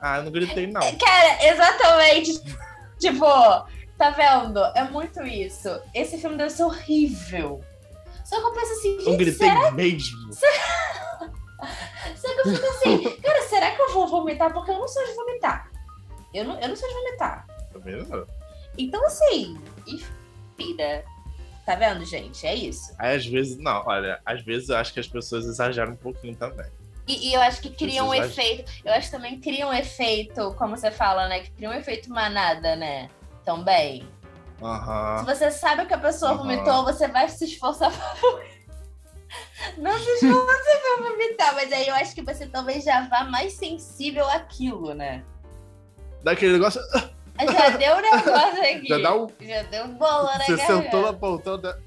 Ah, 0.00 0.18
eu 0.18 0.24
não 0.24 0.32
gritei, 0.32 0.66
não. 0.66 0.80
É, 0.80 0.92
cara, 0.92 1.44
exatamente. 1.46 2.40
tipo, 2.98 3.26
tá 3.96 4.10
vendo? 4.10 4.60
É 4.74 4.84
muito 4.84 5.22
isso. 5.22 5.68
Esse 5.94 6.18
filme 6.18 6.36
deve 6.36 6.50
ser 6.50 6.64
horrível. 6.64 7.62
Só 8.24 8.38
que 8.40 8.46
eu 8.46 8.52
penso 8.52 8.72
assim, 8.72 8.98
gente, 8.98 9.10
Eu 9.10 9.16
gritei 9.16 9.48
será... 9.48 9.70
mesmo. 9.72 10.32
Só 12.16 12.34
que 12.34 12.48
eu 12.48 12.54
fico 12.54 12.66
assim, 12.66 13.20
cara, 13.20 13.42
será 13.48 13.70
que 13.72 13.82
eu 13.82 13.92
vou 13.92 14.06
vomitar? 14.06 14.52
Porque 14.52 14.70
eu 14.70 14.78
não 14.78 14.86
sou 14.86 15.04
de 15.04 15.12
vomitar. 15.12 15.70
Eu 16.32 16.44
não, 16.44 16.60
eu 16.60 16.68
não 16.68 16.76
sou 16.76 16.88
de 16.88 16.94
vomitar. 16.94 17.46
Também 17.72 17.96
não. 18.04 18.26
Então, 18.76 19.04
assim, 19.06 19.58
inspira. 19.86 21.04
Tá 21.66 21.74
vendo, 21.74 22.04
gente? 22.04 22.46
É 22.46 22.54
isso. 22.54 22.94
Aí, 22.98 23.16
às 23.16 23.26
vezes, 23.26 23.58
não, 23.58 23.82
olha, 23.86 24.20
às 24.24 24.42
vezes 24.42 24.68
eu 24.68 24.76
acho 24.76 24.92
que 24.94 25.00
as 25.00 25.08
pessoas 25.08 25.44
exageram 25.44 25.92
um 25.92 25.96
pouquinho 25.96 26.34
também. 26.36 26.70
E, 27.08 27.30
e 27.30 27.34
eu 27.34 27.40
acho 27.40 27.62
que 27.62 27.70
cria 27.70 28.04
um 28.04 28.12
efeito. 28.12 28.70
Eu 28.84 28.92
acho 28.92 29.10
que 29.10 29.16
também 29.16 29.40
cria 29.40 29.66
um 29.66 29.72
efeito, 29.72 30.54
como 30.58 30.76
você 30.76 30.90
fala, 30.90 31.26
né? 31.26 31.40
Que 31.40 31.50
cria 31.52 31.70
um 31.70 31.72
efeito 31.74 32.10
manada, 32.10 32.76
né? 32.76 33.08
Também. 33.44 34.06
Uhum. 34.60 35.18
Se 35.18 35.24
você 35.24 35.50
sabe 35.50 35.86
que 35.86 35.94
a 35.94 35.98
pessoa 35.98 36.32
uhum. 36.32 36.38
vomitou, 36.38 36.84
você 36.84 37.08
vai 37.08 37.26
se 37.28 37.46
esforçar 37.46 37.90
pra 37.90 38.14
não 39.76 39.98
se 39.98 40.10
esforça 40.10 40.80
pra 40.80 41.08
vomitar, 41.08 41.54
mas 41.54 41.72
aí 41.72 41.88
eu 41.88 41.94
acho 41.94 42.14
que 42.14 42.22
você 42.22 42.46
talvez 42.46 42.84
já 42.84 43.08
vá 43.08 43.24
mais 43.24 43.54
sensível 43.54 44.28
àquilo, 44.28 44.94
né? 44.94 45.22
Daquele 46.22 46.54
negócio. 46.54 46.80
Já 47.38 47.70
deu 47.70 47.96
um 47.96 48.00
negócio 48.02 48.62
aqui. 48.62 48.88
Já, 48.88 48.98
dá 48.98 49.14
um... 49.14 49.26
Já 49.40 49.62
deu 49.62 49.88
bola 49.88 50.36
né? 50.38 50.44
Você 50.46 50.56
sentou 50.58 51.02
na 51.02 51.12
poltrona. 51.12 51.78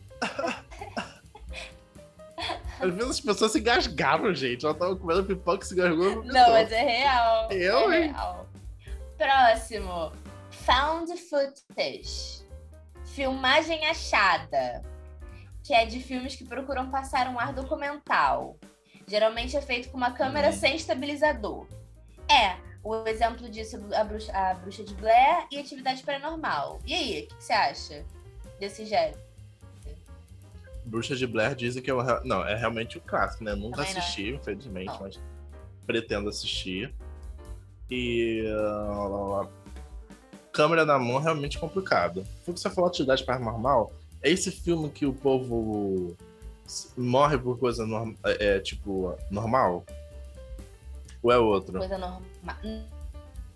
Às 2.81 2.93
vezes 2.93 3.09
as 3.09 3.21
pessoas 3.21 3.51
se 3.51 3.59
engasgaram, 3.59 4.33
gente. 4.33 4.65
Ela 4.65 4.73
tava 4.73 4.95
comendo 4.95 5.23
pipoca 5.23 5.63
e 5.63 5.67
se 5.67 5.73
engasgou. 5.73 6.23
Não, 6.23 6.51
mas 6.51 6.71
é 6.71 6.83
real. 6.83 7.51
Eu, 7.51 7.91
é 7.91 8.07
real. 8.07 8.49
Próximo. 9.17 10.11
Found 10.49 11.15
footage. 11.17 12.43
Filmagem 13.05 13.85
achada. 13.85 14.83
Que 15.63 15.73
é 15.73 15.85
de 15.85 16.01
filmes 16.01 16.35
que 16.35 16.43
procuram 16.43 16.89
passar 16.89 17.27
um 17.27 17.39
ar 17.39 17.53
documental. 17.53 18.57
Geralmente 19.07 19.55
é 19.55 19.61
feito 19.61 19.89
com 19.89 19.97
uma 19.97 20.11
câmera 20.11 20.47
uhum. 20.47 20.53
sem 20.53 20.75
estabilizador. 20.75 21.67
É, 22.29 22.57
o 22.83 23.07
exemplo 23.07 23.49
disso 23.49 23.79
a 23.93 24.03
bruxa, 24.03 24.31
a 24.31 24.53
bruxa 24.55 24.83
de 24.83 24.93
Blair 24.95 25.45
e 25.51 25.59
atividade 25.59 26.03
paranormal. 26.03 26.79
E 26.85 26.93
aí, 26.93 27.23
o 27.23 27.27
que, 27.27 27.35
que, 27.35 27.43
você 27.43 27.53
acha 27.53 28.05
desse 28.59 28.85
gênero? 28.85 29.19
Bruxa 30.85 31.15
de 31.15 31.27
Blair 31.27 31.55
dizem 31.55 31.81
que 31.81 31.89
é, 31.89 31.93
o, 31.93 32.03
não, 32.23 32.45
é 32.45 32.55
realmente 32.55 32.97
o 32.97 33.01
clássico, 33.01 33.43
né? 33.43 33.53
Nunca 33.55 33.77
Também 33.77 33.97
assisti, 33.97 34.31
não. 34.31 34.39
infelizmente, 34.39 34.93
mas 34.99 35.19
pretendo 35.85 36.29
assistir. 36.29 36.93
E. 37.89 38.43
Uh, 38.47 39.47
câmera 40.51 40.85
na 40.85 40.99
mão 40.99 41.19
é 41.19 41.23
realmente 41.23 41.57
complicado. 41.57 42.25
Foi 42.43 42.51
o 42.51 42.53
que 42.53 42.59
você 42.59 42.69
falou 42.69 42.89
atividade 42.89 43.23
paranormal. 43.23 43.91
É 44.21 44.29
esse 44.29 44.51
filme 44.51 44.89
que 44.89 45.05
o 45.05 45.13
povo 45.13 46.15
morre 46.97 47.37
por 47.37 47.57
coisa 47.57 47.85
normal, 47.85 48.15
é, 48.23 48.59
tipo, 48.59 49.17
normal? 49.29 49.83
Ou 51.23 51.31
é 51.31 51.37
outro? 51.37 51.79
Coisa 51.79 51.97
normal. 51.97 52.21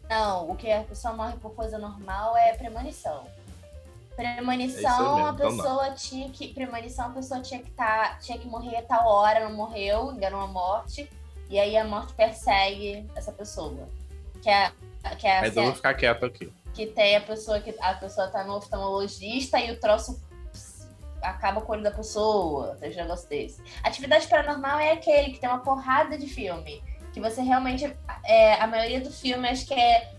Não, 0.10 0.50
o 0.50 0.56
que 0.56 0.72
a 0.72 0.84
pessoa 0.84 1.14
morre 1.14 1.36
por 1.38 1.54
coisa 1.54 1.78
normal 1.78 2.36
é 2.38 2.54
premonição. 2.54 3.28
Premonição, 4.16 5.20
é 5.20 5.24
a 5.24 5.32
então 5.32 5.36
pessoa 5.36 5.86
então, 5.86 5.96
tinha 5.96 6.30
que. 6.30 6.48
Premonição, 6.54 7.08
a 7.08 7.10
pessoa 7.10 7.42
tinha 7.42 7.60
que 7.62 7.72
tá, 7.72 8.18
tinha 8.22 8.38
que 8.38 8.48
morrer 8.48 8.78
a 8.78 8.82
tal 8.82 9.08
hora, 9.08 9.42
não 9.42 9.56
morreu, 9.56 10.12
enganou 10.12 10.42
a 10.42 10.48
morte. 10.48 11.10
E 11.50 11.60
aí 11.60 11.78
a 11.78 11.84
morte 11.84 12.14
persegue 12.14 13.06
essa 13.16 13.32
pessoa. 13.32 13.88
Que 14.42 14.50
é, 14.50 14.72
que 15.18 15.28
é 15.28 15.42
Mas 15.42 15.56
eu 15.56 15.64
vou 15.64 15.76
ficar 15.76 15.94
quieto 15.94 16.26
aqui. 16.26 16.52
Que 16.74 16.88
tem 16.88 17.16
a 17.16 17.22
pessoa 17.22 17.60
que 17.60 17.76
a 17.80 17.94
pessoa 17.96 18.28
tá 18.28 18.44
no 18.44 18.56
oftalmologista 18.56 19.60
e 19.60 19.72
o 19.72 19.80
troço 19.80 20.20
acaba 21.22 21.62
com 21.62 21.72
o 21.72 21.76
olho 21.76 21.84
da 21.84 21.92
pessoa, 21.92 22.76
tem 22.80 22.92
um 22.92 22.96
negócio 22.96 23.28
desse. 23.28 23.62
Atividade 23.84 24.28
paranormal 24.28 24.80
é 24.80 24.92
aquele 24.92 25.32
que 25.32 25.40
tem 25.40 25.50
uma 25.50 25.60
porrada 25.60 26.18
de 26.18 26.28
filme. 26.28 26.82
Que 27.14 27.20
você 27.20 27.42
realmente. 27.42 27.86
É, 28.26 28.54
a 28.56 28.68
maioria 28.68 29.02
do 29.02 29.12
filme 29.12 29.48
acho 29.48 29.66
que 29.66 29.74
é 29.74 30.15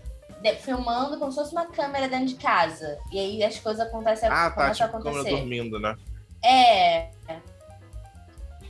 filmando 0.55 1.17
como 1.17 1.31
se 1.31 1.37
fosse 1.37 1.51
uma 1.51 1.65
câmera 1.65 2.07
dentro 2.07 2.27
de 2.27 2.35
casa. 2.35 2.97
E 3.11 3.19
aí 3.19 3.43
as 3.43 3.59
coisas 3.59 3.85
acontecem 3.85 4.29
ah, 4.29 4.49
tá, 4.51 4.71
tipo, 4.71 4.83
a 4.83 4.99
acontecer. 4.99 5.29
dormindo, 5.29 5.79
né? 5.79 5.95
É. 6.43 7.09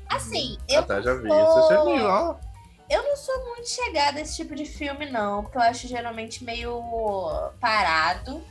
Assim, 0.09 0.57
eu. 0.67 0.81
Até 0.81 1.01
já 1.01 1.13
vi. 1.15 1.27
Você 1.27 1.73
já 1.73 1.83
viu, 1.83 2.05
ó. 2.05 2.35
Eu 2.89 3.03
não 3.03 3.17
sou 3.17 3.45
muito 3.45 3.69
chegada 3.69 4.17
a 4.17 4.21
esse 4.21 4.37
tipo 4.37 4.55
de 4.55 4.65
filme, 4.65 5.09
não, 5.09 5.43
porque 5.43 5.57
eu 5.57 5.61
acho 5.61 5.87
geralmente 5.87 6.43
meio 6.43 6.81
parado. 7.59 8.41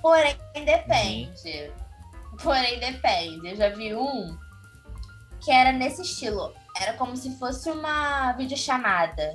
Porém, 0.00 0.36
depende. 0.52 1.70
Uhum. 2.32 2.36
Porém, 2.42 2.80
depende. 2.80 3.50
Eu 3.50 3.56
já 3.56 3.68
vi 3.68 3.94
um 3.94 4.36
que 5.40 5.52
era 5.52 5.70
nesse 5.70 6.02
estilo. 6.02 6.52
Era 6.80 6.94
como 6.94 7.16
se 7.16 7.38
fosse 7.38 7.70
uma 7.70 8.32
videochamada. 8.32 9.34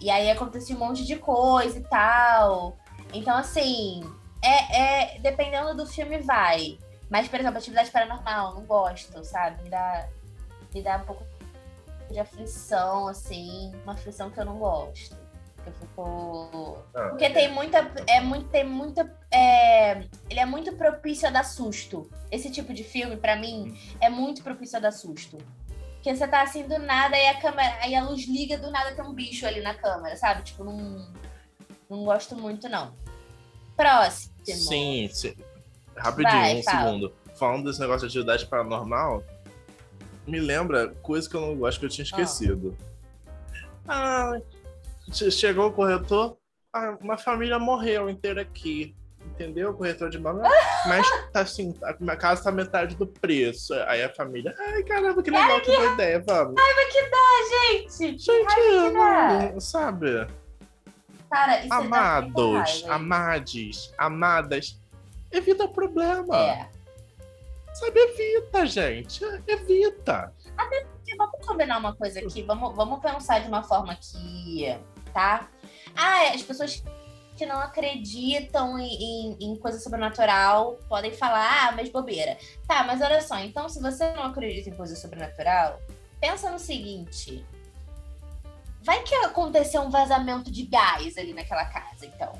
E 0.00 0.10
aí 0.10 0.30
acontecia 0.30 0.76
um 0.76 0.78
monte 0.78 1.04
de 1.04 1.16
coisa 1.16 1.78
e 1.78 1.82
tal. 1.82 2.76
Então, 3.12 3.36
assim, 3.36 4.02
é, 4.42 4.78
é 4.78 5.18
dependendo 5.20 5.74
do 5.74 5.86
filme, 5.86 6.18
vai. 6.18 6.78
Mas, 7.08 7.28
por 7.28 7.38
exemplo, 7.38 7.58
atividade 7.58 7.90
paranormal, 7.90 8.54
não 8.54 8.62
gosto, 8.64 9.24
sabe? 9.24 9.62
Me 9.62 9.70
dá, 9.70 10.08
me 10.74 10.82
dá 10.82 10.96
um 10.96 11.04
pouco 11.04 11.24
de 12.10 12.18
aflição, 12.18 13.08
assim, 13.08 13.72
uma 13.84 13.92
aflição 13.92 14.30
que 14.30 14.38
eu 14.38 14.44
não 14.44 14.58
gosto. 14.58 15.16
Eu 15.66 15.72
fico. 15.72 16.78
Ah, 16.94 17.08
Porque 17.08 17.24
é. 17.24 17.30
tem 17.30 17.50
muita. 17.50 17.90
É 18.06 18.20
muito, 18.20 18.48
tem 18.48 18.64
muita. 18.64 19.10
É... 19.30 20.02
Ele 20.28 20.40
é 20.40 20.44
muito 20.44 20.72
propício 20.76 21.26
a 21.26 21.30
dar 21.30 21.44
susto. 21.44 22.10
Esse 22.30 22.50
tipo 22.50 22.74
de 22.74 22.84
filme, 22.84 23.16
para 23.16 23.36
mim, 23.36 23.70
hum. 23.70 23.96
é 24.00 24.10
muito 24.10 24.42
propício 24.42 24.76
a 24.76 24.80
dar 24.80 24.92
susto. 24.92 25.38
Porque 26.04 26.18
você 26.18 26.28
tá 26.28 26.42
assim 26.42 26.68
do 26.68 26.78
nada 26.78 27.16
e 27.16 27.28
a 27.28 27.40
câmera. 27.40 27.78
Aí 27.80 27.94
a 27.94 28.04
luz 28.04 28.28
liga 28.28 28.58
do 28.58 28.70
nada 28.70 28.94
tem 28.94 29.02
um 29.02 29.14
bicho 29.14 29.46
ali 29.46 29.62
na 29.62 29.72
câmera, 29.72 30.14
sabe? 30.16 30.42
Tipo, 30.42 30.62
não. 30.62 31.10
Não 31.88 32.04
gosto 32.04 32.36
muito, 32.36 32.68
não. 32.68 32.94
Próximo. 33.74 34.34
Sim, 34.44 35.08
sim. 35.10 35.34
Rapidinho, 35.96 36.30
Vai, 36.30 36.58
um 36.58 36.62
fala. 36.62 36.84
segundo. 36.84 37.14
Falando 37.36 37.64
desse 37.64 37.80
negócio 37.80 38.06
de 38.06 38.12
atividade 38.12 38.44
paranormal, 38.44 39.24
me 40.26 40.40
lembra 40.40 40.90
coisa 40.96 41.28
que 41.28 41.36
eu 41.36 41.40
não 41.40 41.56
gosto 41.56 41.80
que 41.80 41.86
eu 41.86 41.90
tinha 41.90 42.04
esquecido. 42.04 42.76
Ah, 43.88 44.32
ah 44.34 45.30
chegou 45.30 45.68
o 45.68 45.72
corretor, 45.72 46.36
ah, 46.70 46.98
uma 47.00 47.16
família 47.16 47.58
morreu 47.58 48.10
inteira 48.10 48.42
aqui 48.42 48.94
entendeu? 49.34 49.74
Corretor 49.74 50.08
de 50.08 50.16
imóvel, 50.16 50.42
mas 50.86 51.06
tá 51.32 51.40
assim, 51.40 51.74
a 51.82 52.16
casa 52.16 52.44
tá 52.44 52.52
metade 52.52 52.96
do 52.96 53.06
preço. 53.06 53.74
Aí 53.86 54.02
a 54.02 54.12
família, 54.12 54.54
ai 54.58 54.82
caramba, 54.84 55.22
que 55.22 55.30
legal, 55.30 55.60
que 55.60 55.76
boa 55.76 55.92
ideia, 55.92 56.22
vamos. 56.24 56.54
Ai, 56.58 56.74
mas 56.74 56.92
que 56.92 57.10
dá, 57.10 57.28
gente! 57.50 58.18
Gente, 58.18 58.92
não, 58.92 59.60
sabe? 59.60 60.26
Cara, 61.30 61.60
isso 61.64 61.74
Amados, 61.74 62.84
amades, 62.88 63.94
amadas, 63.98 64.80
evita 65.32 65.66
problema. 65.66 66.36
É. 66.36 66.68
Sabe, 67.74 67.98
evita, 67.98 68.64
gente. 68.66 69.24
Evita. 69.48 70.32
Até 70.56 70.84
porque, 70.84 71.16
vamos 71.16 71.44
combinar 71.44 71.78
uma 71.78 71.92
coisa 71.96 72.20
aqui, 72.20 72.42
vamos, 72.42 72.74
vamos 72.76 73.00
pensar 73.00 73.40
de 73.40 73.48
uma 73.48 73.64
forma 73.64 73.96
que, 73.96 74.78
tá? 75.12 75.48
Ah, 75.96 76.24
é, 76.24 76.34
as 76.34 76.42
pessoas 76.42 76.84
que 77.36 77.44
não 77.44 77.58
acreditam 77.58 78.78
em, 78.78 78.94
em, 78.94 79.36
em, 79.40 79.56
coisa 79.56 79.78
sobrenatural 79.78 80.78
podem 80.88 81.12
falar, 81.12 81.68
ah, 81.68 81.72
mas 81.72 81.88
bobeira. 81.88 82.38
Tá, 82.66 82.84
mas 82.84 83.00
olha 83.00 83.20
só, 83.20 83.38
então 83.38 83.68
se 83.68 83.80
você 83.80 84.12
não 84.12 84.24
acredita 84.24 84.70
em 84.70 84.74
coisa 84.74 84.94
sobrenatural, 84.94 85.80
pensa 86.20 86.50
no 86.50 86.58
seguinte. 86.58 87.44
Vai 88.82 89.02
que 89.02 89.14
aconteceu 89.16 89.82
um 89.82 89.90
vazamento 89.90 90.50
de 90.50 90.64
gás 90.64 91.16
ali 91.16 91.32
naquela 91.32 91.64
casa, 91.64 92.06
então. 92.06 92.32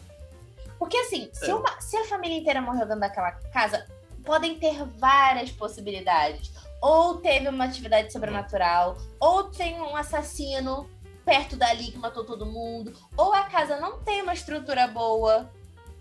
Porque 0.78 0.96
assim, 0.98 1.30
se, 1.32 1.50
é. 1.50 1.54
uma, 1.54 1.80
se 1.80 1.96
a 1.96 2.04
família 2.04 2.38
inteira 2.38 2.60
morreu 2.60 2.86
dentro 2.86 3.00
daquela 3.00 3.32
casa, 3.32 3.86
podem 4.24 4.58
ter 4.58 4.84
várias 4.84 5.50
possibilidades. 5.50 6.52
Ou 6.80 7.16
teve 7.18 7.48
uma 7.48 7.64
atividade 7.64 8.12
sobrenatural, 8.12 8.98
ou 9.18 9.44
tem 9.44 9.80
um 9.80 9.96
assassino 9.96 10.88
perto 11.24 11.56
dali 11.56 11.90
que 11.90 11.98
matou 11.98 12.24
todo 12.24 12.46
mundo, 12.46 12.92
ou 13.16 13.32
a 13.32 13.44
casa 13.44 13.80
não 13.80 13.98
tem 14.00 14.22
uma 14.22 14.34
estrutura 14.34 14.86
boa, 14.86 15.50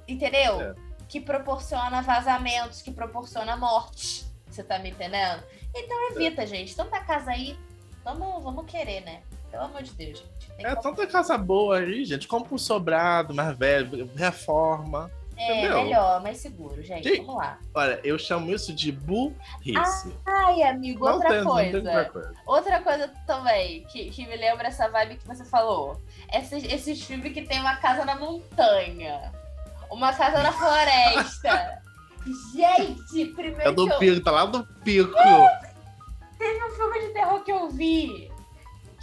entendeu? 0.08 0.62
É. 0.62 0.76
Que 1.08 1.20
proporciona 1.20 2.02
vazamentos, 2.02 2.82
que 2.82 2.92
proporciona 2.92 3.56
mortes. 3.56 4.32
Você 4.50 4.64
tá 4.64 4.78
me 4.78 4.90
entendendo? 4.90 5.44
Então 5.76 6.12
evita, 6.12 6.44
é. 6.44 6.48
gente. 6.48 6.76
Tanta 6.76 7.00
casa 7.00 7.32
aí, 7.32 7.58
vamos, 8.04 8.44
vamos 8.44 8.66
querer, 8.66 9.02
né? 9.02 9.22
Pelo 9.50 9.64
amor 9.64 9.84
de 9.84 9.92
Deus, 9.92 10.20
gente. 10.20 10.52
Tem 10.58 10.66
é 10.66 10.76
tanta 10.76 11.06
casa 11.08 11.38
boa 11.38 11.78
aí, 11.78 12.06
gente. 12.06 12.28
Compra 12.28 12.54
um 12.54 12.58
sobrado 12.58 13.34
mais 13.34 13.58
velho, 13.58 14.10
reforma. 14.16 15.12
É, 15.36 15.60
Entendeu? 15.60 15.84
melhor, 15.84 16.22
mais 16.22 16.38
seguro, 16.38 16.82
gente. 16.82 17.08
E, 17.08 17.18
Vamos 17.18 17.36
lá. 17.36 17.60
Olha, 17.74 18.00
eu 18.04 18.18
chamo 18.20 18.52
isso 18.52 18.74
de 18.74 18.92
burrice. 18.92 20.16
Ai, 20.26 20.64
amigo, 20.64 21.06
não 21.06 21.14
outra 21.14 21.30
tem, 21.30 21.44
coisa. 21.44 22.06
coisa. 22.06 22.34
Outra 22.46 22.82
coisa 22.82 23.08
também, 23.26 23.84
que, 23.86 24.10
que 24.10 24.26
me 24.28 24.36
lembra 24.36 24.68
essa 24.68 24.88
vibe 24.90 25.18
que 25.18 25.28
você 25.28 25.44
falou. 25.46 26.00
Esses, 26.32 26.64
esses 26.64 27.02
filmes 27.04 27.34
que 27.34 27.42
tem 27.42 27.60
uma 27.60 27.78
casa 27.78 28.06
na 28.06 28.16
montanha. 28.16 29.32
Uma 29.90 30.14
casa 30.14 30.42
na 30.44 30.52
floresta. 30.52 31.82
gente, 32.54 33.26
primeiro. 33.34 33.70
É 33.70 33.72
do 33.72 33.90
eu... 33.90 34.00
pico, 34.00 34.24
tá 34.24 34.32
lá 34.32 34.46
do 34.46 34.64
pico. 34.84 35.14
Teve 36.38 36.64
um 36.64 36.72
filme 36.72 37.00
de 37.08 37.14
terror 37.14 37.44
que 37.44 37.52
eu 37.52 37.70
vi 37.70 38.34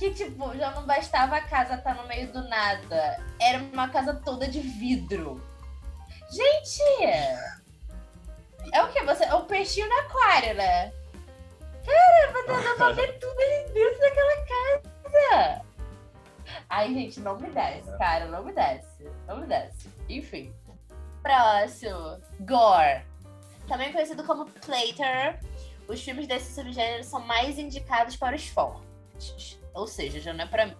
que, 0.01 0.11
tipo, 0.13 0.57
já 0.57 0.71
não 0.71 0.87
bastava 0.87 1.37
a 1.37 1.43
casa 1.43 1.75
estar 1.75 1.95
tá 1.95 2.03
no 2.03 2.09
meio 2.09 2.33
do 2.33 2.43
nada. 2.49 3.23
Era 3.39 3.63
uma 3.63 3.87
casa 3.91 4.15
toda 4.15 4.49
de 4.49 4.59
vidro. 4.59 5.39
Gente! 6.31 6.83
É 8.73 8.83
o 8.83 8.89
que? 8.89 9.03
Você, 9.03 9.25
é 9.25 9.35
o 9.35 9.45
peixinho 9.45 9.89
no 9.89 9.95
aquário, 10.01 10.55
né? 10.55 10.93
Caramba, 11.85 12.63
dá 12.63 12.75
pra 12.77 12.93
ver 12.93 13.13
tudo 13.19 13.39
ali 13.41 13.73
dentro 13.73 14.01
daquela 14.01 14.47
casa. 14.47 15.65
Ai, 16.69 16.93
gente, 16.95 17.21
não 17.21 17.39
me 17.39 17.51
desce, 17.51 17.91
cara. 17.99 18.27
Não 18.27 18.45
me 18.45 18.53
desce. 18.53 19.09
Não 19.27 19.39
me 19.39 19.47
desce. 19.47 19.89
Enfim. 20.09 20.55
Próximo. 21.23 22.21
Gore. 22.41 23.05
Também 23.67 23.93
conhecido 23.93 24.25
como 24.25 24.47
Plater. 24.47 25.41
Os 25.89 26.03
filmes 26.03 26.27
desse 26.27 26.55
subgênero 26.55 27.03
são 27.03 27.21
mais 27.21 27.59
indicados 27.59 28.17
para 28.17 28.37
os 28.37 28.47
fortes. 28.47 29.59
Ou 29.75 29.87
seja, 29.87 30.21
já 30.21 30.33
não 30.33 30.45
é 30.45 30.47
pra 30.47 30.67
mim 30.67 30.77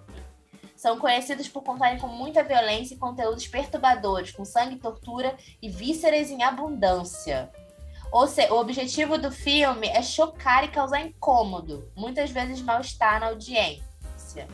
são 0.81 0.99
conhecidos 0.99 1.47
por 1.47 1.63
contarem 1.63 1.99
com 1.99 2.07
muita 2.07 2.43
violência 2.43 2.95
e 2.95 2.97
conteúdos 2.97 3.47
perturbadores, 3.47 4.33
com 4.33 4.47
sangue, 4.47 4.77
tortura 4.77 5.37
e 5.61 5.69
vísceras 5.69 6.31
em 6.31 6.43
abundância. 6.43 7.53
Ou 8.11 8.27
seja, 8.27 8.55
o 8.55 8.59
objetivo 8.59 9.19
do 9.19 9.31
filme 9.31 9.89
é 9.89 10.01
chocar 10.01 10.65
e 10.65 10.69
causar 10.69 11.03
incômodo, 11.03 11.93
muitas 11.95 12.31
vezes 12.31 12.63
mal-estar 12.63 13.21
na 13.21 13.27
audiência. 13.27 14.49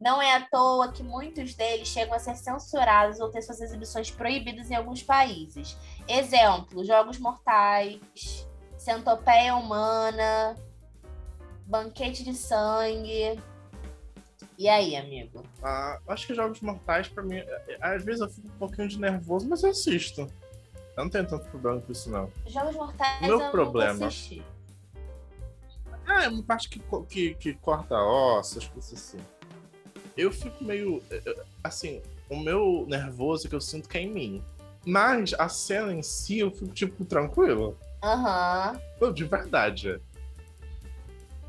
Não 0.00 0.22
é 0.22 0.32
à 0.32 0.46
toa 0.48 0.92
que 0.92 1.02
muitos 1.02 1.54
deles 1.54 1.88
chegam 1.88 2.14
a 2.14 2.20
ser 2.20 2.36
censurados 2.36 3.18
ou 3.18 3.28
ter 3.28 3.42
suas 3.42 3.60
exibições 3.60 4.12
proibidas 4.12 4.70
em 4.70 4.76
alguns 4.76 5.02
países. 5.02 5.76
Exemplo: 6.06 6.84
Jogos 6.84 7.18
Mortais, 7.18 8.46
Centopeia 8.78 9.56
Humana, 9.56 10.54
Banquete 11.66 12.22
de 12.22 12.32
Sangue. 12.32 13.42
E 14.62 14.68
aí, 14.68 14.94
amigo? 14.94 15.42
Ah, 15.60 15.98
acho 16.06 16.24
que 16.24 16.36
Jogos 16.36 16.60
Mortais, 16.60 17.08
pra 17.08 17.20
mim, 17.20 17.34
é, 17.34 17.62
é, 17.66 17.78
às 17.80 18.04
vezes 18.04 18.20
eu 18.20 18.28
fico 18.28 18.46
um 18.46 18.58
pouquinho 18.58 18.86
de 18.86 18.96
nervoso, 18.96 19.48
mas 19.48 19.64
eu 19.64 19.70
assisto. 19.70 20.20
Eu 20.96 21.02
não 21.02 21.10
tenho 21.10 21.26
tanto 21.26 21.46
problema 21.46 21.80
com 21.80 21.90
isso, 21.90 22.08
não. 22.08 22.30
Jogos 22.46 22.76
Mortais 22.76 23.20
Meu 23.22 23.40
eu 23.40 23.50
problema. 23.50 24.08
Ah, 26.06 26.22
é 26.22 26.28
uma 26.28 26.44
parte 26.44 26.68
que, 26.68 26.80
que, 27.08 27.34
que 27.34 27.54
corta 27.54 27.96
ossos, 27.96 28.68
coisas 28.68 28.92
assim. 28.92 29.18
Eu 30.16 30.30
fico 30.30 30.62
meio. 30.62 31.02
Assim, 31.64 32.00
o 32.30 32.36
meu 32.36 32.86
nervoso 32.86 33.48
que 33.48 33.56
eu 33.56 33.60
sinto 33.60 33.88
que 33.88 33.98
é 33.98 34.02
em 34.02 34.12
mim. 34.12 34.44
Mas 34.86 35.34
a 35.34 35.48
cena 35.48 35.92
em 35.92 36.04
si, 36.04 36.38
eu 36.38 36.52
fico, 36.52 36.68
tipo, 36.72 37.04
tranquilo. 37.04 37.76
Aham. 38.00 38.80
Não, 39.00 39.12
De 39.12 39.24
verdade. 39.24 40.00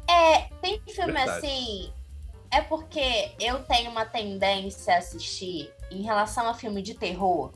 É, 0.10 0.50
tem 0.64 0.82
filme 0.88 1.14
Verdade. 1.14 1.46
assim. 1.46 1.94
É 2.54 2.62
porque 2.62 3.32
eu 3.40 3.64
tenho 3.64 3.90
uma 3.90 4.06
tendência 4.06 4.94
a 4.94 4.98
assistir 5.00 5.74
em 5.90 6.04
relação 6.04 6.48
a 6.48 6.54
filme 6.54 6.84
de 6.84 6.94
terror. 6.94 7.52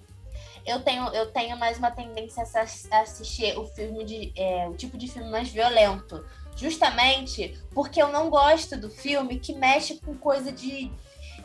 Eu 0.66 0.82
tenho, 0.82 1.08
eu 1.14 1.32
tenho 1.32 1.56
mais 1.56 1.78
uma 1.78 1.92
tendência 1.92 2.42
a 2.44 2.62
ass- 2.62 2.88
a 2.92 3.02
assistir 3.02 3.58
o 3.58 3.66
filme 3.68 4.04
de. 4.04 4.34
é, 4.36 4.68
o 4.68 4.74
tipo 4.74 4.98
de 4.98 5.08
filme 5.08 5.30
mais 5.30 5.50
violento. 5.50 6.26
Justamente 6.56 7.56
porque 7.76 8.02
eu 8.02 8.08
não 8.12 8.32
gosto 8.32 8.76
do 8.76 8.90
filme 8.90 9.40
que 9.40 9.54
mexe 9.54 10.00
com 10.04 10.18
coisa 10.18 10.52
de, 10.52 10.92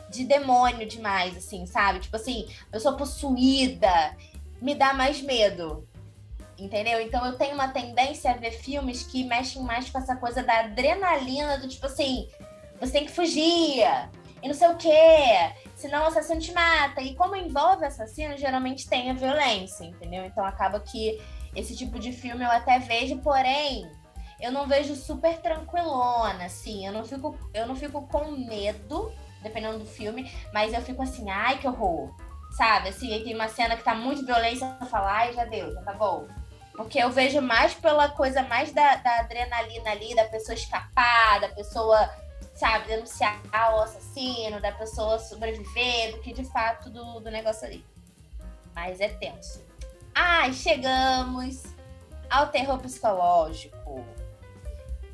de 0.09 0.25
demônio 0.25 0.87
demais, 0.87 1.37
assim, 1.37 1.67
sabe? 1.67 1.99
Tipo 1.99 2.15
assim, 2.15 2.49
eu 2.71 2.79
sou 2.79 2.97
possuída, 2.97 4.17
me 4.59 4.73
dá 4.73 4.93
mais 4.95 5.21
medo. 5.21 5.87
Entendeu? 6.57 6.99
Então 6.99 7.23
eu 7.25 7.37
tenho 7.37 7.53
uma 7.53 7.67
tendência 7.67 8.31
a 8.31 8.35
ver 8.35 8.51
filmes 8.51 9.03
que 9.03 9.23
mexem 9.23 9.61
mais 9.61 9.89
com 9.91 9.99
essa 9.99 10.15
coisa 10.15 10.41
da 10.41 10.61
adrenalina, 10.61 11.59
do 11.59 11.67
tipo 11.67 11.85
assim, 11.85 12.27
você 12.79 12.91
tem 12.93 13.05
que 13.05 13.11
fugir, 13.11 13.83
e 14.43 14.47
não 14.47 14.53
sei 14.53 14.67
o 14.67 14.75
quê, 14.75 15.53
senão 15.73 16.03
o 16.03 16.07
assassino 16.07 16.41
te 16.41 16.51
mata. 16.51 17.01
E 17.01 17.15
como 17.15 17.35
envolve 17.35 17.85
assassino, 17.85 18.37
geralmente 18.37 18.89
tem 18.89 19.09
a 19.09 19.13
violência, 19.13 19.85
entendeu? 19.85 20.25
Então 20.25 20.45
acaba 20.45 20.81
que 20.81 21.21
esse 21.55 21.75
tipo 21.75 21.97
de 21.97 22.11
filme 22.11 22.43
eu 22.43 22.51
até 22.51 22.77
vejo, 22.79 23.17
porém, 23.19 23.89
eu 24.41 24.51
não 24.51 24.67
vejo 24.67 24.95
super 24.95 25.37
tranquilona, 25.37 26.45
assim, 26.45 26.85
eu 26.85 26.91
não 26.91 27.05
fico, 27.05 27.37
eu 27.53 27.65
não 27.65 27.75
fico 27.75 28.05
com 28.07 28.31
medo, 28.31 29.13
dependendo 29.41 29.79
do 29.79 29.85
filme, 29.85 30.29
mas 30.53 30.73
eu 30.73 30.81
fico 30.81 31.01
assim, 31.01 31.29
ai 31.29 31.57
que 31.57 31.67
horror. 31.67 32.13
Sabe, 32.57 32.89
assim, 32.89 33.13
aí 33.13 33.23
tem 33.23 33.33
uma 33.33 33.47
cena 33.47 33.77
que 33.77 33.83
tá 33.83 33.95
muito 33.95 34.25
violência, 34.25 34.77
eu 34.79 34.87
falo, 34.87 35.05
ai, 35.07 35.33
já 35.33 35.45
deu, 35.45 35.73
já 35.73 35.81
tá 35.83 35.93
bom. 35.93 36.27
Porque 36.75 36.99
eu 36.99 37.09
vejo 37.09 37.41
mais 37.41 37.73
pela 37.73 38.09
coisa 38.09 38.43
mais 38.43 38.73
da, 38.73 38.95
da 38.97 39.19
adrenalina 39.19 39.91
ali, 39.91 40.13
da 40.13 40.25
pessoa 40.25 40.53
escapar, 40.53 41.39
da 41.39 41.49
pessoa, 41.49 42.09
sabe, 42.55 42.87
denunciar 42.87 43.41
o 43.53 43.81
assassino, 43.81 44.61
da 44.61 44.71
pessoa 44.71 45.19
sobreviver, 45.19 46.11
do 46.11 46.21
que 46.21 46.33
de 46.33 46.43
fato 46.45 46.89
do, 46.89 47.19
do 47.19 47.31
negócio 47.31 47.65
ali. 47.65 47.85
Mas 48.75 48.99
é 48.99 49.09
tenso. 49.09 49.63
Ai, 50.13 50.53
chegamos 50.53 51.63
ao 52.29 52.47
terror 52.47 52.79
psicológico. 52.79 54.05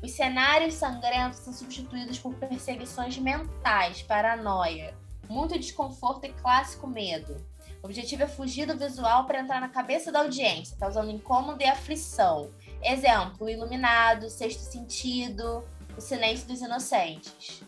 Os 0.02 0.12
cenários 0.12 0.74
sangrentos 0.74 1.40
são 1.40 1.52
substituídos 1.52 2.18
por 2.18 2.34
perseguições 2.34 3.18
mentais, 3.18 4.00
paranoia, 4.02 4.94
muito 5.28 5.58
desconforto 5.58 6.24
e 6.24 6.32
clássico 6.32 6.86
medo. 6.86 7.36
O 7.82 7.86
objetivo 7.86 8.22
é 8.22 8.26
fugir 8.26 8.66
do 8.66 8.76
visual 8.76 9.24
para 9.24 9.40
entrar 9.40 9.60
na 9.60 9.68
cabeça 9.68 10.12
da 10.12 10.20
audiência, 10.20 10.76
causando 10.78 11.10
incômodo 11.10 11.62
e 11.62 11.66
aflição. 11.66 12.50
Exemplo: 12.82 13.48
Iluminado, 13.48 14.28
Sexto 14.28 14.60
Sentido, 14.60 15.64
O 15.96 16.00
Silêncio 16.00 16.46
dos 16.46 16.60
Inocentes. 16.60 17.62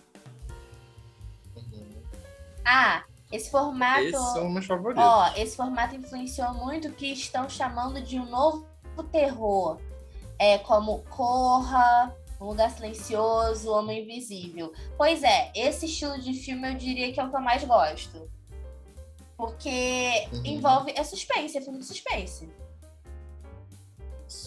Ah, 2.65 3.05
esse 3.31 3.51
formato. 3.51 4.01
Esses 4.03 4.33
são 4.33 4.49
meus 4.49 4.67
favoritos. 4.67 5.05
Ó, 5.05 5.33
esse 5.37 5.57
formato 5.57 5.95
influenciou 5.97 6.55
muito 6.55 6.89
o 6.89 6.93
que 6.93 7.07
estão 7.13 7.49
chamando 7.49 8.01
de 8.01 8.19
um 8.19 8.27
novo 8.27 8.67
terror. 9.11 9.81
É 10.39 10.59
como 10.59 11.03
Corra, 11.05 12.15
Um 12.41 12.47
Lugar 12.47 12.71
Silencioso, 12.71 13.71
Homem 13.71 14.03
Invisível. 14.03 14.73
Pois 14.97 15.23
é, 15.23 15.51
esse 15.55 15.87
estilo 15.87 16.21
de 16.21 16.35
filme 16.35 16.71
eu 16.71 16.75
diria 16.75 17.13
que 17.13 17.21
é 17.21 17.25
o 17.25 17.31
que 17.31 17.37
eu 17.37 17.41
mais 17.41 17.65
gosto. 17.65 18.31
Porque 19.37 20.29
Uhum. 20.33 20.43
envolve. 20.45 20.93
É 20.97 21.03
suspense, 21.03 21.57
é 21.57 21.61
filme 21.61 21.79
de 21.79 21.85
suspense. 21.85 22.49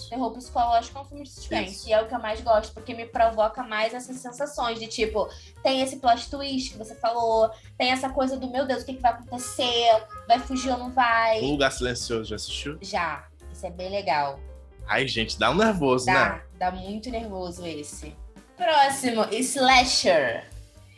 Terror 0.09 0.31
psicológico 0.31 0.97
é 0.97 1.01
um 1.01 1.05
filme 1.05 1.23
de 1.23 1.29
suspense. 1.31 1.71
Isso. 1.71 1.89
E 1.89 1.93
é 1.93 2.01
o 2.01 2.07
que 2.07 2.13
eu 2.15 2.19
mais 2.19 2.41
gosto, 2.41 2.73
porque 2.73 2.93
me 2.93 3.05
provoca 3.05 3.63
mais 3.63 3.93
essas 3.93 4.17
sensações 4.17 4.79
de 4.79 4.87
tipo, 4.87 5.27
tem 5.63 5.81
esse 5.81 5.97
plot 5.97 6.29
twist 6.29 6.71
que 6.71 6.77
você 6.77 6.95
falou, 6.95 7.49
tem 7.77 7.91
essa 7.91 8.09
coisa 8.09 8.37
do 8.37 8.49
meu 8.49 8.65
Deus, 8.65 8.83
o 8.83 8.85
que, 8.85 8.93
que 8.93 9.01
vai 9.01 9.11
acontecer? 9.13 10.03
Vai 10.27 10.39
fugir 10.39 10.71
ou 10.71 10.77
não 10.77 10.91
vai? 10.91 11.41
O 11.41 11.51
Lugar 11.51 11.71
Silencioso, 11.71 12.25
já 12.25 12.35
assistiu? 12.35 12.77
Já. 12.81 13.25
Isso 13.51 13.65
é 13.65 13.71
bem 13.71 13.89
legal. 13.89 14.39
Ai, 14.87 15.07
gente, 15.07 15.39
dá 15.39 15.49
um 15.49 15.55
nervoso, 15.55 16.05
né? 16.05 16.13
Dá, 16.59 16.69
dá 16.69 16.71
muito 16.71 17.09
nervoso 17.09 17.65
esse. 17.65 18.15
Próximo, 18.55 19.25
Slasher. 19.31 20.45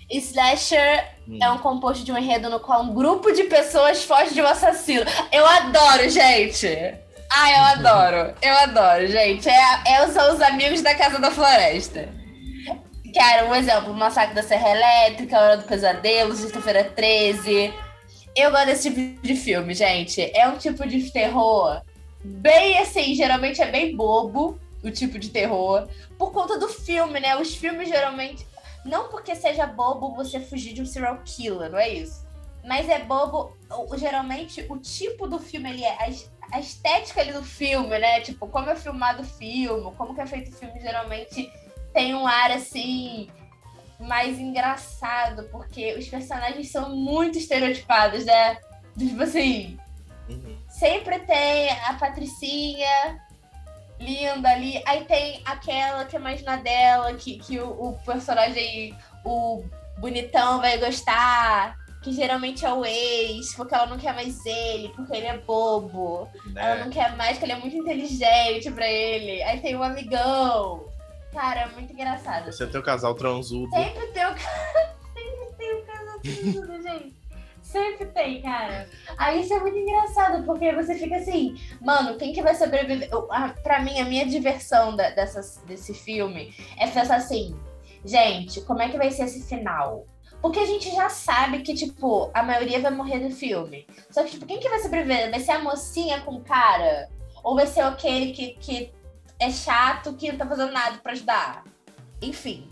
Slasher 0.09 1.17
Hum. 1.27 1.39
é 1.41 1.51
um 1.51 1.57
composto 1.57 2.03
de 2.05 2.11
um 2.11 2.17
enredo 2.17 2.49
no 2.49 2.59
qual 2.59 2.81
um 2.81 2.93
grupo 2.93 3.31
de 3.33 3.43
pessoas 3.45 4.03
foge 4.05 4.33
de 4.33 4.41
um 4.41 4.47
assassino. 4.47 5.03
Eu 5.31 5.45
adoro, 5.45 6.09
gente! 6.09 6.67
Ah, 7.31 7.51
eu 7.51 7.63
adoro. 7.87 8.33
Eu 8.41 8.53
adoro, 8.57 9.07
gente. 9.07 9.47
É, 9.49 9.81
é, 9.85 10.07
são 10.07 10.33
os 10.35 10.41
amigos 10.41 10.81
da 10.81 10.95
Casa 10.95 11.19
da 11.19 11.29
Floresta. 11.31 12.09
Cara, 13.13 13.45
um 13.47 13.55
exemplo, 13.55 13.93
Massacre 13.93 14.35
da 14.35 14.43
Serra 14.43 14.69
Elétrica, 14.71 15.39
Hora 15.39 15.57
do 15.57 15.63
Pesadelo, 15.63 16.35
Sexta-feira 16.35 16.83
13. 16.83 17.73
Eu 18.35 18.51
gosto 18.51 18.65
desse 18.67 18.89
tipo 18.93 19.21
de 19.21 19.35
filme, 19.35 19.73
gente. 19.73 20.21
É 20.37 20.47
um 20.47 20.57
tipo 20.57 20.87
de 20.87 21.09
terror 21.11 21.81
bem 22.23 22.77
assim, 22.79 23.15
geralmente 23.15 23.61
é 23.61 23.67
bem 23.71 23.95
bobo 23.95 24.59
o 24.83 24.91
tipo 24.91 25.17
de 25.17 25.29
terror. 25.29 25.87
Por 26.17 26.31
conta 26.31 26.57
do 26.59 26.67
filme, 26.67 27.19
né? 27.19 27.35
Os 27.37 27.55
filmes 27.55 27.89
geralmente. 27.89 28.45
Não 28.85 29.09
porque 29.09 29.35
seja 29.35 29.65
bobo 29.65 30.13
você 30.15 30.39
fugir 30.39 30.73
de 30.73 30.81
um 30.81 30.85
serial 30.85 31.19
killer, 31.25 31.69
não 31.71 31.79
é 31.79 31.89
isso? 31.89 32.25
Mas 32.63 32.87
é 32.89 32.99
bobo, 32.99 33.55
o- 33.69 33.97
geralmente, 33.97 34.65
o 34.69 34.77
tipo 34.77 35.27
do 35.27 35.39
filme 35.39 35.69
ali, 35.69 35.83
é 35.83 35.97
a 36.51 36.59
estética 36.59 37.21
ali 37.21 37.33
do 37.33 37.43
filme, 37.43 37.97
né? 37.99 38.21
Tipo, 38.21 38.47
como 38.47 38.69
é 38.69 38.75
filmado 38.75 39.21
o 39.21 39.25
filme, 39.25 39.91
como 39.95 40.15
que 40.15 40.21
é 40.21 40.25
feito 40.25 40.49
o 40.49 40.55
filme, 40.55 40.79
geralmente 40.79 41.51
tem 41.93 42.13
um 42.15 42.27
ar 42.27 42.51
assim 42.51 43.29
mais 43.99 44.39
engraçado, 44.39 45.43
porque 45.51 45.93
os 45.95 46.07
personagens 46.07 46.71
são 46.71 46.95
muito 46.95 47.37
estereotipados, 47.37 48.25
né? 48.25 48.57
Tipo 48.97 49.23
assim, 49.23 49.77
Uhum. 50.29 50.57
sempre 50.67 51.19
tem 51.19 51.71
a 51.71 51.93
Patricinha 51.93 53.19
linda 53.99 54.49
ali. 54.49 54.81
Aí 54.85 55.05
tem 55.05 55.41
aquela 55.45 56.05
que 56.05 56.15
é 56.15 56.19
mais 56.19 56.43
na 56.43 56.57
dela, 56.57 57.13
que, 57.15 57.37
que 57.39 57.59
o, 57.59 57.69
o 57.69 57.93
personagem, 58.05 58.95
o 59.25 59.63
bonitão 59.97 60.59
vai 60.59 60.77
gostar. 60.77 61.75
Que 62.07 62.13
geralmente 62.13 62.65
é 62.65 62.71
o 62.71 62.85
ex, 62.85 63.53
porque 63.53 63.75
ela 63.75 63.85
não 63.87 63.97
quer 63.97 64.13
mais 64.13 64.45
ele, 64.45 64.87
porque 64.95 65.13
ele 65.13 65.25
é 65.27 65.37
bobo. 65.39 66.29
Ela 66.55 66.75
Né? 66.75 66.83
não 66.85 66.89
quer 66.89 67.13
mais, 67.17 67.31
porque 67.37 67.45
ele 67.51 67.51
é 67.51 67.59
muito 67.59 67.75
inteligente 67.75 68.71
pra 68.71 68.87
ele. 68.89 69.43
Aí 69.43 69.59
tem 69.59 69.75
o 69.75 69.83
amigão. 69.83 70.85
Cara, 71.33 71.61
é 71.61 71.67
muito 71.67 71.91
engraçado. 71.91 72.45
Você 72.49 72.65
tem 72.65 72.79
o 72.79 72.83
casal 72.83 73.13
transudo. 73.13 73.69
Sempre 73.71 74.07
tem 74.07 74.25
o. 74.25 74.29
Sempre 75.17 75.53
tem 75.57 75.73
o 75.73 75.85
casal 75.85 76.19
tudo, 76.21 76.79
gente. 76.81 77.17
Sempre 77.61 78.05
tem, 78.05 78.41
cara. 78.41 78.87
Aí 79.17 79.41
isso 79.41 79.53
é 79.53 79.59
muito 79.59 79.77
engraçado, 79.77 80.45
porque 80.45 80.71
você 80.71 80.95
fica 80.95 81.17
assim, 81.17 81.55
mano, 81.81 82.17
quem 82.17 82.31
que 82.31 82.41
vai 82.41 82.55
sobreviver? 82.55 83.09
Eu- 83.11 83.27
a- 83.29 83.49
Pra 83.61 83.81
mim, 83.81 83.99
a 83.99 84.05
minha 84.05 84.25
diversão 84.25 84.95
da- 84.95 85.09
dessas, 85.09 85.57
desse 85.67 85.93
filme 85.93 86.53
é 86.77 86.87
pensar 86.87 87.17
assim, 87.17 87.53
gente, 88.05 88.61
como 88.61 88.81
é 88.81 88.87
que 88.87 88.97
vai 88.97 89.11
ser 89.11 89.23
esse 89.25 89.45
final? 89.45 90.05
Porque 90.41 90.59
a 90.59 90.65
gente 90.65 90.89
já 90.91 91.09
sabe 91.09 91.61
que, 91.61 91.73
tipo, 91.73 92.29
a 92.33 92.43
maioria 92.43 92.79
vai 92.79 92.91
morrer 92.91 93.19
do 93.19 93.33
filme. 93.33 93.87
Só 94.11 94.23
que, 94.23 94.31
tipo, 94.31 94.45
quem 94.45 94.59
que 94.59 94.69
vai 94.69 94.79
sobreviver? 94.79 95.31
Vai 95.31 95.39
ser 95.39 95.51
a 95.51 95.59
mocinha 95.59 96.21
com 96.21 96.35
o 96.35 96.43
cara? 96.43 97.09
Ou 97.43 97.55
vai 97.55 97.65
ser 97.65 97.81
aquele 97.81 98.31
que, 98.33 98.53
que 98.59 98.91
é 99.39 99.51
chato, 99.51 100.13
que 100.13 100.31
não 100.31 100.37
tá 100.37 100.47
fazendo 100.47 100.71
nada 100.71 100.97
pra 100.99 101.13
ajudar? 101.13 101.63
Enfim, 102.21 102.69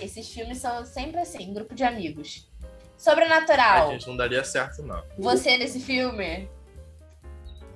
esses 0.00 0.28
filmes 0.28 0.58
são 0.58 0.84
sempre 0.84 1.20
assim, 1.20 1.52
grupo 1.52 1.74
de 1.74 1.84
amigos. 1.84 2.48
Sobrenatural. 2.96 3.90
Gente, 3.90 4.08
não 4.08 4.16
daria 4.16 4.44
certo, 4.44 4.82
não. 4.82 5.02
Você 5.18 5.56
nesse 5.58 5.80
filme? 5.80 6.48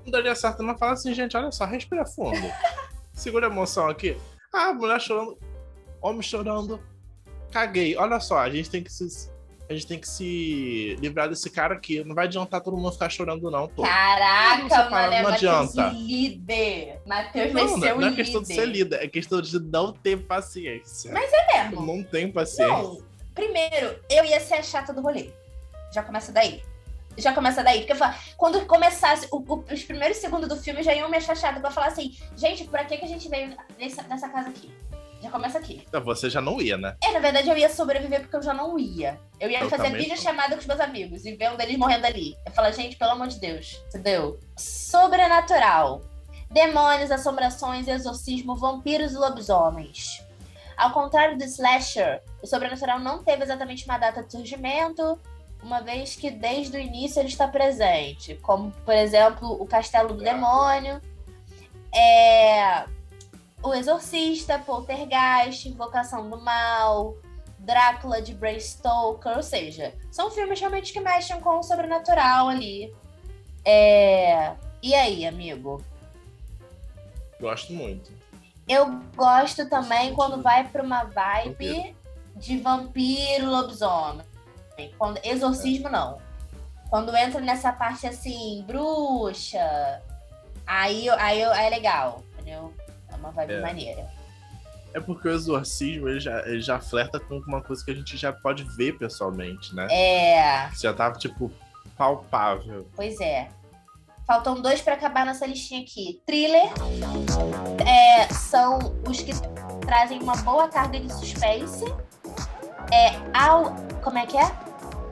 Não 0.05 0.13
daria 0.13 0.35
certo, 0.35 0.63
não. 0.63 0.77
Fala 0.77 0.93
assim, 0.93 1.13
gente, 1.13 1.37
olha 1.37 1.53
só, 1.53 1.65
respira 1.65 2.07
fundo. 2.07 2.41
Segura 3.13 3.49
a 3.49 3.51
emoção 3.51 3.89
aqui. 3.89 4.17
Ah, 4.53 4.73
mulher 4.73 5.01
chorando. 5.01 5.39
Homem 6.01 6.23
chorando. 6.23 6.81
Caguei. 7.51 7.97
Olha 7.97 8.21
só, 8.21 8.39
a 8.39 8.51
gente 8.51 8.71
tem 8.71 8.83
que 8.83 8.93
se. 8.93 9.31
A 9.71 9.75
gente 9.75 9.87
tem 9.87 9.99
que 9.99 10.09
se 10.09 10.97
livrar 10.99 11.29
desse 11.29 11.51
cara 11.51 11.75
aqui. 11.75 12.03
Não 12.03 12.15
vai 12.15 12.25
adiantar 12.25 12.63
todo 12.63 12.75
mundo 12.75 12.91
ficar 12.93 13.11
chorando, 13.11 13.51
não, 13.51 13.69
pô. 13.69 13.83
Não, 13.83 13.89
Caraca, 13.91 14.69
fala, 14.71 14.91
mano, 14.91 15.13
é 15.13 15.23
não 15.23 15.31
Matheus 15.31 15.79
adianta. 15.79 15.95
líder. 15.95 17.01
Matheus 17.05 17.53
vai 17.53 17.63
Não, 17.65 17.69
ser 17.79 17.93
o 17.95 18.01
não 18.01 18.07
é 18.07 18.11
líder. 18.11 18.17
questão 18.25 18.41
de 18.43 18.55
ser 18.55 18.65
líder, 18.67 19.03
é 19.03 19.09
questão 19.09 19.43
de 19.43 19.61
não 19.61 19.93
ter 19.93 20.17
paciência. 20.25 21.13
Mas 21.13 21.31
é 21.35 21.65
mesmo. 21.65 21.85
Não 21.85 22.03
tenho 22.03 22.33
paciência. 22.33 22.67
Não, 22.67 23.03
primeiro, 23.35 23.99
eu 24.09 24.25
ia 24.25 24.41
ser 24.41 24.55
a 24.55 24.63
chata 24.63 24.91
do 24.95 25.03
rolê. 25.03 25.31
Já 25.93 26.03
começa 26.03 26.33
daí. 26.33 26.63
Já 27.19 27.35
começa 27.35 27.63
daí. 27.63 27.81
Porque 27.81 27.93
eu 27.93 27.97
falo, 27.97 28.15
quando 28.39 28.65
começasse 28.65 29.29
o- 29.31 29.37
o- 29.53 29.65
os 29.71 29.83
primeiros 29.85 30.17
segundos 30.17 30.49
do 30.49 30.57
filme, 30.57 30.83
já 30.83 30.95
iam 30.95 31.11
me 31.11 31.17
achar 31.19 31.37
chata. 31.37 31.61
Eu 31.63 31.71
falar 31.71 31.89
assim, 31.89 32.17
gente, 32.39 32.65
pra 32.65 32.87
que, 32.87 32.97
que 32.97 33.05
a 33.05 33.09
gente 33.09 33.29
veio 33.29 33.55
nessa, 33.79 34.03
nessa 34.05 34.31
casa 34.31 34.49
aqui? 34.49 34.71
Já 35.21 35.31
começa 35.31 35.59
aqui. 35.59 35.83
Então, 35.89 36.01
você 36.03 36.31
já 36.31 36.41
não 36.41 36.61
ia, 36.61 36.77
né? 36.77 36.97
É, 37.03 37.13
na 37.13 37.19
verdade 37.19 37.49
eu 37.49 37.57
ia 37.57 37.69
sobreviver 37.69 38.21
porque 38.21 38.37
eu 38.37 38.43
já 38.43 38.55
não 38.55 38.79
ia. 38.79 39.19
Eu 39.41 39.51
ia 39.51 39.61
Eu 39.61 39.69
fazer 39.69 39.91
vídeo 39.91 40.17
chamada 40.17 40.55
com 40.55 40.61
os 40.61 40.67
meus 40.67 40.81
amigos 40.81 41.25
e 41.25 41.35
ver 41.35 41.51
um 41.51 41.57
deles 41.57 41.77
morrendo 41.77 42.07
ali. 42.07 42.37
Eu 42.47 42.53
falar, 42.53 42.71
gente, 42.71 42.97
pelo 42.97 43.13
amor 43.13 43.29
de 43.29 43.41
Deus, 43.41 43.83
entendeu? 43.89 44.39
Sobrenatural. 44.57 46.03
Demônios, 46.51 47.11
assombrações, 47.11 47.89
exorcismo, 47.89 48.57
vampiros 48.57 49.13
e 49.13 49.17
lobisomens. 49.17 50.23
Ao 50.77 50.93
contrário 50.93 51.37
do 51.37 51.45
slasher, 51.45 52.23
o 52.41 52.47
sobrenatural 52.47 53.01
não 53.01 53.23
teve 53.25 53.43
exatamente 53.43 53.85
uma 53.85 53.99
data 53.99 54.23
de 54.23 54.31
surgimento, 54.31 55.19
uma 55.63 55.81
vez 55.81 56.15
que 56.15 56.31
desde 56.31 56.77
o 56.77 56.81
início 56.81 57.21
ele 57.21 57.29
está 57.29 57.49
presente, 57.49 58.37
como 58.37 58.71
por 58.85 58.95
exemplo 58.95 59.61
o 59.61 59.67
Castelo 59.67 60.15
do 60.15 60.23
Demônio, 60.23 61.03
é, 61.93 62.85
o 63.63 63.75
Exorcista, 63.75 64.59
Poltergeist, 64.59 65.69
Invocação 65.69 66.29
do 66.29 66.41
Mal, 66.41 67.17
Drácula 67.59 68.23
de 68.23 68.35
Bram 68.35 68.59
Stoker, 68.59 69.37
ou 69.37 69.43
seja, 69.43 69.95
são 70.11 70.31
filmes 70.31 70.61
realmente 70.61 70.93
que 70.93 71.01
mexem 71.01 71.41
com 71.41 71.59
o 71.59 71.63
sobrenatural 71.63 72.49
ali. 72.49 72.95
É, 73.65 74.55
E 74.83 74.95
aí, 74.95 75.27
amigo? 75.27 75.83
Gosto 77.41 77.73
muito. 77.73 78.13
Eu 78.69 79.01
gosto 79.17 79.69
também 79.69 80.15
quando 80.15 80.43
vai 80.43 80.69
pra 80.69 80.83
uma 80.83 81.05
vibe 81.05 81.97
de 82.37 82.59
vampiro, 82.59 83.51
lobisomem. 83.51 84.27
Quando, 84.97 85.19
exorcismo, 85.25 85.89
não. 85.89 86.19
Quando 86.89 87.15
entra 87.17 87.41
nessa 87.41 87.73
parte 87.73 88.07
assim, 88.07 88.63
bruxa, 88.67 90.03
aí, 90.67 91.09
aí, 91.11 91.43
aí 91.43 91.67
é 91.67 91.71
legal, 91.71 92.23
entendeu? 92.35 92.73
É 93.19 93.21
uma 93.21 93.31
vibe 93.33 93.53
É. 93.55 93.61
maneira. 93.61 94.07
É 94.95 95.01
porque 95.01 95.29
o 95.29 95.31
exorcismo 95.31 96.09
ele 96.09 96.19
já, 96.21 96.41
ele 96.47 96.61
já 96.63 96.81
flerta 96.81 97.21
com 97.21 97.37
uma 97.47 97.61
coisa 97.63 97.85
que 97.85 97.91
a 97.91 97.95
gente 97.95 98.17
já 98.17 98.33
pode 98.33 98.65
ver 98.65 98.97
pessoalmente, 98.97 99.75
né? 99.75 99.87
É, 99.91 100.71
Já 100.75 100.95
tá, 100.95 101.13
tipo, 101.13 101.53
palpável. 101.97 102.89
pois 102.97 103.21
é. 103.21 103.49
Faltam 104.27 104.61
dois 104.61 104.81
pra 104.81 104.95
acabar 104.95 105.25
nossa 105.27 105.47
listinha 105.47 105.83
aqui. 105.83 106.23
Thriller 106.27 106.69
é, 107.87 108.29
são 108.33 108.79
os 109.07 109.21
que 109.23 109.33
trazem 109.87 110.21
uma 110.23 110.37
boa 110.37 110.69
carga 110.69 110.99
de 111.01 111.11
suspense. 111.13 111.85
É, 112.93 113.09
ao, 113.39 113.75
como 114.03 114.19
é 114.19 114.27
que 114.27 114.37
é? 114.37 114.51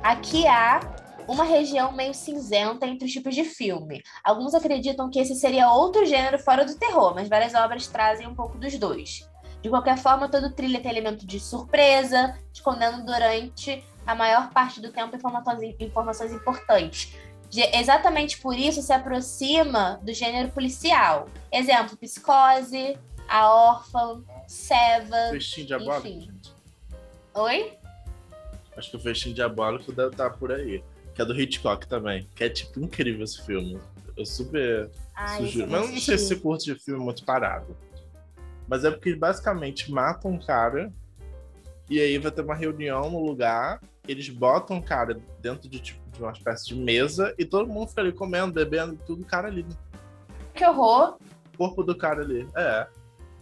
Aqui 0.02 0.46
há 0.46 0.80
uma 1.28 1.44
região 1.44 1.92
meio 1.92 2.14
cinzenta 2.14 2.86
entre 2.86 3.06
os 3.06 3.12
tipos 3.12 3.34
de 3.34 3.44
filme. 3.44 4.02
Alguns 4.22 4.54
acreditam 4.54 5.10
que 5.10 5.18
esse 5.18 5.34
seria 5.34 5.70
outro 5.70 6.04
gênero 6.06 6.38
fora 6.38 6.64
do 6.64 6.74
terror, 6.76 7.14
mas 7.14 7.28
várias 7.28 7.54
obras 7.54 7.86
trazem 7.86 8.26
um 8.26 8.34
pouco 8.34 8.58
dos 8.58 8.78
dois. 8.78 9.28
De 9.62 9.68
qualquer 9.68 9.98
forma, 9.98 10.28
todo 10.28 10.52
thriller 10.52 10.80
tem 10.80 10.90
elemento 10.90 11.26
de 11.26 11.40
surpresa, 11.40 12.38
escondendo 12.52 13.04
durante 13.04 13.82
a 14.06 14.14
maior 14.14 14.50
parte 14.50 14.80
do 14.80 14.92
tempo 14.92 15.16
informações, 15.16 15.74
informações 15.80 16.32
importantes. 16.32 17.12
De- 17.50 17.62
exatamente 17.76 18.38
por 18.40 18.56
isso 18.56 18.80
se 18.82 18.92
aproxima 18.92 19.98
do 20.02 20.12
gênero 20.12 20.50
policial. 20.50 21.28
Exemplo, 21.50 21.96
Psicose, 21.96 22.96
A 23.28 23.50
Órfã, 23.50 24.22
Seven. 24.46 25.30
Festinho 25.32 25.66
diabólico, 25.66 26.06
enfim. 26.06 26.20
gente. 26.20 26.52
Oi? 27.34 27.78
Acho 28.76 28.90
que 28.90 28.96
o 28.96 29.00
Festinho 29.00 29.34
Diabólico 29.34 29.90
deve 29.90 30.10
estar 30.10 30.30
por 30.30 30.52
aí. 30.52 30.84
Que 31.16 31.22
é 31.22 31.24
do 31.24 31.40
Hitchcock 31.40 31.88
também. 31.88 32.28
Que 32.34 32.44
é, 32.44 32.48
tipo, 32.50 32.78
incrível 32.78 33.24
esse 33.24 33.44
filme. 33.44 33.80
Eu 34.14 34.26
super 34.26 34.90
Ai, 35.14 35.38
sugiro. 35.38 35.66
Mas 35.66 35.86
eu 35.86 35.92
não 35.92 36.00
sei 36.00 36.18
se 36.18 36.26
você 36.28 36.36
curte 36.36 36.66
de 36.66 36.78
filme 36.78 37.02
muito 37.02 37.24
parado. 37.24 37.74
Mas 38.68 38.84
é 38.84 38.90
porque 38.90 39.16
basicamente 39.16 39.90
mata 39.90 40.28
um 40.28 40.38
cara. 40.38 40.92
E 41.88 41.98
aí 42.00 42.18
vai 42.18 42.30
ter 42.30 42.42
uma 42.42 42.54
reunião 42.54 43.10
no 43.10 43.24
lugar. 43.24 43.80
Eles 44.06 44.28
botam 44.28 44.76
o 44.76 44.82
cara 44.82 45.18
dentro 45.40 45.70
de, 45.70 45.80
tipo, 45.80 46.00
de 46.10 46.20
uma 46.20 46.32
espécie 46.32 46.66
de 46.66 46.74
mesa. 46.74 47.34
E 47.38 47.46
todo 47.46 47.66
mundo 47.66 47.88
fica 47.88 48.02
ali 48.02 48.12
comendo, 48.12 48.52
bebendo, 48.52 48.98
tudo 49.06 49.22
o 49.22 49.26
cara 49.26 49.48
ali. 49.48 49.62
né? 49.62 49.70
Que 50.52 50.66
horror. 50.66 51.16
O 51.54 51.56
corpo 51.56 51.82
do 51.82 51.96
cara 51.96 52.20
ali. 52.20 52.46
É. 52.54 52.86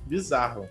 Bizarro. 0.07 0.69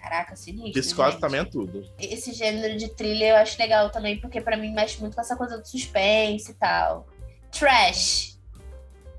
Caraca, 0.00 0.34
sinistro. 0.34 0.80
Psicose 0.80 1.12
gente. 1.12 1.20
também 1.20 1.40
é 1.40 1.44
tudo. 1.44 1.84
Esse 1.98 2.32
gênero 2.32 2.76
de 2.76 2.88
thriller 2.88 3.30
eu 3.30 3.36
acho 3.36 3.58
legal 3.58 3.90
também, 3.90 4.18
porque 4.18 4.40
pra 4.40 4.56
mim 4.56 4.72
mexe 4.72 4.98
muito 5.00 5.14
com 5.14 5.20
essa 5.20 5.36
coisa 5.36 5.58
do 5.58 5.66
suspense 5.66 6.50
e 6.50 6.54
tal. 6.54 7.06
Trash. 7.50 8.38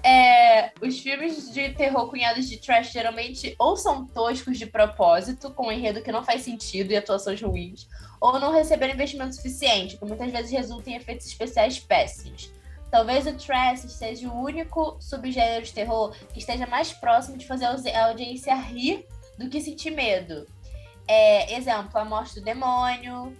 É, 0.06 0.70
os 0.82 1.00
filmes 1.00 1.50
de 1.50 1.70
terror 1.70 2.10
cunhados 2.10 2.46
de 2.46 2.58
trash 2.58 2.92
geralmente 2.92 3.54
ou 3.58 3.74
são 3.74 4.06
toscos 4.06 4.58
de 4.58 4.66
propósito, 4.66 5.50
com 5.50 5.68
um 5.68 5.72
enredo 5.72 6.02
que 6.02 6.12
não 6.12 6.22
faz 6.22 6.42
sentido 6.42 6.90
e 6.90 6.96
atuações 6.96 7.40
ruins, 7.40 7.88
ou 8.20 8.38
não 8.38 8.52
receberam 8.52 8.92
investimento 8.92 9.34
suficiente, 9.34 9.96
que 9.96 10.04
muitas 10.04 10.30
vezes 10.30 10.50
resulta 10.50 10.90
em 10.90 10.96
efeitos 10.96 11.26
especiais 11.26 11.78
péssimos. 11.78 12.52
Talvez 12.90 13.26
o 13.26 13.32
trash 13.32 13.80
seja 13.80 14.28
o 14.28 14.42
único 14.42 14.98
subgênero 15.00 15.64
de 15.64 15.72
terror 15.72 16.14
que 16.34 16.38
esteja 16.38 16.66
mais 16.66 16.92
próximo 16.92 17.38
de 17.38 17.46
fazer 17.46 17.94
a 17.94 18.08
audiência 18.08 18.54
rir 18.54 19.06
do 19.38 19.48
que 19.48 19.60
sentir 19.60 19.90
medo. 19.90 20.46
É, 21.06 21.54
exemplo, 21.54 21.98
A 21.98 22.04
Morte 22.04 22.36
do 22.36 22.44
Demônio, 22.44 23.36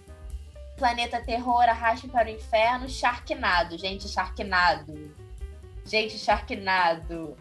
Planeta 0.77 1.21
Terror, 1.21 1.63
Arraste 1.63 2.07
para 2.07 2.27
o 2.27 2.31
Inferno, 2.31 2.87
Sharknado. 2.89 3.77
Gente, 3.77 4.07
Sharknado. 4.07 5.15
Gente, 5.85 6.17
Sharknado 6.17 7.37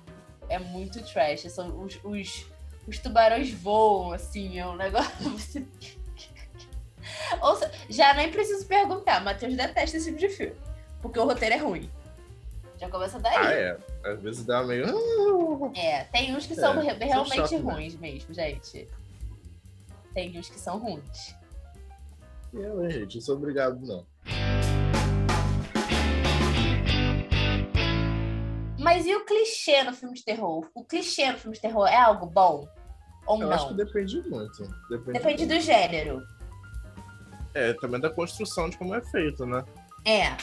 é 0.49 0.59
muito 0.59 1.03
trash. 1.03 1.43
São 1.53 1.81
os, 1.81 1.99
os, 2.05 2.47
os 2.87 2.99
tubarões 2.99 3.51
voam, 3.53 4.13
assim, 4.13 4.59
é 4.59 4.67
um 4.67 4.77
negócio. 4.77 5.69
Ou 7.41 7.61
já 7.89 8.15
nem 8.15 8.31
preciso 8.31 8.67
perguntar, 8.67 9.23
Matheus 9.23 9.57
detesta 9.57 9.97
esse 9.97 10.07
tipo 10.07 10.19
de 10.19 10.29
filme. 10.29 10.57
Porque 11.03 11.19
o 11.19 11.25
roteiro 11.25 11.55
é 11.55 11.59
ruim. 11.59 11.91
Já 12.85 12.91
começa 12.91 13.19
daí. 13.19 13.35
Ah, 13.37 13.53
é. 13.53 13.79
Às 14.05 14.21
vezes 14.21 14.45
dá 14.45 14.63
meio. 14.63 14.85
É, 15.75 16.05
tem 16.05 16.37
uns 16.37 16.47
que 16.47 16.55
são 16.55 16.73
É, 16.81 16.85
são 16.91 16.99
realmente 16.99 17.35
choque, 17.37 17.59
né? 17.59 17.73
ruins 17.73 17.95
mesmo, 17.97 18.35
gente. 18.35 18.89
Tem 20.13 20.39
uns 20.39 20.51
que 20.51 20.61
são 20.61 20.79
ruins. 20.79 21.35
Eu, 22.53 22.85
hein, 22.85 22.91
gente, 22.91 23.15
não 23.17 23.23
sou 23.23 23.37
obrigado, 23.37 23.81
não. 23.81 24.07
Mas 28.79 29.07
e 29.07 29.15
o 29.17 29.25
clichê 29.25 29.83
no 29.83 29.95
filme 29.95 30.15
de 30.15 30.25
terror? 30.25 30.69
O 30.75 30.85
clichê 30.85 31.33
no 31.33 31.39
filme 31.39 31.57
de 31.57 31.63
terror 31.63 31.87
é 31.87 31.97
algo 31.97 32.27
bom? 32.27 32.69
Ou 33.27 33.41
Eu 33.41 33.49
não? 33.49 33.55
acho 33.55 33.69
que 33.69 33.75
depende 33.75 34.21
muito. 34.29 34.63
Depende, 34.91 35.13
Depende 35.19 35.47
muito. 35.47 35.55
do 35.55 35.61
gênero. 35.61 36.23
É, 37.55 37.73
também 37.73 37.99
da 37.99 38.11
construção 38.11 38.69
de 38.69 38.77
como 38.77 38.95
é 38.95 39.01
feito, 39.01 39.47
né? 39.47 39.65
É, 40.05 40.37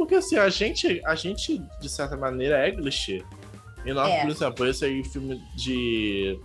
Porque 0.00 0.14
assim, 0.14 0.36
a 0.36 0.48
gente, 0.48 1.02
a 1.04 1.14
gente, 1.14 1.58
de 1.78 1.88
certa 1.90 2.16
maneira, 2.16 2.56
é 2.66 2.70
clichê. 2.70 3.22
E 3.84 3.92
nós, 3.92 4.08
É. 4.10 4.22
por 4.22 4.30
exemplo, 4.30 4.66
esse 4.66 4.82
aí 4.82 5.04
filme 5.04 5.36
de. 5.54 6.40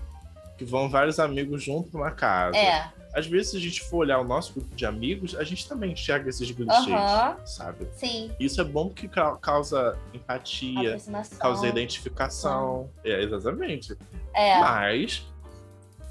que 0.57 0.65
vão 0.65 0.89
vários 0.89 1.19
amigos 1.21 1.63
junto 1.63 1.89
numa 1.97 2.11
casa. 2.11 2.57
é. 2.57 2.89
Às 3.13 3.27
vezes, 3.27 3.51
se 3.51 3.57
a 3.57 3.59
gente 3.61 3.81
for 3.83 3.99
olhar 3.99 4.19
o 4.19 4.25
nosso 4.25 4.51
grupo 4.51 4.75
de 4.75 4.85
amigos, 4.85 5.37
a 5.37 5.43
gente 5.45 5.65
também 5.69 5.93
enxerga 5.93 6.29
esses 6.29 6.51
clichês, 6.51 6.87
Aham. 6.89 7.37
sabe? 7.45 7.87
Sim. 7.95 8.29
Isso 8.37 8.59
é 8.59 8.63
bom 8.65 8.89
porque 8.89 9.07
ca- 9.07 9.37
causa 9.37 9.97
empatia, 10.13 10.97
causa 11.39 11.65
identificação. 11.65 12.89
É, 13.05 13.23
exatamente. 13.23 13.95
É, 14.33 14.59
Mas 14.59 15.25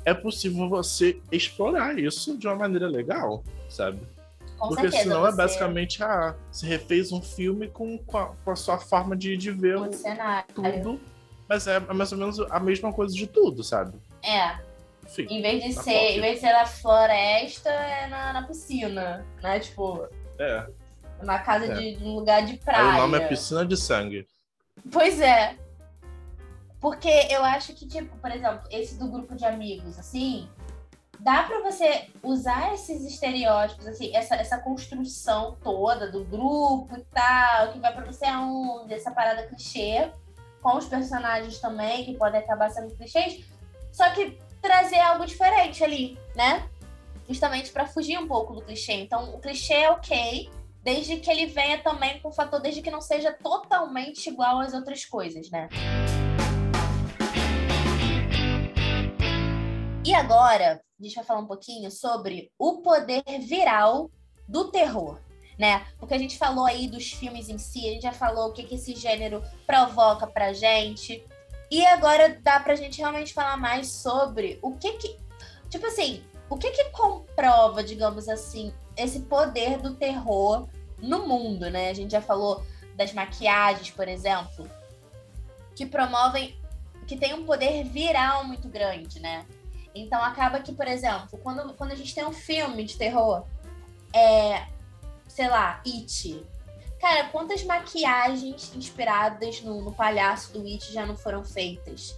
é 0.07 0.15
possível 0.15 0.67
você 0.67 1.21
explorar 1.31 1.99
isso 1.99 2.39
de 2.39 2.47
uma 2.47 2.57
maneira 2.57 2.89
legal, 2.89 3.45
sabe? 3.69 3.99
Com 4.69 4.75
Porque 4.75 4.83
certeza. 4.91 5.03
senão 5.05 5.27
é 5.27 5.31
você- 5.31 5.37
basicamente, 5.37 6.03
ah, 6.03 6.35
você 6.51 6.67
refez 6.67 7.13
um 7.13 7.21
filme 7.23 7.69
com, 7.69 7.99
com, 7.99 8.19
a, 8.19 8.27
com 8.45 8.51
a 8.51 8.57
sua 8.57 8.79
forma 8.79 9.17
de, 9.17 9.37
de 9.37 9.51
ver 9.51 9.79
Muito 9.79 9.97
cenário. 9.97 10.47
tudo. 10.55 11.01
Mas 11.49 11.67
é 11.67 11.79
mais 11.81 12.11
ou 12.13 12.19
menos 12.19 12.41
a 12.51 12.59
mesma 12.59 12.93
coisa 12.93 13.15
de 13.15 13.27
tudo, 13.27 13.63
sabe? 13.63 13.99
É, 14.23 14.59
Enfim. 15.05 15.27
em 15.29 15.43
vez 15.43 15.63
de 15.65 15.75
Tá 15.75 15.83
ser, 15.83 16.17
em 16.17 16.21
vez 16.21 16.35
de 16.37 16.41
ser 16.41 16.53
na 16.53 16.65
floresta, 16.67 17.69
é 17.71 18.07
na, 18.09 18.33
na 18.33 18.43
piscina, 18.47 19.27
né? 19.43 19.61
Tipo, 19.61 20.09
É. 20.39 20.67
na 21.23 21.39
casa 21.39 21.67
É. 21.67 21.75
de, 21.75 21.97
de 21.97 22.05
um 22.05 22.15
lugar 22.15 22.45
de 22.47 22.57
praia. 22.57 22.93
Aí 22.93 22.95
o 22.99 23.03
nome 23.03 23.19
é 23.19 23.27
Piscina 23.29 23.65
de 23.67 23.77
Sangue. 23.77 24.27
Pois 24.91 25.21
é. 25.21 25.57
Porque 26.81 27.09
eu 27.31 27.43
acho 27.45 27.73
que, 27.75 27.87
tipo, 27.87 28.15
por 28.19 28.31
exemplo, 28.31 28.61
esse 28.71 28.99
do 28.99 29.09
grupo 29.09 29.35
de 29.35 29.45
amigos, 29.45 29.99
assim, 29.99 30.49
dá 31.21 31.43
pra 31.45 31.61
você 31.61 32.09
usar 32.23 32.75
esses 32.75 33.05
estereótipos, 33.05 33.87
assim, 33.87 34.15
essa, 34.15 34.35
essa 34.37 34.59
construção 34.59 35.57
toda 35.63 36.11
do 36.11 36.25
grupo 36.25 36.97
e 36.97 37.05
tal, 37.13 37.73
que 37.73 37.79
vai 37.79 37.93
pra 37.93 38.05
você 38.05 38.25
aonde, 38.25 38.95
essa 38.95 39.11
parada 39.11 39.47
clichê, 39.47 40.11
com 40.63 40.77
os 40.77 40.87
personagens 40.87 41.59
também, 41.59 42.05
que 42.05 42.15
podem 42.15 42.41
acabar 42.41 42.71
sendo 42.71 42.95
clichês, 42.97 43.45
só 43.93 44.09
que 44.11 44.39
trazer 44.63 44.99
algo 44.99 45.27
diferente 45.27 45.85
ali, 45.85 46.19
né? 46.35 46.69
Justamente 47.29 47.71
pra 47.71 47.87
fugir 47.87 48.19
um 48.19 48.27
pouco 48.27 48.55
do 48.55 48.63
clichê. 48.63 48.95
Então, 48.95 49.35
o 49.35 49.41
clichê 49.41 49.75
é 49.75 49.91
ok, 49.91 50.51
desde 50.83 51.17
que 51.17 51.31
ele 51.31 51.47
venha 51.47 51.83
também 51.83 52.19
com 52.21 52.29
o 52.29 52.33
fator, 52.33 52.61
desde 52.61 52.83
que 52.83 52.91
não 52.91 53.01
seja 53.01 53.33
totalmente 53.33 54.29
igual 54.29 54.61
às 54.61 54.75
outras 54.75 55.05
coisas, 55.05 55.51
né? 55.51 55.69
E 60.05 60.13
agora, 60.13 60.83
a 61.01 61.03
gente 61.03 61.15
vai 61.15 61.25
falar 61.25 61.41
um 61.41 61.47
pouquinho 61.47 61.91
sobre 61.91 62.53
o 62.59 62.83
poder 62.83 63.25
viral 63.41 64.11
do 64.47 64.71
terror, 64.71 65.19
né? 65.59 65.87
Porque 65.99 66.13
a 66.13 66.19
gente 66.19 66.37
falou 66.37 66.67
aí 66.67 66.87
dos 66.87 67.11
filmes 67.11 67.49
em 67.49 67.57
si, 67.57 67.89
a 67.89 67.93
gente 67.93 68.03
já 68.03 68.13
falou 68.13 68.49
o 68.51 68.53
que, 68.53 68.65
que 68.65 68.75
esse 68.75 68.95
gênero 68.95 69.43
provoca 69.67 70.27
pra 70.27 70.53
gente. 70.53 71.27
E 71.71 71.87
agora 71.87 72.39
dá 72.43 72.61
pra 72.61 72.77
gente 72.77 72.99
realmente 72.99 73.33
falar 73.33 73.57
mais 73.57 73.89
sobre 73.89 74.59
o 74.61 74.73
que 74.77 74.93
que. 74.93 75.17
Tipo 75.71 75.87
assim, 75.87 76.23
o 76.51 76.59
que 76.59 76.71
que 76.71 76.91
comprova, 76.91 77.83
digamos 77.83 78.29
assim, 78.29 78.75
esse 78.99 79.21
poder 79.21 79.79
do 79.79 79.95
terror 79.95 80.69
no 80.99 81.27
mundo, 81.27 81.71
né? 81.71 81.89
A 81.89 81.95
gente 81.95 82.13
já 82.13 82.21
falou 82.21 82.63
das 82.95 83.15
maquiagens, 83.15 83.91
por 83.91 84.07
exemplo, 84.07 84.71
que 85.75 85.87
promovem, 85.87 86.55
que 87.07 87.17
tem 87.17 87.33
um 87.33 87.47
poder 87.47 87.85
viral 87.85 88.45
muito 88.45 88.69
grande, 88.69 89.19
né? 89.19 89.47
Então 89.95 90.23
acaba 90.23 90.61
que, 90.61 90.73
por 90.73 90.89
exemplo, 90.89 91.39
quando, 91.43 91.73
quando 91.75 91.93
a 91.93 91.95
gente 91.95 92.15
tem 92.15 92.27
um 92.27 92.33
filme 92.33 92.85
de 92.85 92.97
terror, 92.97 93.45
é, 94.13 94.67
sei 95.29 95.49
lá, 95.49 95.81
It. 95.87 96.45
Cara, 97.01 97.29
quantas 97.29 97.63
maquiagens 97.65 98.75
inspiradas 98.75 99.61
no, 99.63 99.83
no 99.83 99.93
palhaço 99.93 100.53
do 100.53 100.67
It 100.67 100.93
já 100.93 101.05
não 101.07 101.17
foram 101.17 101.45
feitas? 101.45 102.17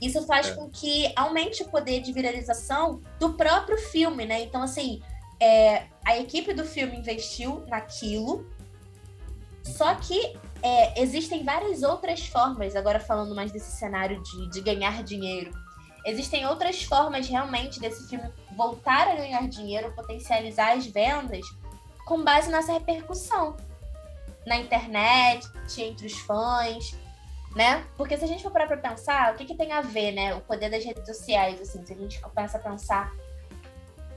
Isso 0.00 0.24
faz 0.26 0.48
é. 0.48 0.54
com 0.54 0.70
que 0.70 1.12
aumente 1.14 1.62
o 1.62 1.68
poder 1.68 2.00
de 2.00 2.12
viralização 2.12 3.00
do 3.18 3.34
próprio 3.34 3.76
filme, 3.76 4.24
né? 4.24 4.42
Então, 4.42 4.62
assim, 4.62 5.02
é, 5.38 5.84
a 6.04 6.18
equipe 6.18 6.54
do 6.54 6.64
filme 6.64 6.96
investiu 6.96 7.64
naquilo, 7.68 8.46
só 9.62 9.94
que 9.94 10.36
é, 10.62 11.00
existem 11.00 11.44
várias 11.44 11.82
outras 11.82 12.26
formas, 12.26 12.76
agora 12.76 12.98
falando 12.98 13.34
mais 13.34 13.52
desse 13.52 13.72
cenário 13.78 14.22
de, 14.22 14.50
de 14.50 14.60
ganhar 14.60 15.02
dinheiro. 15.02 15.50
Existem 16.04 16.46
outras 16.46 16.82
formas 16.82 17.28
realmente 17.28 17.78
desse 17.78 18.08
filme 18.08 18.30
voltar 18.56 19.08
a 19.08 19.14
ganhar 19.14 19.46
dinheiro, 19.48 19.92
potencializar 19.92 20.76
as 20.76 20.86
vendas, 20.86 21.46
com 22.06 22.22
base 22.22 22.50
nessa 22.50 22.72
repercussão 22.72 23.56
na 24.46 24.56
internet, 24.56 25.46
entre 25.78 26.06
os 26.06 26.18
fãs, 26.20 26.96
né? 27.54 27.84
Porque 27.96 28.16
se 28.16 28.24
a 28.24 28.28
gente 28.28 28.42
for 28.42 28.50
parar 28.50 28.66
pra 28.66 28.76
pensar, 28.76 29.32
o 29.32 29.36
que, 29.36 29.44
que 29.44 29.54
tem 29.54 29.72
a 29.72 29.80
ver, 29.80 30.12
né? 30.12 30.34
O 30.34 30.40
poder 30.40 30.70
das 30.70 30.84
redes 30.84 31.06
sociais, 31.06 31.60
assim, 31.60 31.84
se 31.84 31.92
a 31.92 31.96
gente 31.96 32.20
começa 32.20 32.58
a 32.58 32.60
pensar 32.60 33.12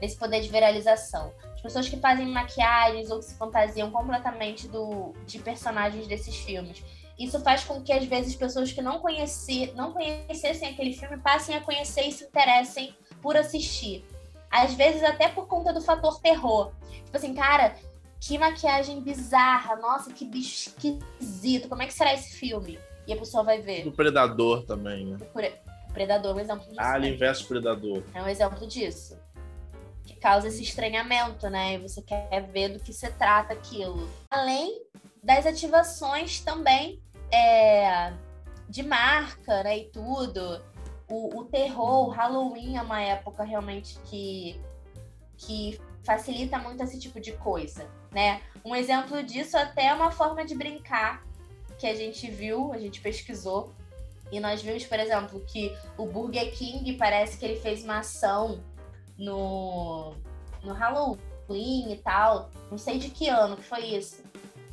nesse 0.00 0.16
poder 0.16 0.40
de 0.40 0.48
viralização. 0.48 1.32
As 1.54 1.60
pessoas 1.60 1.88
que 1.88 1.96
fazem 1.98 2.26
maquiagens 2.26 3.10
ou 3.10 3.18
que 3.18 3.24
se 3.24 3.34
fantasiam 3.34 3.90
completamente 3.90 4.68
do, 4.68 5.12
de 5.26 5.38
personagens 5.38 6.06
desses 6.06 6.36
filmes. 6.36 6.82
Isso 7.18 7.40
faz 7.40 7.64
com 7.64 7.82
que, 7.82 7.92
às 7.92 8.04
vezes, 8.04 8.34
pessoas 8.34 8.72
que 8.72 8.82
não, 8.82 8.98
conheci, 8.98 9.72
não 9.74 9.92
conhecessem 9.92 10.68
aquele 10.68 10.92
filme 10.92 11.18
passem 11.18 11.54
a 11.54 11.60
conhecer 11.60 12.02
e 12.02 12.12
se 12.12 12.24
interessem 12.24 12.94
por 13.22 13.36
assistir. 13.36 14.04
Às 14.50 14.74
vezes, 14.74 15.02
até 15.02 15.28
por 15.28 15.46
conta 15.46 15.72
do 15.72 15.80
fator 15.80 16.20
terror. 16.20 16.72
Tipo 17.04 17.16
assim, 17.16 17.34
cara, 17.34 17.76
que 18.20 18.38
maquiagem 18.38 19.00
bizarra, 19.00 19.76
nossa, 19.76 20.12
que 20.12 20.24
bicho 20.24 20.70
esquisito, 20.70 21.68
como 21.68 21.82
é 21.82 21.86
que 21.86 21.94
será 21.94 22.12
esse 22.14 22.34
filme? 22.36 22.78
E 23.06 23.12
a 23.12 23.16
pessoa 23.16 23.42
vai 23.42 23.60
ver. 23.60 23.86
O 23.86 23.92
Predador 23.92 24.64
também, 24.64 25.06
né? 25.06 25.18
O 25.20 25.92
Predador 25.92 26.32
é 26.32 26.34
um 26.34 26.40
exemplo 26.40 26.66
disso. 26.66 26.80
Alien 26.80 27.18
né? 27.18 27.32
Predador. 27.48 28.02
É 28.14 28.22
um 28.22 28.28
exemplo 28.28 28.66
disso 28.66 29.16
causa 30.24 30.48
esse 30.48 30.62
estranhamento, 30.62 31.50
né? 31.50 31.74
E 31.74 31.78
você 31.78 32.00
quer 32.00 32.48
ver 32.50 32.70
do 32.70 32.80
que 32.80 32.94
se 32.94 33.12
trata 33.12 33.52
aquilo. 33.52 34.08
Além 34.30 34.80
das 35.24 35.46
ativações 35.46 36.40
também 36.40 37.02
é, 37.32 38.12
de 38.68 38.82
marca, 38.82 39.62
né? 39.64 39.78
E 39.78 39.84
tudo. 39.90 40.62
O, 41.08 41.40
o 41.40 41.44
terror, 41.44 42.08
o 42.08 42.10
Halloween 42.10 42.76
é 42.76 42.82
uma 42.82 43.00
época 43.00 43.42
realmente 43.42 43.98
que, 44.04 44.60
que 45.36 45.80
facilita 46.02 46.58
muito 46.58 46.82
esse 46.82 46.98
tipo 46.98 47.20
de 47.20 47.32
coisa, 47.32 47.88
né? 48.12 48.40
Um 48.64 48.74
exemplo 48.74 49.22
disso 49.22 49.56
até 49.56 49.86
é 49.86 49.94
uma 49.94 50.10
forma 50.10 50.44
de 50.44 50.54
brincar 50.54 51.22
que 51.78 51.86
a 51.86 51.94
gente 51.94 52.30
viu, 52.30 52.72
a 52.72 52.78
gente 52.78 53.00
pesquisou, 53.00 53.72
e 54.32 54.40
nós 54.40 54.62
vimos, 54.62 54.84
por 54.84 54.98
exemplo, 54.98 55.40
que 55.46 55.76
o 55.96 56.06
Burger 56.06 56.52
King 56.52 56.94
parece 56.94 57.36
que 57.38 57.44
ele 57.44 57.60
fez 57.60 57.84
uma 57.84 57.98
ação 57.98 58.62
no, 59.18 60.14
no 60.62 60.72
Halloween 60.72 61.92
e 61.92 62.00
tal. 62.02 62.50
Não 62.70 62.78
sei 62.78 62.98
de 62.98 63.10
que 63.10 63.28
ano 63.28 63.56
que 63.56 63.62
foi 63.62 63.84
isso. 63.84 64.22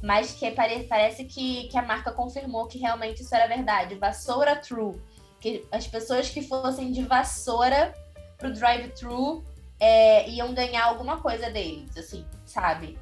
Mas 0.01 0.31
que 0.31 0.49
pare, 0.51 0.83
parece 0.83 1.25
que, 1.25 1.67
que 1.67 1.77
a 1.77 1.81
marca 1.81 2.11
confirmou 2.11 2.67
que 2.67 2.79
realmente 2.79 3.21
isso 3.21 3.35
era 3.35 3.47
verdade. 3.47 3.95
Vassoura 3.95 4.55
True. 4.55 4.99
Que 5.39 5.65
as 5.71 5.87
pessoas 5.87 6.29
que 6.29 6.41
fossem 6.41 6.91
de 6.91 7.03
vassoura 7.03 7.93
pro 8.37 8.51
drive-thru 8.51 9.43
é, 9.79 10.29
iam 10.29 10.53
ganhar 10.53 10.85
alguma 10.85 11.17
coisa 11.21 11.49
deles, 11.49 11.95
assim, 11.97 12.25
sabe? 12.45 12.97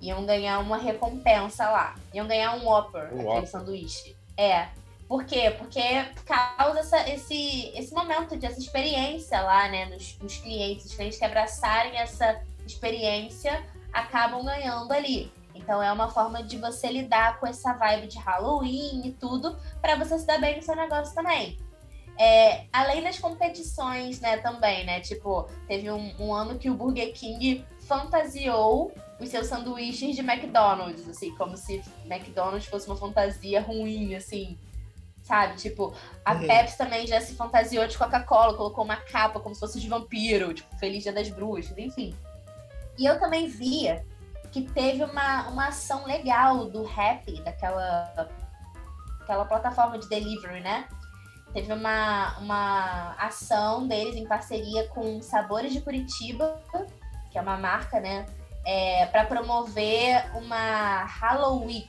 Iam 0.00 0.26
ganhar 0.26 0.58
uma 0.58 0.78
recompensa 0.78 1.68
lá. 1.68 1.94
Iam 2.12 2.26
ganhar 2.26 2.56
um 2.56 2.66
Whopper, 2.66 3.14
um 3.14 3.30
aquele 3.30 3.46
sanduíche. 3.46 4.16
É. 4.36 4.68
Por 5.08 5.24
quê? 5.24 5.54
Porque 5.58 5.80
causa 6.24 6.80
essa, 6.80 7.10
esse, 7.10 7.70
esse 7.76 7.92
momento 7.92 8.36
de 8.36 8.46
essa 8.46 8.58
experiência 8.58 9.40
lá, 9.42 9.68
né, 9.68 9.86
nos, 9.86 10.18
nos 10.18 10.38
clientes. 10.38 10.86
Os 10.86 10.94
clientes 10.94 11.18
que 11.18 11.24
abraçarem 11.24 11.98
essa 11.98 12.40
experiência 12.66 13.64
acabam 13.92 14.44
ganhando 14.44 14.90
ali. 14.92 15.30
Então 15.54 15.82
é 15.82 15.92
uma 15.92 16.08
forma 16.08 16.42
de 16.42 16.56
você 16.56 16.88
lidar 16.88 17.38
com 17.38 17.46
essa 17.46 17.72
vibe 17.74 18.08
de 18.08 18.18
Halloween 18.18 19.02
e 19.06 19.12
tudo, 19.12 19.58
para 19.80 19.96
você 19.96 20.18
se 20.18 20.26
dar 20.26 20.40
bem 20.40 20.56
no 20.56 20.62
seu 20.62 20.74
negócio 20.74 21.14
também. 21.14 21.58
É, 22.18 22.66
além 22.72 23.02
das 23.02 23.18
competições, 23.18 24.20
né, 24.20 24.36
também, 24.38 24.84
né? 24.84 25.00
Tipo, 25.00 25.48
teve 25.66 25.90
um, 25.90 26.14
um, 26.20 26.34
ano 26.34 26.58
que 26.58 26.68
o 26.68 26.74
Burger 26.74 27.12
King 27.12 27.64
fantasiou 27.80 28.92
os 29.18 29.28
seus 29.28 29.46
sanduíches 29.46 30.14
de 30.14 30.20
McDonald's, 30.20 31.08
assim, 31.08 31.34
como 31.36 31.56
se 31.56 31.82
McDonald's 32.04 32.66
fosse 32.66 32.86
uma 32.86 32.96
fantasia 32.96 33.60
ruim, 33.60 34.14
assim 34.14 34.58
sabe? 35.22 35.56
Tipo, 35.56 35.94
a 36.24 36.34
uhum. 36.34 36.46
Pepsi 36.46 36.76
também 36.76 37.06
já 37.06 37.20
se 37.20 37.34
fantasiou 37.34 37.86
de 37.86 37.96
Coca-Cola, 37.96 38.56
colocou 38.56 38.84
uma 38.84 38.96
capa 38.96 39.40
como 39.40 39.54
se 39.54 39.60
fosse 39.60 39.80
de 39.80 39.88
vampiro, 39.88 40.52
tipo, 40.52 40.76
Feliz 40.78 41.02
Dia 41.02 41.12
das 41.12 41.28
Bruxas, 41.28 41.76
enfim. 41.78 42.14
E 42.98 43.06
eu 43.06 43.18
também 43.18 43.46
via 43.46 44.04
que 44.52 44.62
teve 44.62 45.02
uma, 45.02 45.48
uma 45.48 45.68
ação 45.68 46.04
legal 46.06 46.66
do 46.66 46.86
Happy, 46.86 47.40
daquela 47.42 48.30
aquela 49.22 49.44
plataforma 49.44 49.98
de 49.98 50.08
delivery, 50.08 50.60
né? 50.60 50.86
Teve 51.52 51.72
uma, 51.72 52.38
uma 52.38 53.14
ação 53.18 53.86
deles 53.86 54.16
em 54.16 54.26
parceria 54.26 54.88
com 54.88 55.22
Sabores 55.22 55.72
de 55.72 55.80
Curitiba, 55.80 56.60
que 57.30 57.38
é 57.38 57.40
uma 57.40 57.56
marca, 57.56 58.00
né? 58.00 58.26
É, 58.64 59.06
para 59.06 59.24
promover 59.24 60.30
uma 60.36 61.04
Halloween 61.04 61.88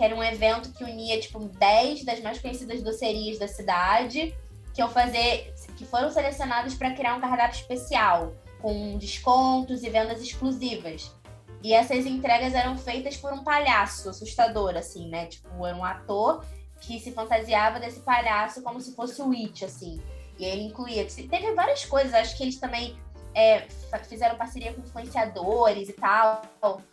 que 0.00 0.04
era 0.04 0.16
um 0.16 0.24
evento 0.24 0.72
que 0.72 0.82
unia, 0.82 1.20
tipo, 1.20 1.38
10 1.40 2.06
das 2.06 2.20
mais 2.20 2.38
conhecidas 2.38 2.82
docerias 2.82 3.38
da 3.38 3.46
cidade, 3.46 4.34
que 4.72 4.80
iam 4.80 4.88
fazer, 4.88 5.54
que 5.76 5.84
foram 5.84 6.10
selecionadas 6.10 6.74
para 6.74 6.94
criar 6.94 7.16
um 7.16 7.20
cardápio 7.20 7.60
especial, 7.60 8.32
com 8.62 8.96
descontos 8.96 9.82
e 9.82 9.90
vendas 9.90 10.22
exclusivas. 10.22 11.14
E 11.62 11.72
essas 11.72 12.06
entregas 12.06 12.54
eram 12.54 12.76
feitas 12.76 13.16
por 13.16 13.32
um 13.32 13.44
palhaço 13.44 14.08
assustador, 14.08 14.76
assim, 14.76 15.08
né? 15.08 15.26
Tipo, 15.26 15.66
era 15.66 15.76
um 15.76 15.84
ator 15.84 16.44
que 16.80 16.98
se 16.98 17.12
fantasiava 17.12 17.78
desse 17.78 18.00
palhaço 18.00 18.62
como 18.62 18.80
se 18.80 18.94
fosse 18.94 19.20
o 19.20 19.32
It, 19.32 19.64
assim. 19.64 20.00
E 20.38 20.44
ele 20.44 20.62
incluía. 20.62 21.06
Teve 21.06 21.52
várias 21.54 21.84
coisas, 21.84 22.14
acho 22.14 22.36
que 22.36 22.42
eles 22.42 22.58
também 22.58 22.98
é, 23.34 23.66
fizeram 24.08 24.36
parceria 24.36 24.72
com 24.72 24.80
influenciadores 24.80 25.88
e 25.88 25.92
tal. 25.92 26.42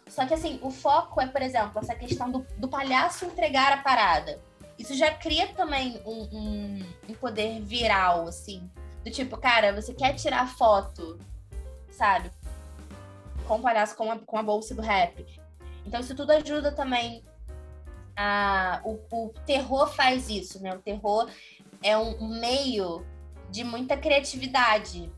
Só 0.07 0.25
que 0.25 0.33
assim, 0.33 0.59
o 0.61 0.69
foco 0.69 1.21
é, 1.21 1.27
por 1.27 1.41
exemplo, 1.41 1.79
essa 1.79 1.95
questão 1.95 2.29
do, 2.29 2.45
do 2.57 2.67
palhaço 2.67 3.25
entregar 3.25 3.71
a 3.71 3.77
parada. 3.77 4.39
Isso 4.77 4.93
já 4.95 5.11
cria 5.11 5.47
também 5.53 5.99
um, 6.05 6.27
um, 6.31 6.85
um, 7.09 7.13
poder 7.15 7.61
viral, 7.61 8.27
assim. 8.27 8.69
Do 9.03 9.09
tipo, 9.09 9.37
cara, 9.37 9.73
você 9.73 9.93
quer 9.93 10.13
tirar 10.13 10.47
foto, 10.55 11.17
sabe? 11.89 12.29
Com 13.47 13.57
o 13.57 13.61
palhaço, 13.61 13.95
com 13.95 14.11
a, 14.11 14.19
com 14.19 14.37
a 14.37 14.43
bolsa 14.43 14.75
do 14.75 14.81
rap. 14.81 15.25
Então 15.85 15.99
isso 15.99 16.15
tudo 16.15 16.31
ajuda 16.31 16.71
também. 16.71 17.23
A, 18.15 18.81
o, 18.83 18.99
o 19.11 19.29
terror 19.45 19.87
faz 19.87 20.29
isso, 20.29 20.61
né? 20.61 20.73
O 20.73 20.79
terror 20.79 21.29
é 21.83 21.97
um 21.97 22.39
meio 22.39 23.05
de 23.49 23.63
muita 23.63 23.95
criatividade 23.95 25.11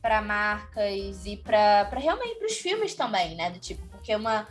para 0.00 0.22
marcas 0.22 1.26
e 1.26 1.36
para 1.36 1.88
realmente 1.92 2.38
para 2.38 2.46
os 2.46 2.56
filmes 2.56 2.94
também, 2.94 3.34
né? 3.34 3.50
Do 3.50 3.58
tipo, 3.58 3.86
porque 3.88 4.14
uma 4.14 4.46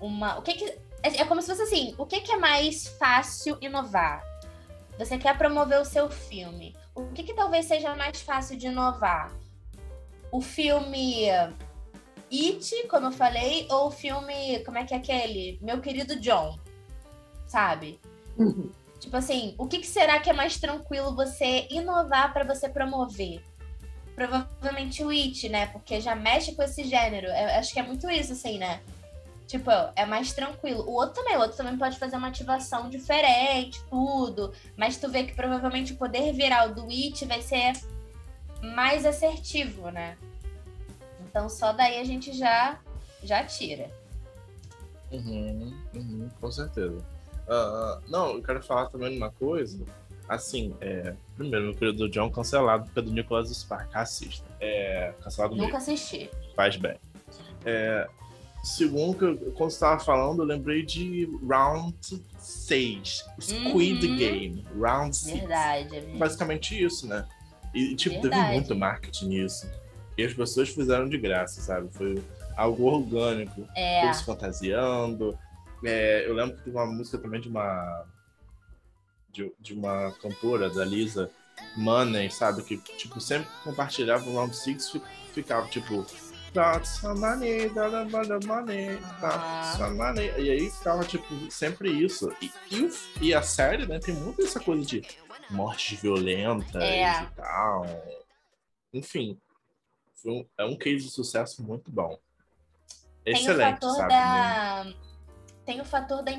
uma 0.00 0.38
o 0.38 0.42
que, 0.42 0.54
que 0.54 0.64
é, 1.02 1.20
é 1.20 1.24
como 1.24 1.40
se 1.40 1.48
fosse 1.48 1.62
assim, 1.62 1.94
o 1.98 2.06
que, 2.06 2.20
que 2.20 2.32
é 2.32 2.36
mais 2.36 2.88
fácil 2.98 3.58
inovar? 3.60 4.22
Você 4.98 5.18
quer 5.18 5.36
promover 5.36 5.80
o 5.80 5.84
seu 5.84 6.10
filme. 6.10 6.74
O 6.94 7.06
que, 7.08 7.22
que 7.22 7.34
talvez 7.34 7.66
seja 7.66 7.94
mais 7.94 8.22
fácil 8.22 8.56
de 8.56 8.68
inovar? 8.68 9.30
O 10.32 10.40
filme 10.40 11.26
It, 12.44 12.88
como 12.88 13.06
eu 13.06 13.12
falei, 13.12 13.66
ou 13.70 13.88
o 13.88 13.90
filme, 13.90 14.62
como 14.64 14.78
é 14.78 14.84
que 14.84 14.94
é 14.94 14.96
aquele? 14.96 15.58
Meu 15.62 15.80
querido 15.80 16.18
John, 16.20 16.58
sabe? 17.46 18.00
Uhum. 18.38 18.70
Tipo 18.98 19.16
assim, 19.16 19.54
o 19.58 19.66
que, 19.66 19.78
que 19.78 19.86
será 19.86 20.18
que 20.20 20.30
é 20.30 20.32
mais 20.32 20.58
tranquilo 20.58 21.14
você 21.14 21.66
inovar 21.70 22.32
para 22.32 22.44
você 22.44 22.68
promover? 22.68 23.42
provavelmente 24.16 25.04
o 25.04 25.10
It, 25.10 25.48
né? 25.50 25.66
Porque 25.66 26.00
já 26.00 26.16
mexe 26.16 26.54
com 26.54 26.62
esse 26.62 26.82
gênero. 26.82 27.26
Eu 27.26 27.58
acho 27.58 27.72
que 27.72 27.78
é 27.78 27.82
muito 27.82 28.10
isso, 28.10 28.32
assim, 28.32 28.58
né? 28.58 28.80
Tipo, 29.46 29.70
é 29.94 30.06
mais 30.06 30.32
tranquilo. 30.32 30.82
O 30.88 30.94
outro 30.94 31.22
também, 31.22 31.36
o 31.36 31.40
outro 31.40 31.56
também 31.56 31.76
pode 31.76 31.98
fazer 31.98 32.16
uma 32.16 32.28
ativação 32.28 32.88
diferente, 32.88 33.80
tudo. 33.90 34.52
Mas 34.76 34.96
tu 34.96 35.08
vê 35.08 35.24
que 35.24 35.34
provavelmente 35.34 35.92
o 35.92 35.96
poder 35.96 36.32
viral 36.32 36.74
do 36.74 36.88
It 36.88 37.24
vai 37.26 37.42
ser 37.42 37.74
mais 38.74 39.04
assertivo, 39.04 39.90
né? 39.90 40.16
Então 41.36 41.50
só 41.50 41.70
daí 41.70 41.98
a 42.00 42.04
gente 42.04 42.32
já, 42.32 42.80
já 43.22 43.44
tira. 43.44 43.90
Uhum, 45.12 45.70
uhum, 45.94 46.30
com 46.40 46.50
certeza. 46.50 46.96
Uh, 47.46 48.00
não, 48.08 48.36
eu 48.36 48.42
quero 48.42 48.62
falar 48.62 48.86
também 48.86 49.10
de 49.10 49.18
uma 49.18 49.30
coisa. 49.30 49.84
Assim, 50.26 50.74
é, 50.80 51.12
primeiro, 51.36 51.66
meu 51.66 51.74
querido 51.74 52.08
John 52.08 52.30
cancelado 52.30 52.90
pelo 52.92 53.10
Nicholas 53.10 53.50
Spark. 53.50 53.94
Assista. 53.94 54.46
É, 54.58 55.12
cancelado 55.22 55.54
Nunca 55.54 55.76
mesmo. 55.76 55.92
assisti. 55.92 56.30
Faz 56.56 56.76
bem. 56.76 56.96
É, 57.66 58.08
segundo, 58.64 59.36
quando 59.58 59.70
você 59.70 59.76
estava 59.76 60.00
falando, 60.00 60.40
eu 60.40 60.46
lembrei 60.46 60.86
de 60.86 61.28
Round 61.46 61.94
6. 62.38 63.26
Squid 63.38 64.06
Uhum. 64.06 64.16
Game. 64.16 64.66
Round 64.80 65.14
6. 65.14 65.38
Verdade, 65.40 65.98
amigo. 65.98 66.18
Basicamente 66.18 66.82
isso, 66.82 67.06
né? 67.06 67.28
E, 67.74 67.94
tipo, 67.94 68.14
teve 68.22 68.30
Verdade. 68.30 68.54
muito 68.54 68.74
marketing 68.74 69.26
nisso. 69.28 69.70
E 70.16 70.24
as 70.24 70.32
pessoas 70.32 70.70
fizeram 70.70 71.08
de 71.08 71.18
graça, 71.18 71.60
sabe? 71.60 71.88
Foi 71.92 72.22
algo 72.56 72.84
orgânico. 72.84 73.68
É. 73.76 74.02
Todos 74.02 74.22
fantasiando. 74.22 75.38
É, 75.84 76.26
eu 76.26 76.34
lembro 76.34 76.56
que 76.56 76.62
teve 76.64 76.76
uma 76.76 76.86
música 76.86 77.18
também 77.18 77.40
de 77.40 77.48
uma. 77.48 78.04
De, 79.30 79.52
de 79.60 79.74
uma 79.74 80.12
cantora, 80.22 80.70
da 80.70 80.84
Lisa 80.84 81.30
Money, 81.76 82.30
sabe? 82.30 82.62
Que, 82.62 82.78
tipo, 82.78 83.20
sempre 83.20 83.46
compartilhava 83.62 84.24
o 84.28 84.34
Round 84.34 84.56
6 84.56 84.90
fi- 84.90 85.02
ficava, 85.34 85.66
tipo. 85.68 86.06
Got 86.54 86.86
some 86.86 87.20
money, 87.20 87.68
got 87.68 87.92
a 87.94 88.04
lot 88.04 88.32
of 88.32 88.46
money, 88.46 88.96
got 89.20 89.76
some 89.76 89.94
money. 89.98 90.30
E 90.38 90.50
aí 90.50 90.70
ficava, 90.70 91.04
tipo, 91.04 91.26
sempre 91.50 91.90
isso. 91.90 92.32
E, 92.40 92.50
e, 92.70 92.90
e 93.28 93.34
a 93.34 93.42
série, 93.42 93.84
né, 93.84 93.98
tem 93.98 94.14
muito 94.14 94.40
essa 94.40 94.58
coisa 94.58 94.82
de 94.86 95.02
mortes 95.50 96.00
violentas 96.00 96.82
É. 96.82 97.22
e 97.22 97.26
tal. 97.36 97.84
Enfim, 98.94 99.36
um- 100.30 100.46
é 100.58 100.64
um 100.64 100.76
case 100.76 101.04
de 101.04 101.10
sucesso 101.10 101.62
muito 101.62 101.90
bom. 101.90 102.18
Tem 103.24 103.34
o 103.34 103.36
Excelente, 103.38 103.80
fator 103.80 103.96
sabe? 103.96 104.08
da. 104.08 104.86
Tem 105.64 105.80
o 105.80 105.84
fator 105.84 106.22
da 106.22 106.30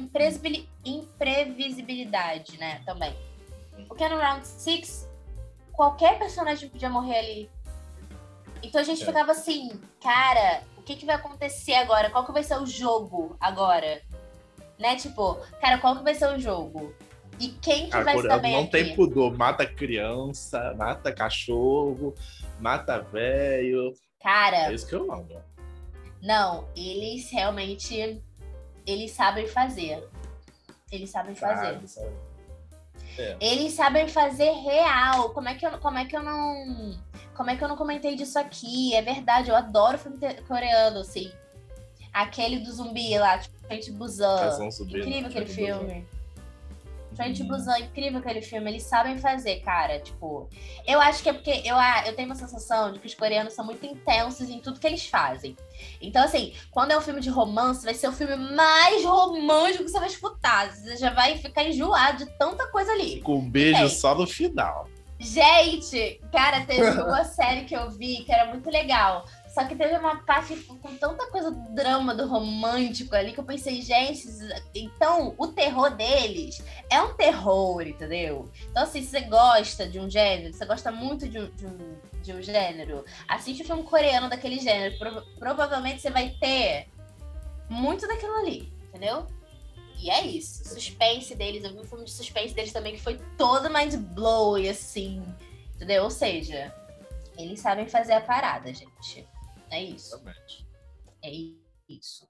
imprevisibilidade, 0.85 2.57
né? 2.57 2.81
Também. 2.85 3.15
Porque 3.87 4.07
no 4.07 4.17
Round 4.17 4.45
6, 4.47 5.07
qualquer 5.73 6.17
personagem 6.17 6.69
podia 6.69 6.89
morrer 6.89 7.17
ali. 7.19 7.49
Então 8.63 8.79
a 8.81 8.83
gente 8.83 9.03
É. 9.03 9.05
ficava 9.05 9.31
assim, 9.33 9.69
cara, 10.01 10.63
o 10.77 10.81
que, 10.81 10.95
que 10.95 11.05
vai 11.05 11.15
acontecer 11.15 11.73
agora? 11.75 12.09
Qual 12.09 12.25
que 12.25 12.31
vai 12.31 12.43
ser 12.43 12.57
o 12.59 12.65
jogo 12.65 13.35
agora? 13.39 14.01
Né? 14.79 14.95
Tipo, 14.95 15.35
cara, 15.59 15.77
qual 15.77 15.95
que 15.97 16.03
vai 16.03 16.15
ser 16.15 16.33
o 16.33 16.39
jogo? 16.39 16.93
E 17.39 17.49
quem 17.49 17.89
que 17.89 17.95
A 17.95 18.03
vai 18.03 18.15
se 18.17 18.23
dar 18.23 18.39
coreana 18.39 18.41
bem 18.41 18.53
não 18.53 18.61
aqui? 18.63 18.71
tem 18.71 18.95
pudor, 18.95 19.37
mata 19.37 19.65
criança, 19.65 20.73
mata 20.75 21.11
cachorro, 21.11 22.15
mata 22.59 22.99
velho. 22.99 23.93
Cara, 24.21 24.71
É 24.71 24.73
isso 24.73 24.87
que 24.87 24.95
eu 24.95 25.11
amo. 25.11 25.27
não, 26.21 26.67
eles 26.75 27.29
realmente 27.31 28.21
eles 28.85 29.11
sabem 29.11 29.47
fazer. 29.47 30.07
Eles 30.91 31.09
sabem 31.09 31.35
fazer. 31.35 31.73
Sabe, 31.73 31.87
sabe? 31.87 32.11
Eles 33.41 33.73
sabem 33.73 34.07
fazer 34.07 34.51
real. 34.51 35.31
Como 35.31 35.49
é 35.49 35.55
que 35.55 35.65
eu, 35.65 35.77
como 35.79 35.97
é 35.97 36.05
que 36.05 36.15
eu 36.15 36.23
não, 36.23 36.97
como 37.35 37.49
é 37.49 37.57
que 37.57 37.63
eu 37.63 37.67
não 37.67 37.75
comentei 37.75 38.15
disso 38.15 38.39
aqui? 38.39 38.93
É 38.95 39.01
verdade, 39.01 39.49
eu 39.49 39.55
adoro 39.55 39.97
filme 39.97 40.17
coreano, 40.47 40.99
assim. 40.99 41.31
Aquele 42.13 42.59
do 42.59 42.71
zumbi 42.71 43.17
lá, 43.19 43.37
tipo, 43.37 43.57
Frente 43.67 43.91
Busan. 43.91 44.37
Casão 44.37 44.71
subindo, 44.71 44.99
Incrível 44.99 45.29
aquele 45.29 45.45
Frente 45.45 45.73
Busan. 45.73 46.16
Frente 47.17 47.41
Uhum. 47.41 47.47
Busan, 47.49 47.79
incrível 47.79 48.19
aquele 48.19 48.41
filme. 48.41 48.71
Eles 48.71 48.83
sabem 48.83 49.17
fazer, 49.17 49.59
cara. 49.61 49.99
Tipo, 49.99 50.47
eu 50.85 51.01
acho 51.01 51.23
que 51.23 51.29
é 51.29 51.33
porque 51.33 51.63
eu, 51.65 51.75
ah, 51.75 52.03
eu 52.05 52.15
tenho 52.15 52.27
uma 52.27 52.35
sensação 52.35 52.93
de 52.93 52.99
que 52.99 53.07
os 53.07 53.15
coreanos 53.15 53.53
são 53.53 53.65
muito 53.65 53.85
intensos 53.85 54.49
em 54.49 54.59
tudo 54.59 54.79
que 54.79 54.87
eles 54.87 55.05
fazem. 55.07 55.55
Então, 55.99 56.23
assim, 56.23 56.53
quando 56.71 56.91
é 56.91 56.97
um 56.97 57.01
filme 57.01 57.19
de 57.19 57.29
romance, 57.29 57.83
vai 57.83 57.95
ser 57.95 58.07
o 58.07 58.13
filme 58.13 58.35
mais 58.55 59.03
romântico 59.03 59.83
que 59.83 59.89
você 59.89 59.99
vai 59.99 60.07
escutar. 60.07 60.71
Você 60.71 60.95
já 60.95 61.09
vai 61.09 61.37
ficar 61.37 61.63
enjoado 61.63 62.25
de 62.25 62.37
tanta 62.37 62.67
coisa 62.67 62.91
ali. 62.91 63.19
Com 63.21 63.37
um 63.39 63.49
beijo 63.49 63.89
só 63.89 64.13
no 64.15 64.27
final. 64.27 64.87
Gente, 65.19 66.21
cara, 66.31 66.61
teve 66.61 67.01
uma 67.01 67.23
série 67.23 67.65
que 67.65 67.75
eu 67.75 67.89
vi 67.89 68.23
que 68.23 68.31
era 68.31 68.45
muito 68.45 68.69
legal. 68.69 69.25
Só 69.57 69.65
que 69.65 69.75
teve 69.75 69.97
uma 69.97 70.17
parte 70.17 70.55
com 70.55 70.95
tanta 70.97 71.25
coisa 71.31 71.49
do 71.49 71.73
drama, 71.73 72.13
do 72.13 72.27
romântico 72.27 73.15
ali, 73.15 73.33
que 73.33 73.39
eu 73.39 73.43
pensei, 73.43 73.81
gente, 73.81 74.27
então 74.75 75.33
o 75.35 75.47
terror 75.47 75.89
deles 75.95 76.63
é 76.91 77.01
um 77.01 77.15
terror, 77.15 77.81
entendeu? 77.81 78.51
Então, 78.69 78.83
assim, 78.83 79.01
se 79.01 79.07
você 79.07 79.21
gosta 79.21 79.87
de 79.87 79.99
um 79.99 80.07
gênero, 80.07 80.53
você 80.53 80.63
gosta 80.63 80.91
muito 80.91 81.27
de 81.27 81.39
um, 81.39 81.49
de 81.49 81.65
um, 81.65 81.97
de 82.21 82.33
um 82.33 82.41
gênero, 82.43 83.03
assiste 83.27 83.63
um 83.63 83.65
filme 83.65 83.81
coreano 83.81 84.29
daquele 84.29 84.59
gênero. 84.59 84.95
Prova- 84.99 85.25
provavelmente 85.39 86.03
você 86.03 86.11
vai 86.11 86.29
ter 86.39 86.89
muito 87.67 88.07
daquilo 88.07 88.35
ali, 88.35 88.71
entendeu? 88.89 89.25
E 89.97 90.11
é 90.11 90.23
isso. 90.23 90.65
Suspense 90.71 91.33
deles, 91.33 91.63
eu 91.63 91.73
vi 91.73 91.79
um 91.79 91.83
filme 91.83 92.05
de 92.05 92.11
suspense 92.11 92.53
deles 92.53 92.71
também 92.71 92.93
que 92.93 93.01
foi 93.01 93.19
todo 93.35 93.73
mind 93.73 93.95
blowing, 93.95 94.69
assim. 94.69 95.23
Entendeu? 95.75 96.03
Ou 96.03 96.11
seja, 96.11 96.71
eles 97.35 97.59
sabem 97.59 97.87
fazer 97.87 98.13
a 98.13 98.21
parada, 98.21 98.71
gente. 98.71 99.27
É 99.69 99.83
isso. 99.83 100.15
Exatamente. 100.15 100.67
É 101.23 101.31
isso. 101.89 102.27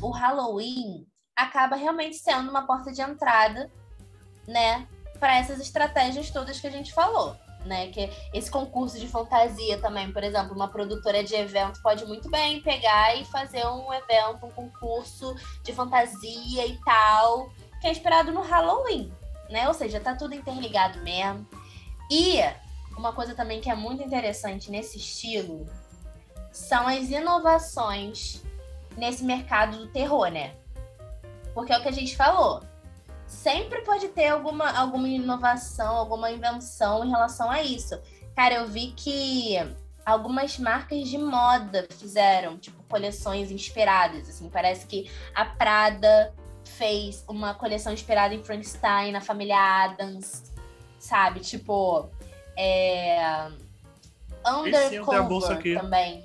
O 0.00 0.10
Halloween 0.10 1.06
acaba 1.36 1.76
realmente 1.76 2.16
sendo 2.16 2.50
uma 2.50 2.66
porta 2.66 2.92
de 2.92 3.00
entrada, 3.00 3.70
né, 4.46 4.88
para 5.18 5.36
essas 5.36 5.60
estratégias 5.60 6.30
todas 6.30 6.60
que 6.60 6.66
a 6.66 6.70
gente 6.70 6.92
falou, 6.92 7.36
né? 7.64 7.88
Que 7.88 8.10
esse 8.32 8.50
concurso 8.50 8.98
de 8.98 9.08
fantasia 9.08 9.78
também, 9.78 10.12
por 10.12 10.22
exemplo, 10.22 10.54
uma 10.54 10.68
produtora 10.68 11.22
de 11.22 11.34
evento 11.34 11.80
pode 11.82 12.06
muito 12.06 12.30
bem 12.30 12.60
pegar 12.62 13.16
e 13.16 13.24
fazer 13.24 13.66
um 13.66 13.92
evento, 13.92 14.46
um 14.46 14.50
concurso 14.50 15.34
de 15.62 15.72
fantasia 15.72 16.66
e 16.66 16.78
tal, 16.84 17.50
que 17.80 17.86
é 17.86 17.90
inspirado 17.90 18.32
no 18.32 18.42
Halloween, 18.42 19.12
né? 19.50 19.66
Ou 19.68 19.74
seja, 19.74 20.00
tá 20.00 20.14
tudo 20.14 20.34
interligado 20.34 21.00
mesmo. 21.00 21.46
E 22.10 22.40
uma 22.96 23.12
coisa 23.12 23.34
também 23.34 23.60
que 23.60 23.70
é 23.70 23.74
muito 23.74 24.02
interessante 24.02 24.70
nesse 24.70 24.98
estilo 24.98 25.66
são 26.50 26.88
as 26.88 27.10
inovações 27.10 28.42
nesse 28.96 29.24
mercado 29.24 29.78
do 29.78 29.88
terror, 29.88 30.28
né? 30.30 30.54
Porque 31.54 31.72
é 31.72 31.78
o 31.78 31.82
que 31.82 31.88
a 31.88 31.92
gente 31.92 32.16
falou. 32.16 32.62
Sempre 33.26 33.82
pode 33.82 34.08
ter 34.08 34.28
alguma, 34.28 34.70
alguma 34.70 35.08
inovação, 35.08 35.96
alguma 35.96 36.30
invenção 36.30 37.04
em 37.04 37.10
relação 37.10 37.50
a 37.50 37.62
isso. 37.62 38.00
Cara, 38.34 38.54
eu 38.54 38.66
vi 38.66 38.92
que 38.96 39.56
algumas 40.04 40.58
marcas 40.58 41.08
de 41.08 41.18
moda 41.18 41.86
fizeram, 41.90 42.56
tipo, 42.56 42.82
coleções 42.84 43.50
inspiradas. 43.50 44.28
Assim, 44.28 44.48
parece 44.48 44.86
que 44.86 45.10
a 45.34 45.44
Prada 45.44 46.34
fez 46.64 47.24
uma 47.28 47.54
coleção 47.54 47.92
inspirada 47.92 48.34
em 48.34 48.42
Frankenstein, 48.42 49.12
na 49.12 49.20
família 49.20 49.84
Adams, 49.84 50.44
sabe? 50.98 51.40
Tipo, 51.40 52.08
é... 52.56 53.48
Undercover 54.46 55.62
também. 55.80 56.24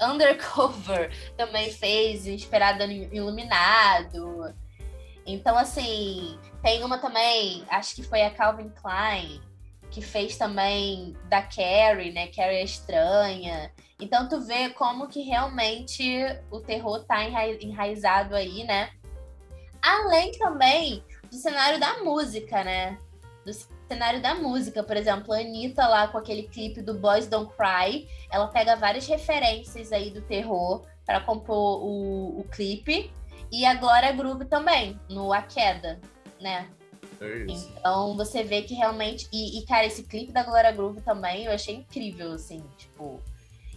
Undercover 0.00 1.10
também 1.36 1.70
fez, 1.72 2.26
inspirada 2.26 2.84
em 2.84 3.08
Iluminado. 3.14 4.54
Então, 5.26 5.56
assim, 5.56 6.38
tem 6.62 6.82
uma 6.82 6.98
também, 6.98 7.64
acho 7.68 7.94
que 7.94 8.02
foi 8.02 8.22
a 8.22 8.30
Calvin 8.30 8.70
Klein, 8.70 9.40
que 9.90 10.00
fez 10.00 10.36
também 10.36 11.16
da 11.28 11.42
Carrie, 11.42 12.12
né? 12.12 12.28
Carrie 12.28 12.58
é 12.58 12.64
estranha. 12.64 13.72
Então, 14.00 14.28
tu 14.28 14.40
vê 14.40 14.70
como 14.70 15.08
que 15.08 15.20
realmente 15.22 16.24
o 16.50 16.60
terror 16.60 17.04
tá 17.04 17.22
enra- 17.24 17.62
enraizado 17.62 18.34
aí, 18.34 18.64
né? 18.64 18.90
Além 19.82 20.32
também 20.32 21.04
do 21.30 21.36
cenário 21.36 21.78
da 21.78 21.98
música, 22.02 22.64
né? 22.64 22.98
Do 23.44 23.52
cenário 23.90 24.22
da 24.22 24.36
música, 24.36 24.84
por 24.84 24.96
exemplo, 24.96 25.32
a 25.34 25.38
Anitta 25.38 25.84
lá 25.88 26.06
com 26.06 26.16
aquele 26.16 26.44
clipe 26.44 26.80
do 26.80 26.94
Boys 26.94 27.26
Don't 27.26 27.52
Cry, 27.56 28.08
ela 28.30 28.46
pega 28.46 28.76
várias 28.76 29.04
referências 29.08 29.90
aí 29.90 30.10
do 30.10 30.22
terror 30.22 30.84
para 31.04 31.20
compor 31.20 31.82
o, 31.82 32.38
o 32.40 32.44
clipe. 32.52 33.10
E 33.50 33.66
a 33.66 33.74
Glória 33.74 34.12
Groove 34.12 34.44
também, 34.44 34.96
no 35.08 35.32
A 35.32 35.42
Queda, 35.42 35.98
né? 36.40 36.68
É. 37.20 37.44
Então 37.48 38.16
você 38.16 38.44
vê 38.44 38.62
que 38.62 38.74
realmente. 38.74 39.26
E, 39.32 39.58
e, 39.58 39.66
cara, 39.66 39.84
esse 39.84 40.04
clipe 40.04 40.30
da 40.32 40.44
Glória 40.44 40.70
Groove 40.70 41.00
também 41.00 41.46
eu 41.46 41.52
achei 41.52 41.74
incrível, 41.74 42.32
assim, 42.32 42.62
tipo. 42.78 43.20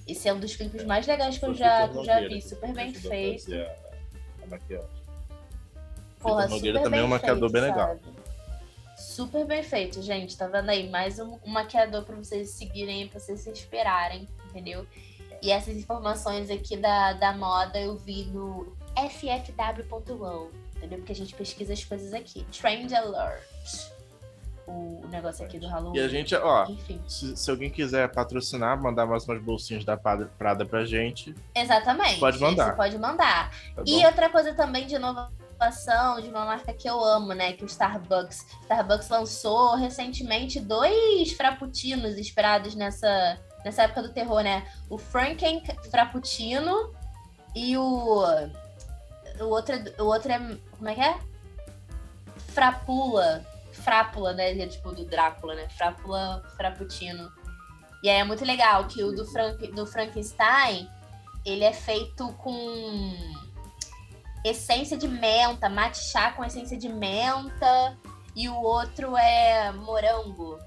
Esse 0.08 0.30
é 0.30 0.34
um 0.34 0.40
dos 0.40 0.56
clipes 0.56 0.84
mais 0.86 1.08
legais 1.08 1.38
que 1.40 1.46
eu 1.46 1.54
já, 1.56 1.88
que 1.88 1.98
eu 1.98 2.06
já 2.06 2.20
vi, 2.28 2.40
super 2.42 2.72
bem 2.74 2.94
feito. 2.94 3.52
a- 3.52 3.76
a 4.44 4.48
maquiagem. 4.48 4.88
Porra, 6.20 6.42
Vitor 6.44 6.50
Nogueira 6.56 6.78
super 6.78 6.84
também 6.84 7.00
é 7.00 7.04
um 7.04 7.08
maquiador 7.08 7.52
bem 7.52 7.62
legal. 7.64 7.88
sabe? 7.88 8.02
Super 9.14 9.46
bem 9.46 9.62
feito, 9.62 10.02
gente. 10.02 10.36
Tá 10.36 10.48
vendo 10.48 10.72
aí? 10.72 10.90
Mais 10.90 11.20
um, 11.20 11.38
um 11.46 11.52
maquiador 11.52 12.04
pra 12.04 12.16
vocês 12.16 12.50
seguirem, 12.50 13.08
pra 13.08 13.20
vocês 13.20 13.42
se 13.42 13.52
esperarem, 13.52 14.28
entendeu? 14.50 14.88
E 15.40 15.52
essas 15.52 15.78
informações 15.78 16.50
aqui 16.50 16.76
da, 16.76 17.14
da 17.14 17.32
moda 17.32 17.80
eu 17.80 17.96
vi 17.96 18.24
no 18.26 18.76
ffw.1, 18.98 20.50
entendeu? 20.78 20.98
Porque 20.98 21.12
a 21.12 21.16
gente 21.16 21.36
pesquisa 21.36 21.74
as 21.74 21.86
coisas 21.86 22.12
aqui. 22.12 22.44
Trend 22.60 22.92
Alert. 22.92 23.44
O, 24.66 25.02
o 25.04 25.08
negócio 25.10 25.46
aqui 25.46 25.60
do 25.60 25.68
Halloween. 25.68 25.96
E 25.96 26.02
a 26.02 26.08
gente, 26.08 26.34
ó, 26.34 26.66
Enfim. 26.68 27.00
se, 27.08 27.38
se 27.38 27.52
alguém 27.52 27.70
quiser 27.70 28.12
patrocinar, 28.12 28.82
mandar 28.82 29.06
mais 29.06 29.28
umas 29.28 29.40
bolsinhas 29.40 29.86
da 29.86 29.96
Prada, 29.96 30.66
pra 30.66 30.86
gente, 30.86 31.36
Exatamente. 31.54 32.20
Pode 32.20 32.40
mandar. 32.40 32.72
Você 32.72 32.76
pode 32.78 32.98
mandar. 32.98 33.52
tá 33.76 33.84
E 33.86 34.04
outra 34.08 34.28
coisa 34.28 34.56
também 34.56 34.88
de 34.88 34.98
inovação 35.64 36.20
de 36.20 36.28
uma 36.28 36.46
marca 36.46 36.74
que 36.74 36.90
eu 36.90 37.04
amo, 37.04 37.34
né? 37.34 37.54
Que 37.54 37.64
o 37.64 37.68
Starbucks. 37.68 38.46
Starbucks 38.64 39.10
lançou 39.10 39.76
recentemente 39.76 40.60
dois 40.60 41.32
frappuccinos 41.34 42.18
inspirados 42.18 42.76
nessa, 42.76 43.40
nessa 43.64 43.84
época 43.84 44.04
do 44.04 44.14
terror, 44.14 44.42
né? 44.44 44.68
O 44.90 44.98
Franken 44.98 45.64
Frappuccino 45.90 46.94
e 47.56 47.78
o. 47.78 48.24
O 49.40 49.46
outro, 49.46 49.76
é- 49.76 50.02
o 50.02 50.06
outro 50.06 50.32
é. 50.32 50.40
Como 50.78 50.90
é 50.90 50.96
que 50.96 51.02
é? 51.02 51.18
Frapula. 52.50 53.46
Frápula, 53.72 54.34
né? 54.34 54.58
É 54.58 54.68
tipo 54.68 54.92
do 54.92 55.06
Drácula, 55.06 55.56
né? 55.56 55.68
Frápula 55.70 56.44
Frappuccino. 56.56 57.32
E 58.04 58.10
aí 58.10 58.18
é 58.20 58.24
muito 58.24 58.44
legal 58.44 58.86
que 58.86 59.02
o 59.04 59.14
do, 59.14 59.26
Frank, 59.26 59.66
do 59.72 59.86
Frankenstein 59.86 60.90
ele 61.46 61.64
é 61.64 61.74
feito 61.74 62.32
com 62.34 63.43
essência 64.44 64.98
de 64.98 65.08
menta, 65.08 65.70
matcha 65.70 66.32
com 66.32 66.44
essência 66.44 66.78
de 66.78 66.90
menta, 66.90 67.98
e 68.36 68.50
o 68.50 68.56
outro 68.56 69.16
é 69.16 69.72
morango. 69.72 70.60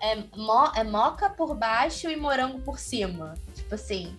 É, 0.00 0.16
mo 0.36 0.70
é 0.76 0.84
moca 0.84 1.30
por 1.30 1.54
baixo 1.54 2.08
e 2.10 2.16
morango 2.16 2.60
por 2.60 2.78
cima. 2.78 3.34
Tipo 3.54 3.74
assim, 3.74 4.16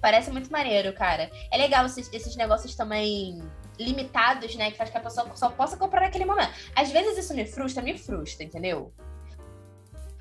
parece 0.00 0.30
muito 0.30 0.50
maneiro, 0.50 0.92
cara. 0.92 1.30
É 1.50 1.56
legal 1.56 1.86
esses, 1.86 2.12
esses 2.12 2.36
negócios 2.36 2.74
também 2.74 3.40
limitados, 3.78 4.54
né? 4.56 4.70
Que 4.70 4.76
faz 4.76 4.90
que 4.90 4.98
a 4.98 5.00
pessoa 5.00 5.30
só 5.36 5.48
possa 5.50 5.76
comprar 5.76 6.02
naquele 6.02 6.24
momento. 6.24 6.52
Às 6.74 6.90
vezes 6.90 7.16
isso 7.16 7.34
me 7.34 7.46
frustra, 7.46 7.82
me 7.82 7.96
frustra, 7.96 8.44
entendeu? 8.44 8.92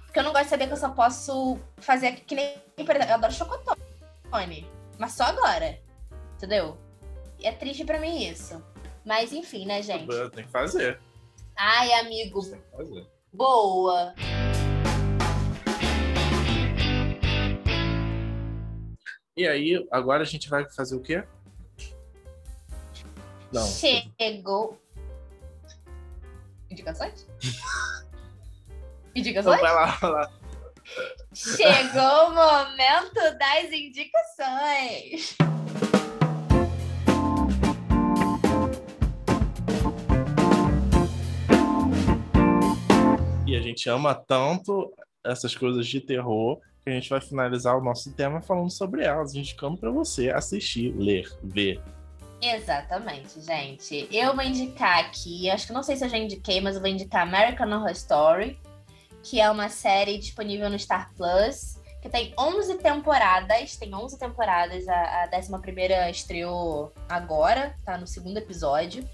Porque 0.06 0.20
eu 0.20 0.24
não 0.24 0.32
gosto 0.32 0.46
de 0.46 0.50
saber 0.50 0.68
que 0.68 0.74
eu 0.74 0.78
só 0.78 0.90
posso 0.90 1.58
fazer 1.78 2.12
que 2.12 2.36
nem. 2.36 2.56
Eu 2.78 3.14
adoro 3.14 3.34
chocotone. 3.34 4.70
Mas 4.98 5.14
só 5.14 5.24
agora. 5.24 5.80
Entendeu? 6.36 6.78
É 7.44 7.52
triste 7.52 7.84
pra 7.86 8.00
mim 8.00 8.24
isso. 8.28 8.64
Mas 9.06 9.34
enfim, 9.34 9.66
né, 9.66 9.82
gente? 9.82 10.08
Tem 10.32 10.44
que 10.46 10.52
fazer. 10.52 11.00
Ai, 11.58 11.92
amigo, 11.94 12.42
Tem 12.44 12.60
que 12.60 12.78
fazer. 12.78 13.08
boa. 13.34 14.14
E 19.36 19.48
aí, 19.48 19.88
agora 19.92 20.22
a 20.24 20.26
gente 20.26 20.50
vai 20.50 20.70
fazer 20.72 20.96
o 20.96 21.02
quê? 21.02 21.24
Não. 23.52 23.66
Chegou. 23.66 24.80
Indicações? 26.70 27.28
Então 29.14 29.20
Indicações? 29.30 29.60
vai 29.60 29.74
lá, 29.74 29.86
vai 30.00 30.10
lá. 30.10 30.32
Chegou 31.34 32.28
o 32.28 32.34
momento 32.34 33.38
das 33.38 33.70
indicações. 33.74 35.36
A 43.62 43.64
gente 43.64 43.88
ama 43.88 44.16
tanto 44.16 44.92
essas 45.24 45.56
coisas 45.56 45.86
de 45.86 46.02
terror 46.02 46.60
que 46.84 46.90
a 46.90 46.94
gente 46.94 47.10
vai 47.10 47.22
finalizar 47.22 47.78
o 47.78 47.84
nosso 47.84 48.12
tema 48.14 48.42
falando 48.42 48.72
sobre 48.72 49.04
elas, 49.04 49.36
indicando 49.36 49.78
pra 49.78 49.92
você 49.92 50.32
assistir, 50.32 50.92
ler, 50.98 51.32
ver. 51.44 51.80
Exatamente, 52.42 53.40
gente. 53.40 54.08
Eu 54.12 54.36
vou 54.36 54.44
indicar 54.44 55.06
aqui, 55.06 55.48
acho 55.52 55.68
que 55.68 55.74
não 55.74 55.84
sei 55.84 55.96
se 55.96 56.04
eu 56.04 56.10
já 56.10 56.18
indiquei, 56.18 56.60
mas 56.60 56.76
eu 56.76 56.82
vou 56.82 56.90
indicar 56.90 57.22
American 57.22 57.72
Horror 57.72 57.92
Story, 57.92 58.60
que 59.22 59.40
é 59.40 59.48
uma 59.50 59.70
série 59.70 60.18
disponível 60.18 60.68
no 60.68 60.80
Star 60.80 61.14
Plus, 61.16 61.80
que 62.02 62.10
tem 62.10 62.34
11 62.38 62.80
temporadas, 62.80 63.78
tem 63.78 63.94
11 63.94 64.18
temporadas, 64.18 64.88
a, 64.88 65.26
a 65.26 65.30
11ª 65.30 66.10
estreou 66.10 66.92
agora, 67.08 67.76
tá 67.86 67.96
no 67.96 68.08
segundo 68.08 68.38
episódio. 68.38 69.08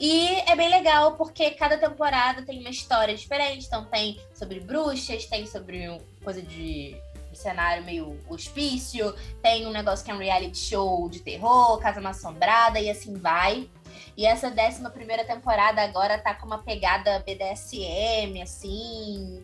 E 0.00 0.40
é 0.48 0.54
bem 0.54 0.68
legal 0.68 1.16
porque 1.16 1.50
cada 1.52 1.76
temporada 1.76 2.42
tem 2.42 2.60
uma 2.60 2.70
história 2.70 3.14
diferente, 3.14 3.66
então 3.66 3.84
tem 3.84 4.20
sobre 4.32 4.60
bruxas, 4.60 5.26
tem 5.26 5.44
sobre 5.46 6.00
coisa 6.22 6.40
de 6.40 6.96
cenário 7.38 7.84
meio 7.84 8.18
hospício, 8.28 9.14
tem 9.40 9.66
um 9.66 9.70
negócio 9.70 10.04
que 10.04 10.10
é 10.10 10.14
um 10.14 10.18
reality 10.18 10.58
show 10.58 11.08
de 11.08 11.20
terror, 11.20 11.78
Casa 11.78 12.06
Assombrada 12.06 12.80
e 12.80 12.90
assim 12.90 13.14
vai. 13.14 13.68
E 14.16 14.26
essa 14.26 14.48
11 14.48 14.90
primeira 14.90 15.24
temporada 15.24 15.80
agora 15.82 16.18
tá 16.18 16.34
com 16.34 16.46
uma 16.46 16.58
pegada 16.58 17.20
BDSM, 17.20 18.42
assim. 18.42 19.42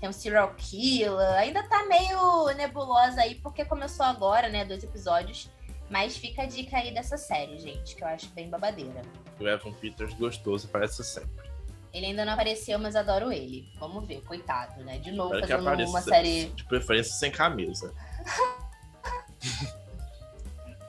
Tem 0.00 0.08
um 0.08 0.12
serial 0.12 0.52
killer. 0.56 1.38
Ainda 1.38 1.62
tá 1.62 1.86
meio 1.86 2.46
nebulosa 2.54 3.20
aí, 3.22 3.36
porque 3.36 3.64
começou 3.64 4.04
agora, 4.04 4.48
né? 4.48 4.64
Dois 4.64 4.82
episódios. 4.82 5.48
Mas 5.88 6.16
fica 6.16 6.42
a 6.42 6.46
dica 6.46 6.76
aí 6.76 6.92
dessa 6.92 7.16
série, 7.16 7.58
gente, 7.58 7.94
que 7.94 8.02
eu 8.02 8.08
acho 8.08 8.28
bem 8.30 8.50
babadeira. 8.50 9.02
O 9.38 9.46
Evan 9.46 9.72
Peters 9.72 10.14
gostoso 10.14 10.66
aparece 10.66 11.04
sempre. 11.04 11.46
Ele 11.92 12.06
ainda 12.06 12.24
não 12.24 12.32
apareceu, 12.32 12.78
mas 12.78 12.96
adoro 12.96 13.32
ele. 13.32 13.70
Vamos 13.78 14.06
ver, 14.06 14.20
coitado, 14.22 14.82
né? 14.84 14.98
De 14.98 15.12
novo, 15.12 15.34
Espero 15.34 15.48
fazendo 15.48 15.68
apareça 15.68 15.90
uma 15.90 16.02
série. 16.02 16.46
de 16.46 16.64
preferência 16.64 17.14
sem 17.14 17.30
camisa. 17.30 17.94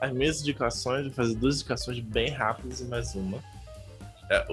As 0.00 0.12
minhas 0.12 0.40
indicações, 0.40 1.06
vou 1.06 1.12
fazer 1.14 1.34
duas 1.36 1.56
indicações 1.56 1.98
bem 2.00 2.30
rápidas 2.30 2.80
e 2.80 2.84
mais 2.84 3.14
uma. 3.14 3.42
É, 4.30 4.46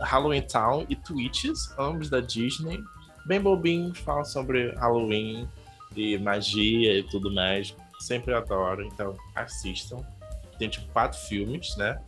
Halloween 0.00 0.42
Town 0.42 0.84
e 0.88 0.96
Twitches, 0.96 1.72
ambos 1.78 2.10
da 2.10 2.20
Disney. 2.20 2.82
Bem 3.24 3.40
bobinhos, 3.40 3.98
falam 3.98 4.24
sobre 4.24 4.72
Halloween 4.74 5.48
e 5.96 6.18
magia 6.18 6.98
e 6.98 7.02
tudo 7.04 7.32
mais. 7.32 7.74
Sempre 8.02 8.34
adoro, 8.34 8.84
então 8.84 9.16
assistam. 9.34 10.04
Tem 10.58 10.68
tipo 10.68 10.86
quatro 10.92 11.18
filmes, 11.18 11.76
né? 11.76 12.00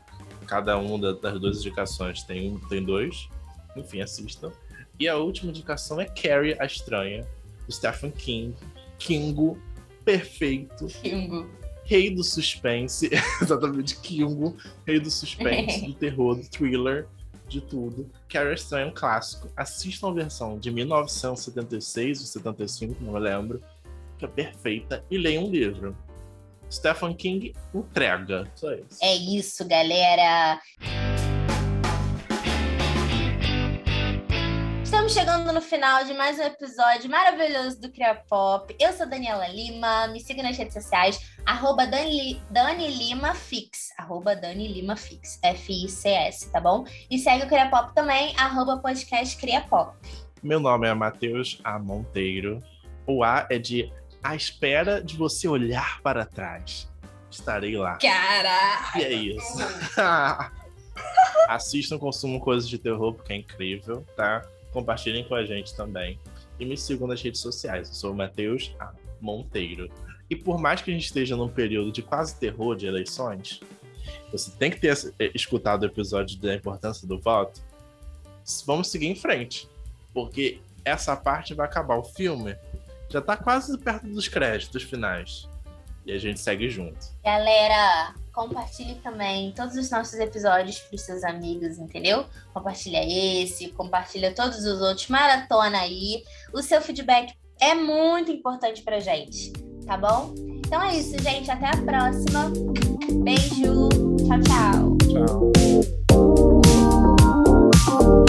Cada 0.47 0.77
um 0.77 0.99
da- 0.99 1.13
das 1.13 1.41
duas 1.41 1.59
indicações 1.61 2.23
tem 2.25 2.51
um, 2.51 2.59
tem 2.69 2.83
dois. 2.83 3.29
Enfim, 3.77 4.01
assistam. 4.01 4.51
E 4.99 5.09
a 5.09 5.17
última 5.17 5.51
indicação 5.51 6.01
é 6.01 6.05
Carrie 6.07 6.57
a 6.61 6.65
Estranha, 6.65 7.25
do 7.67 7.73
Stephen 7.73 8.11
King. 8.11 8.55
Kingo, 8.99 9.57
perfeito, 10.05 10.87
Kingo. 10.87 11.49
rei 11.85 12.11
do 12.15 12.23
suspense, 12.25 13.11
exatamente 13.43 13.97
Kingo, 14.01 14.57
rei 14.87 14.99
do 15.01 15.11
suspense, 15.11 15.81
do 15.87 15.95
terror, 15.95 16.37
do 16.37 16.43
thriller, 16.49 17.07
de 17.49 17.61
tudo. 17.61 18.09
Carrie 18.29 18.51
a 18.51 18.55
Estranha 18.55 18.85
é 18.87 18.89
um 18.89 18.95
clássico. 18.95 19.49
Assistam 19.57 20.09
a 20.11 20.13
versão 20.13 20.59
de 20.59 20.71
1976 20.71 22.21
ou 22.21 22.27
75, 22.27 22.97
não 23.05 23.13
me 23.15 23.19
lembro, 23.21 23.63
perfeita, 24.29 25.05
e 25.11 25.19
leiam 25.19 25.45
um 25.45 25.51
livro. 25.51 25.97
Stephen 26.71 27.15
King 27.15 27.55
entrega. 27.75 28.51
Só 28.55 28.73
isso. 28.73 28.99
É 29.03 29.15
isso, 29.15 29.67
galera. 29.69 30.61
Estamos 34.83 35.13
chegando 35.13 35.53
no 35.53 35.61
final 35.61 36.05
de 36.05 36.15
mais 36.15 36.39
um 36.39 36.43
episódio 36.43 37.11
maravilhoso 37.11 37.81
do 37.81 37.91
Cria 37.91 38.15
Pop. 38.15 38.75
Eu 38.81 38.93
sou 38.93 39.07
Daniela 39.07 39.47
Lima, 39.49 40.07
me 40.09 40.21
siga 40.21 40.43
nas 40.43 40.57
redes 40.57 40.73
sociais, 40.73 41.21
arroba 41.45 41.87
Dani, 41.87 42.41
Dani 42.51 42.89
Lima 42.89 43.35
Fix, 43.35 43.91
arroba 43.99 44.35
Dani 44.35 44.67
Lima 44.67 44.97
Fix, 44.97 45.39
F-I-C-S, 45.43 46.51
tá 46.51 46.61
bom? 46.61 46.85
E 47.11 47.19
segue 47.19 47.45
o 47.45 47.49
Cria 47.49 47.69
Pop 47.69 47.95
também, 47.95 48.35
arroba 48.39 48.79
podcast 48.79 49.37
Cria 49.37 49.61
Pop. 49.63 49.95
Meu 50.43 50.61
nome 50.61 50.89
é 50.89 50.95
Matheus 50.95 51.61
A. 51.65 51.79
Monteiro. 51.79 52.63
O 53.07 53.23
A 53.23 53.47
é 53.51 53.59
de 53.59 53.93
à 54.25 54.35
espera 54.35 55.05
de 55.05 55.17
você 55.19 55.47
olhar 55.47 56.01
para 56.01 56.25
trás. 56.25 56.91
Estarei 57.31 57.77
lá. 57.77 57.99
Caraca! 57.99 58.99
E 58.99 59.03
é 59.03 59.13
isso. 59.13 59.59
Assistam, 61.47 61.99
consumam 61.99 62.41
coisas 62.41 62.67
de 62.67 62.79
terror, 62.79 63.13
porque 63.13 63.35
é 63.35 63.37
incrível, 63.37 64.07
tá? 64.17 64.49
Compartilhem 64.73 65.25
com 65.29 65.35
a 65.35 65.45
gente 65.45 65.77
também. 65.77 66.19
E 66.59 66.65
me 66.65 66.77
sigam 66.77 67.07
nas 67.07 67.21
redes 67.21 67.43
sociais. 67.43 67.89
Eu 67.89 67.95
sou 67.95 68.13
o 68.13 68.17
Matheus. 68.17 68.75
Monteiro. 69.21 69.91
E 70.31 70.35
por 70.35 70.59
mais 70.59 70.81
que 70.81 70.91
a 70.91 70.95
gente 70.95 71.05
esteja 71.05 71.37
num 71.37 71.49
período 71.49 71.93
de 71.93 72.01
quase 72.01 72.39
terror 72.39 72.77
de 72.77 72.87
eleições, 72.87 73.61
você 74.33 74.51
tem 74.53 74.71
que 74.71 74.81
ter 74.81 74.97
eh, 75.19 75.31
escutado 75.35 75.83
o 75.83 75.87
episódio 75.87 76.39
da 76.39 76.55
importância 76.55 77.07
do 77.07 77.19
voto. 77.19 77.61
Vamos 78.65 78.89
seguir 78.89 79.07
em 79.07 79.15
frente. 79.15 79.69
Porque 80.15 80.61
essa 80.85 81.15
parte 81.15 81.53
vai 81.53 81.67
acabar. 81.67 81.97
O 81.97 82.05
filme 82.05 82.57
já 83.15 83.21
tá 83.21 83.37
quase 83.37 83.79
perto 83.79 84.09
dos 84.09 84.27
créditos 84.27 84.83
finais. 84.83 85.49
E 86.05 86.13
a 86.13 86.19
gente 86.19 86.41
segue 86.41 86.69
junto. 86.69 86.99
Galera, 87.25 88.13
compartilhe 88.33 88.97
também 88.97 89.53
todos 89.53 89.77
os 89.77 89.89
nossos 89.89 90.15
episódios 90.15 90.81
para 90.81 90.97
os 90.97 91.01
seus 91.01 91.25
amigos, 91.25 91.79
entendeu? 91.79 92.27
Compartilha 92.53 93.01
esse, 93.03 93.69
compartilha 93.69 94.35
todos 94.35 94.59
os 94.67 94.83
outros, 94.83 95.09
maratona 95.09 95.79
aí. 95.79 96.23
O 96.53 96.61
seu 96.61 96.83
feedback 96.83 97.33
é 97.61 97.75
muito 97.75 98.31
importante 98.31 98.83
pra 98.83 99.01
gente, 99.01 99.53
tá 99.87 99.97
bom? 99.97 100.35
Então 100.37 100.83
é 100.83 100.97
isso, 100.97 101.17
gente. 101.23 101.51
Até 101.51 101.69
a 101.69 101.77
próxima. 101.77 102.51
Beijo. 103.23 103.89
Tchau, 104.27 104.41
tchau. 104.43 104.99
Tchau. 107.85 108.24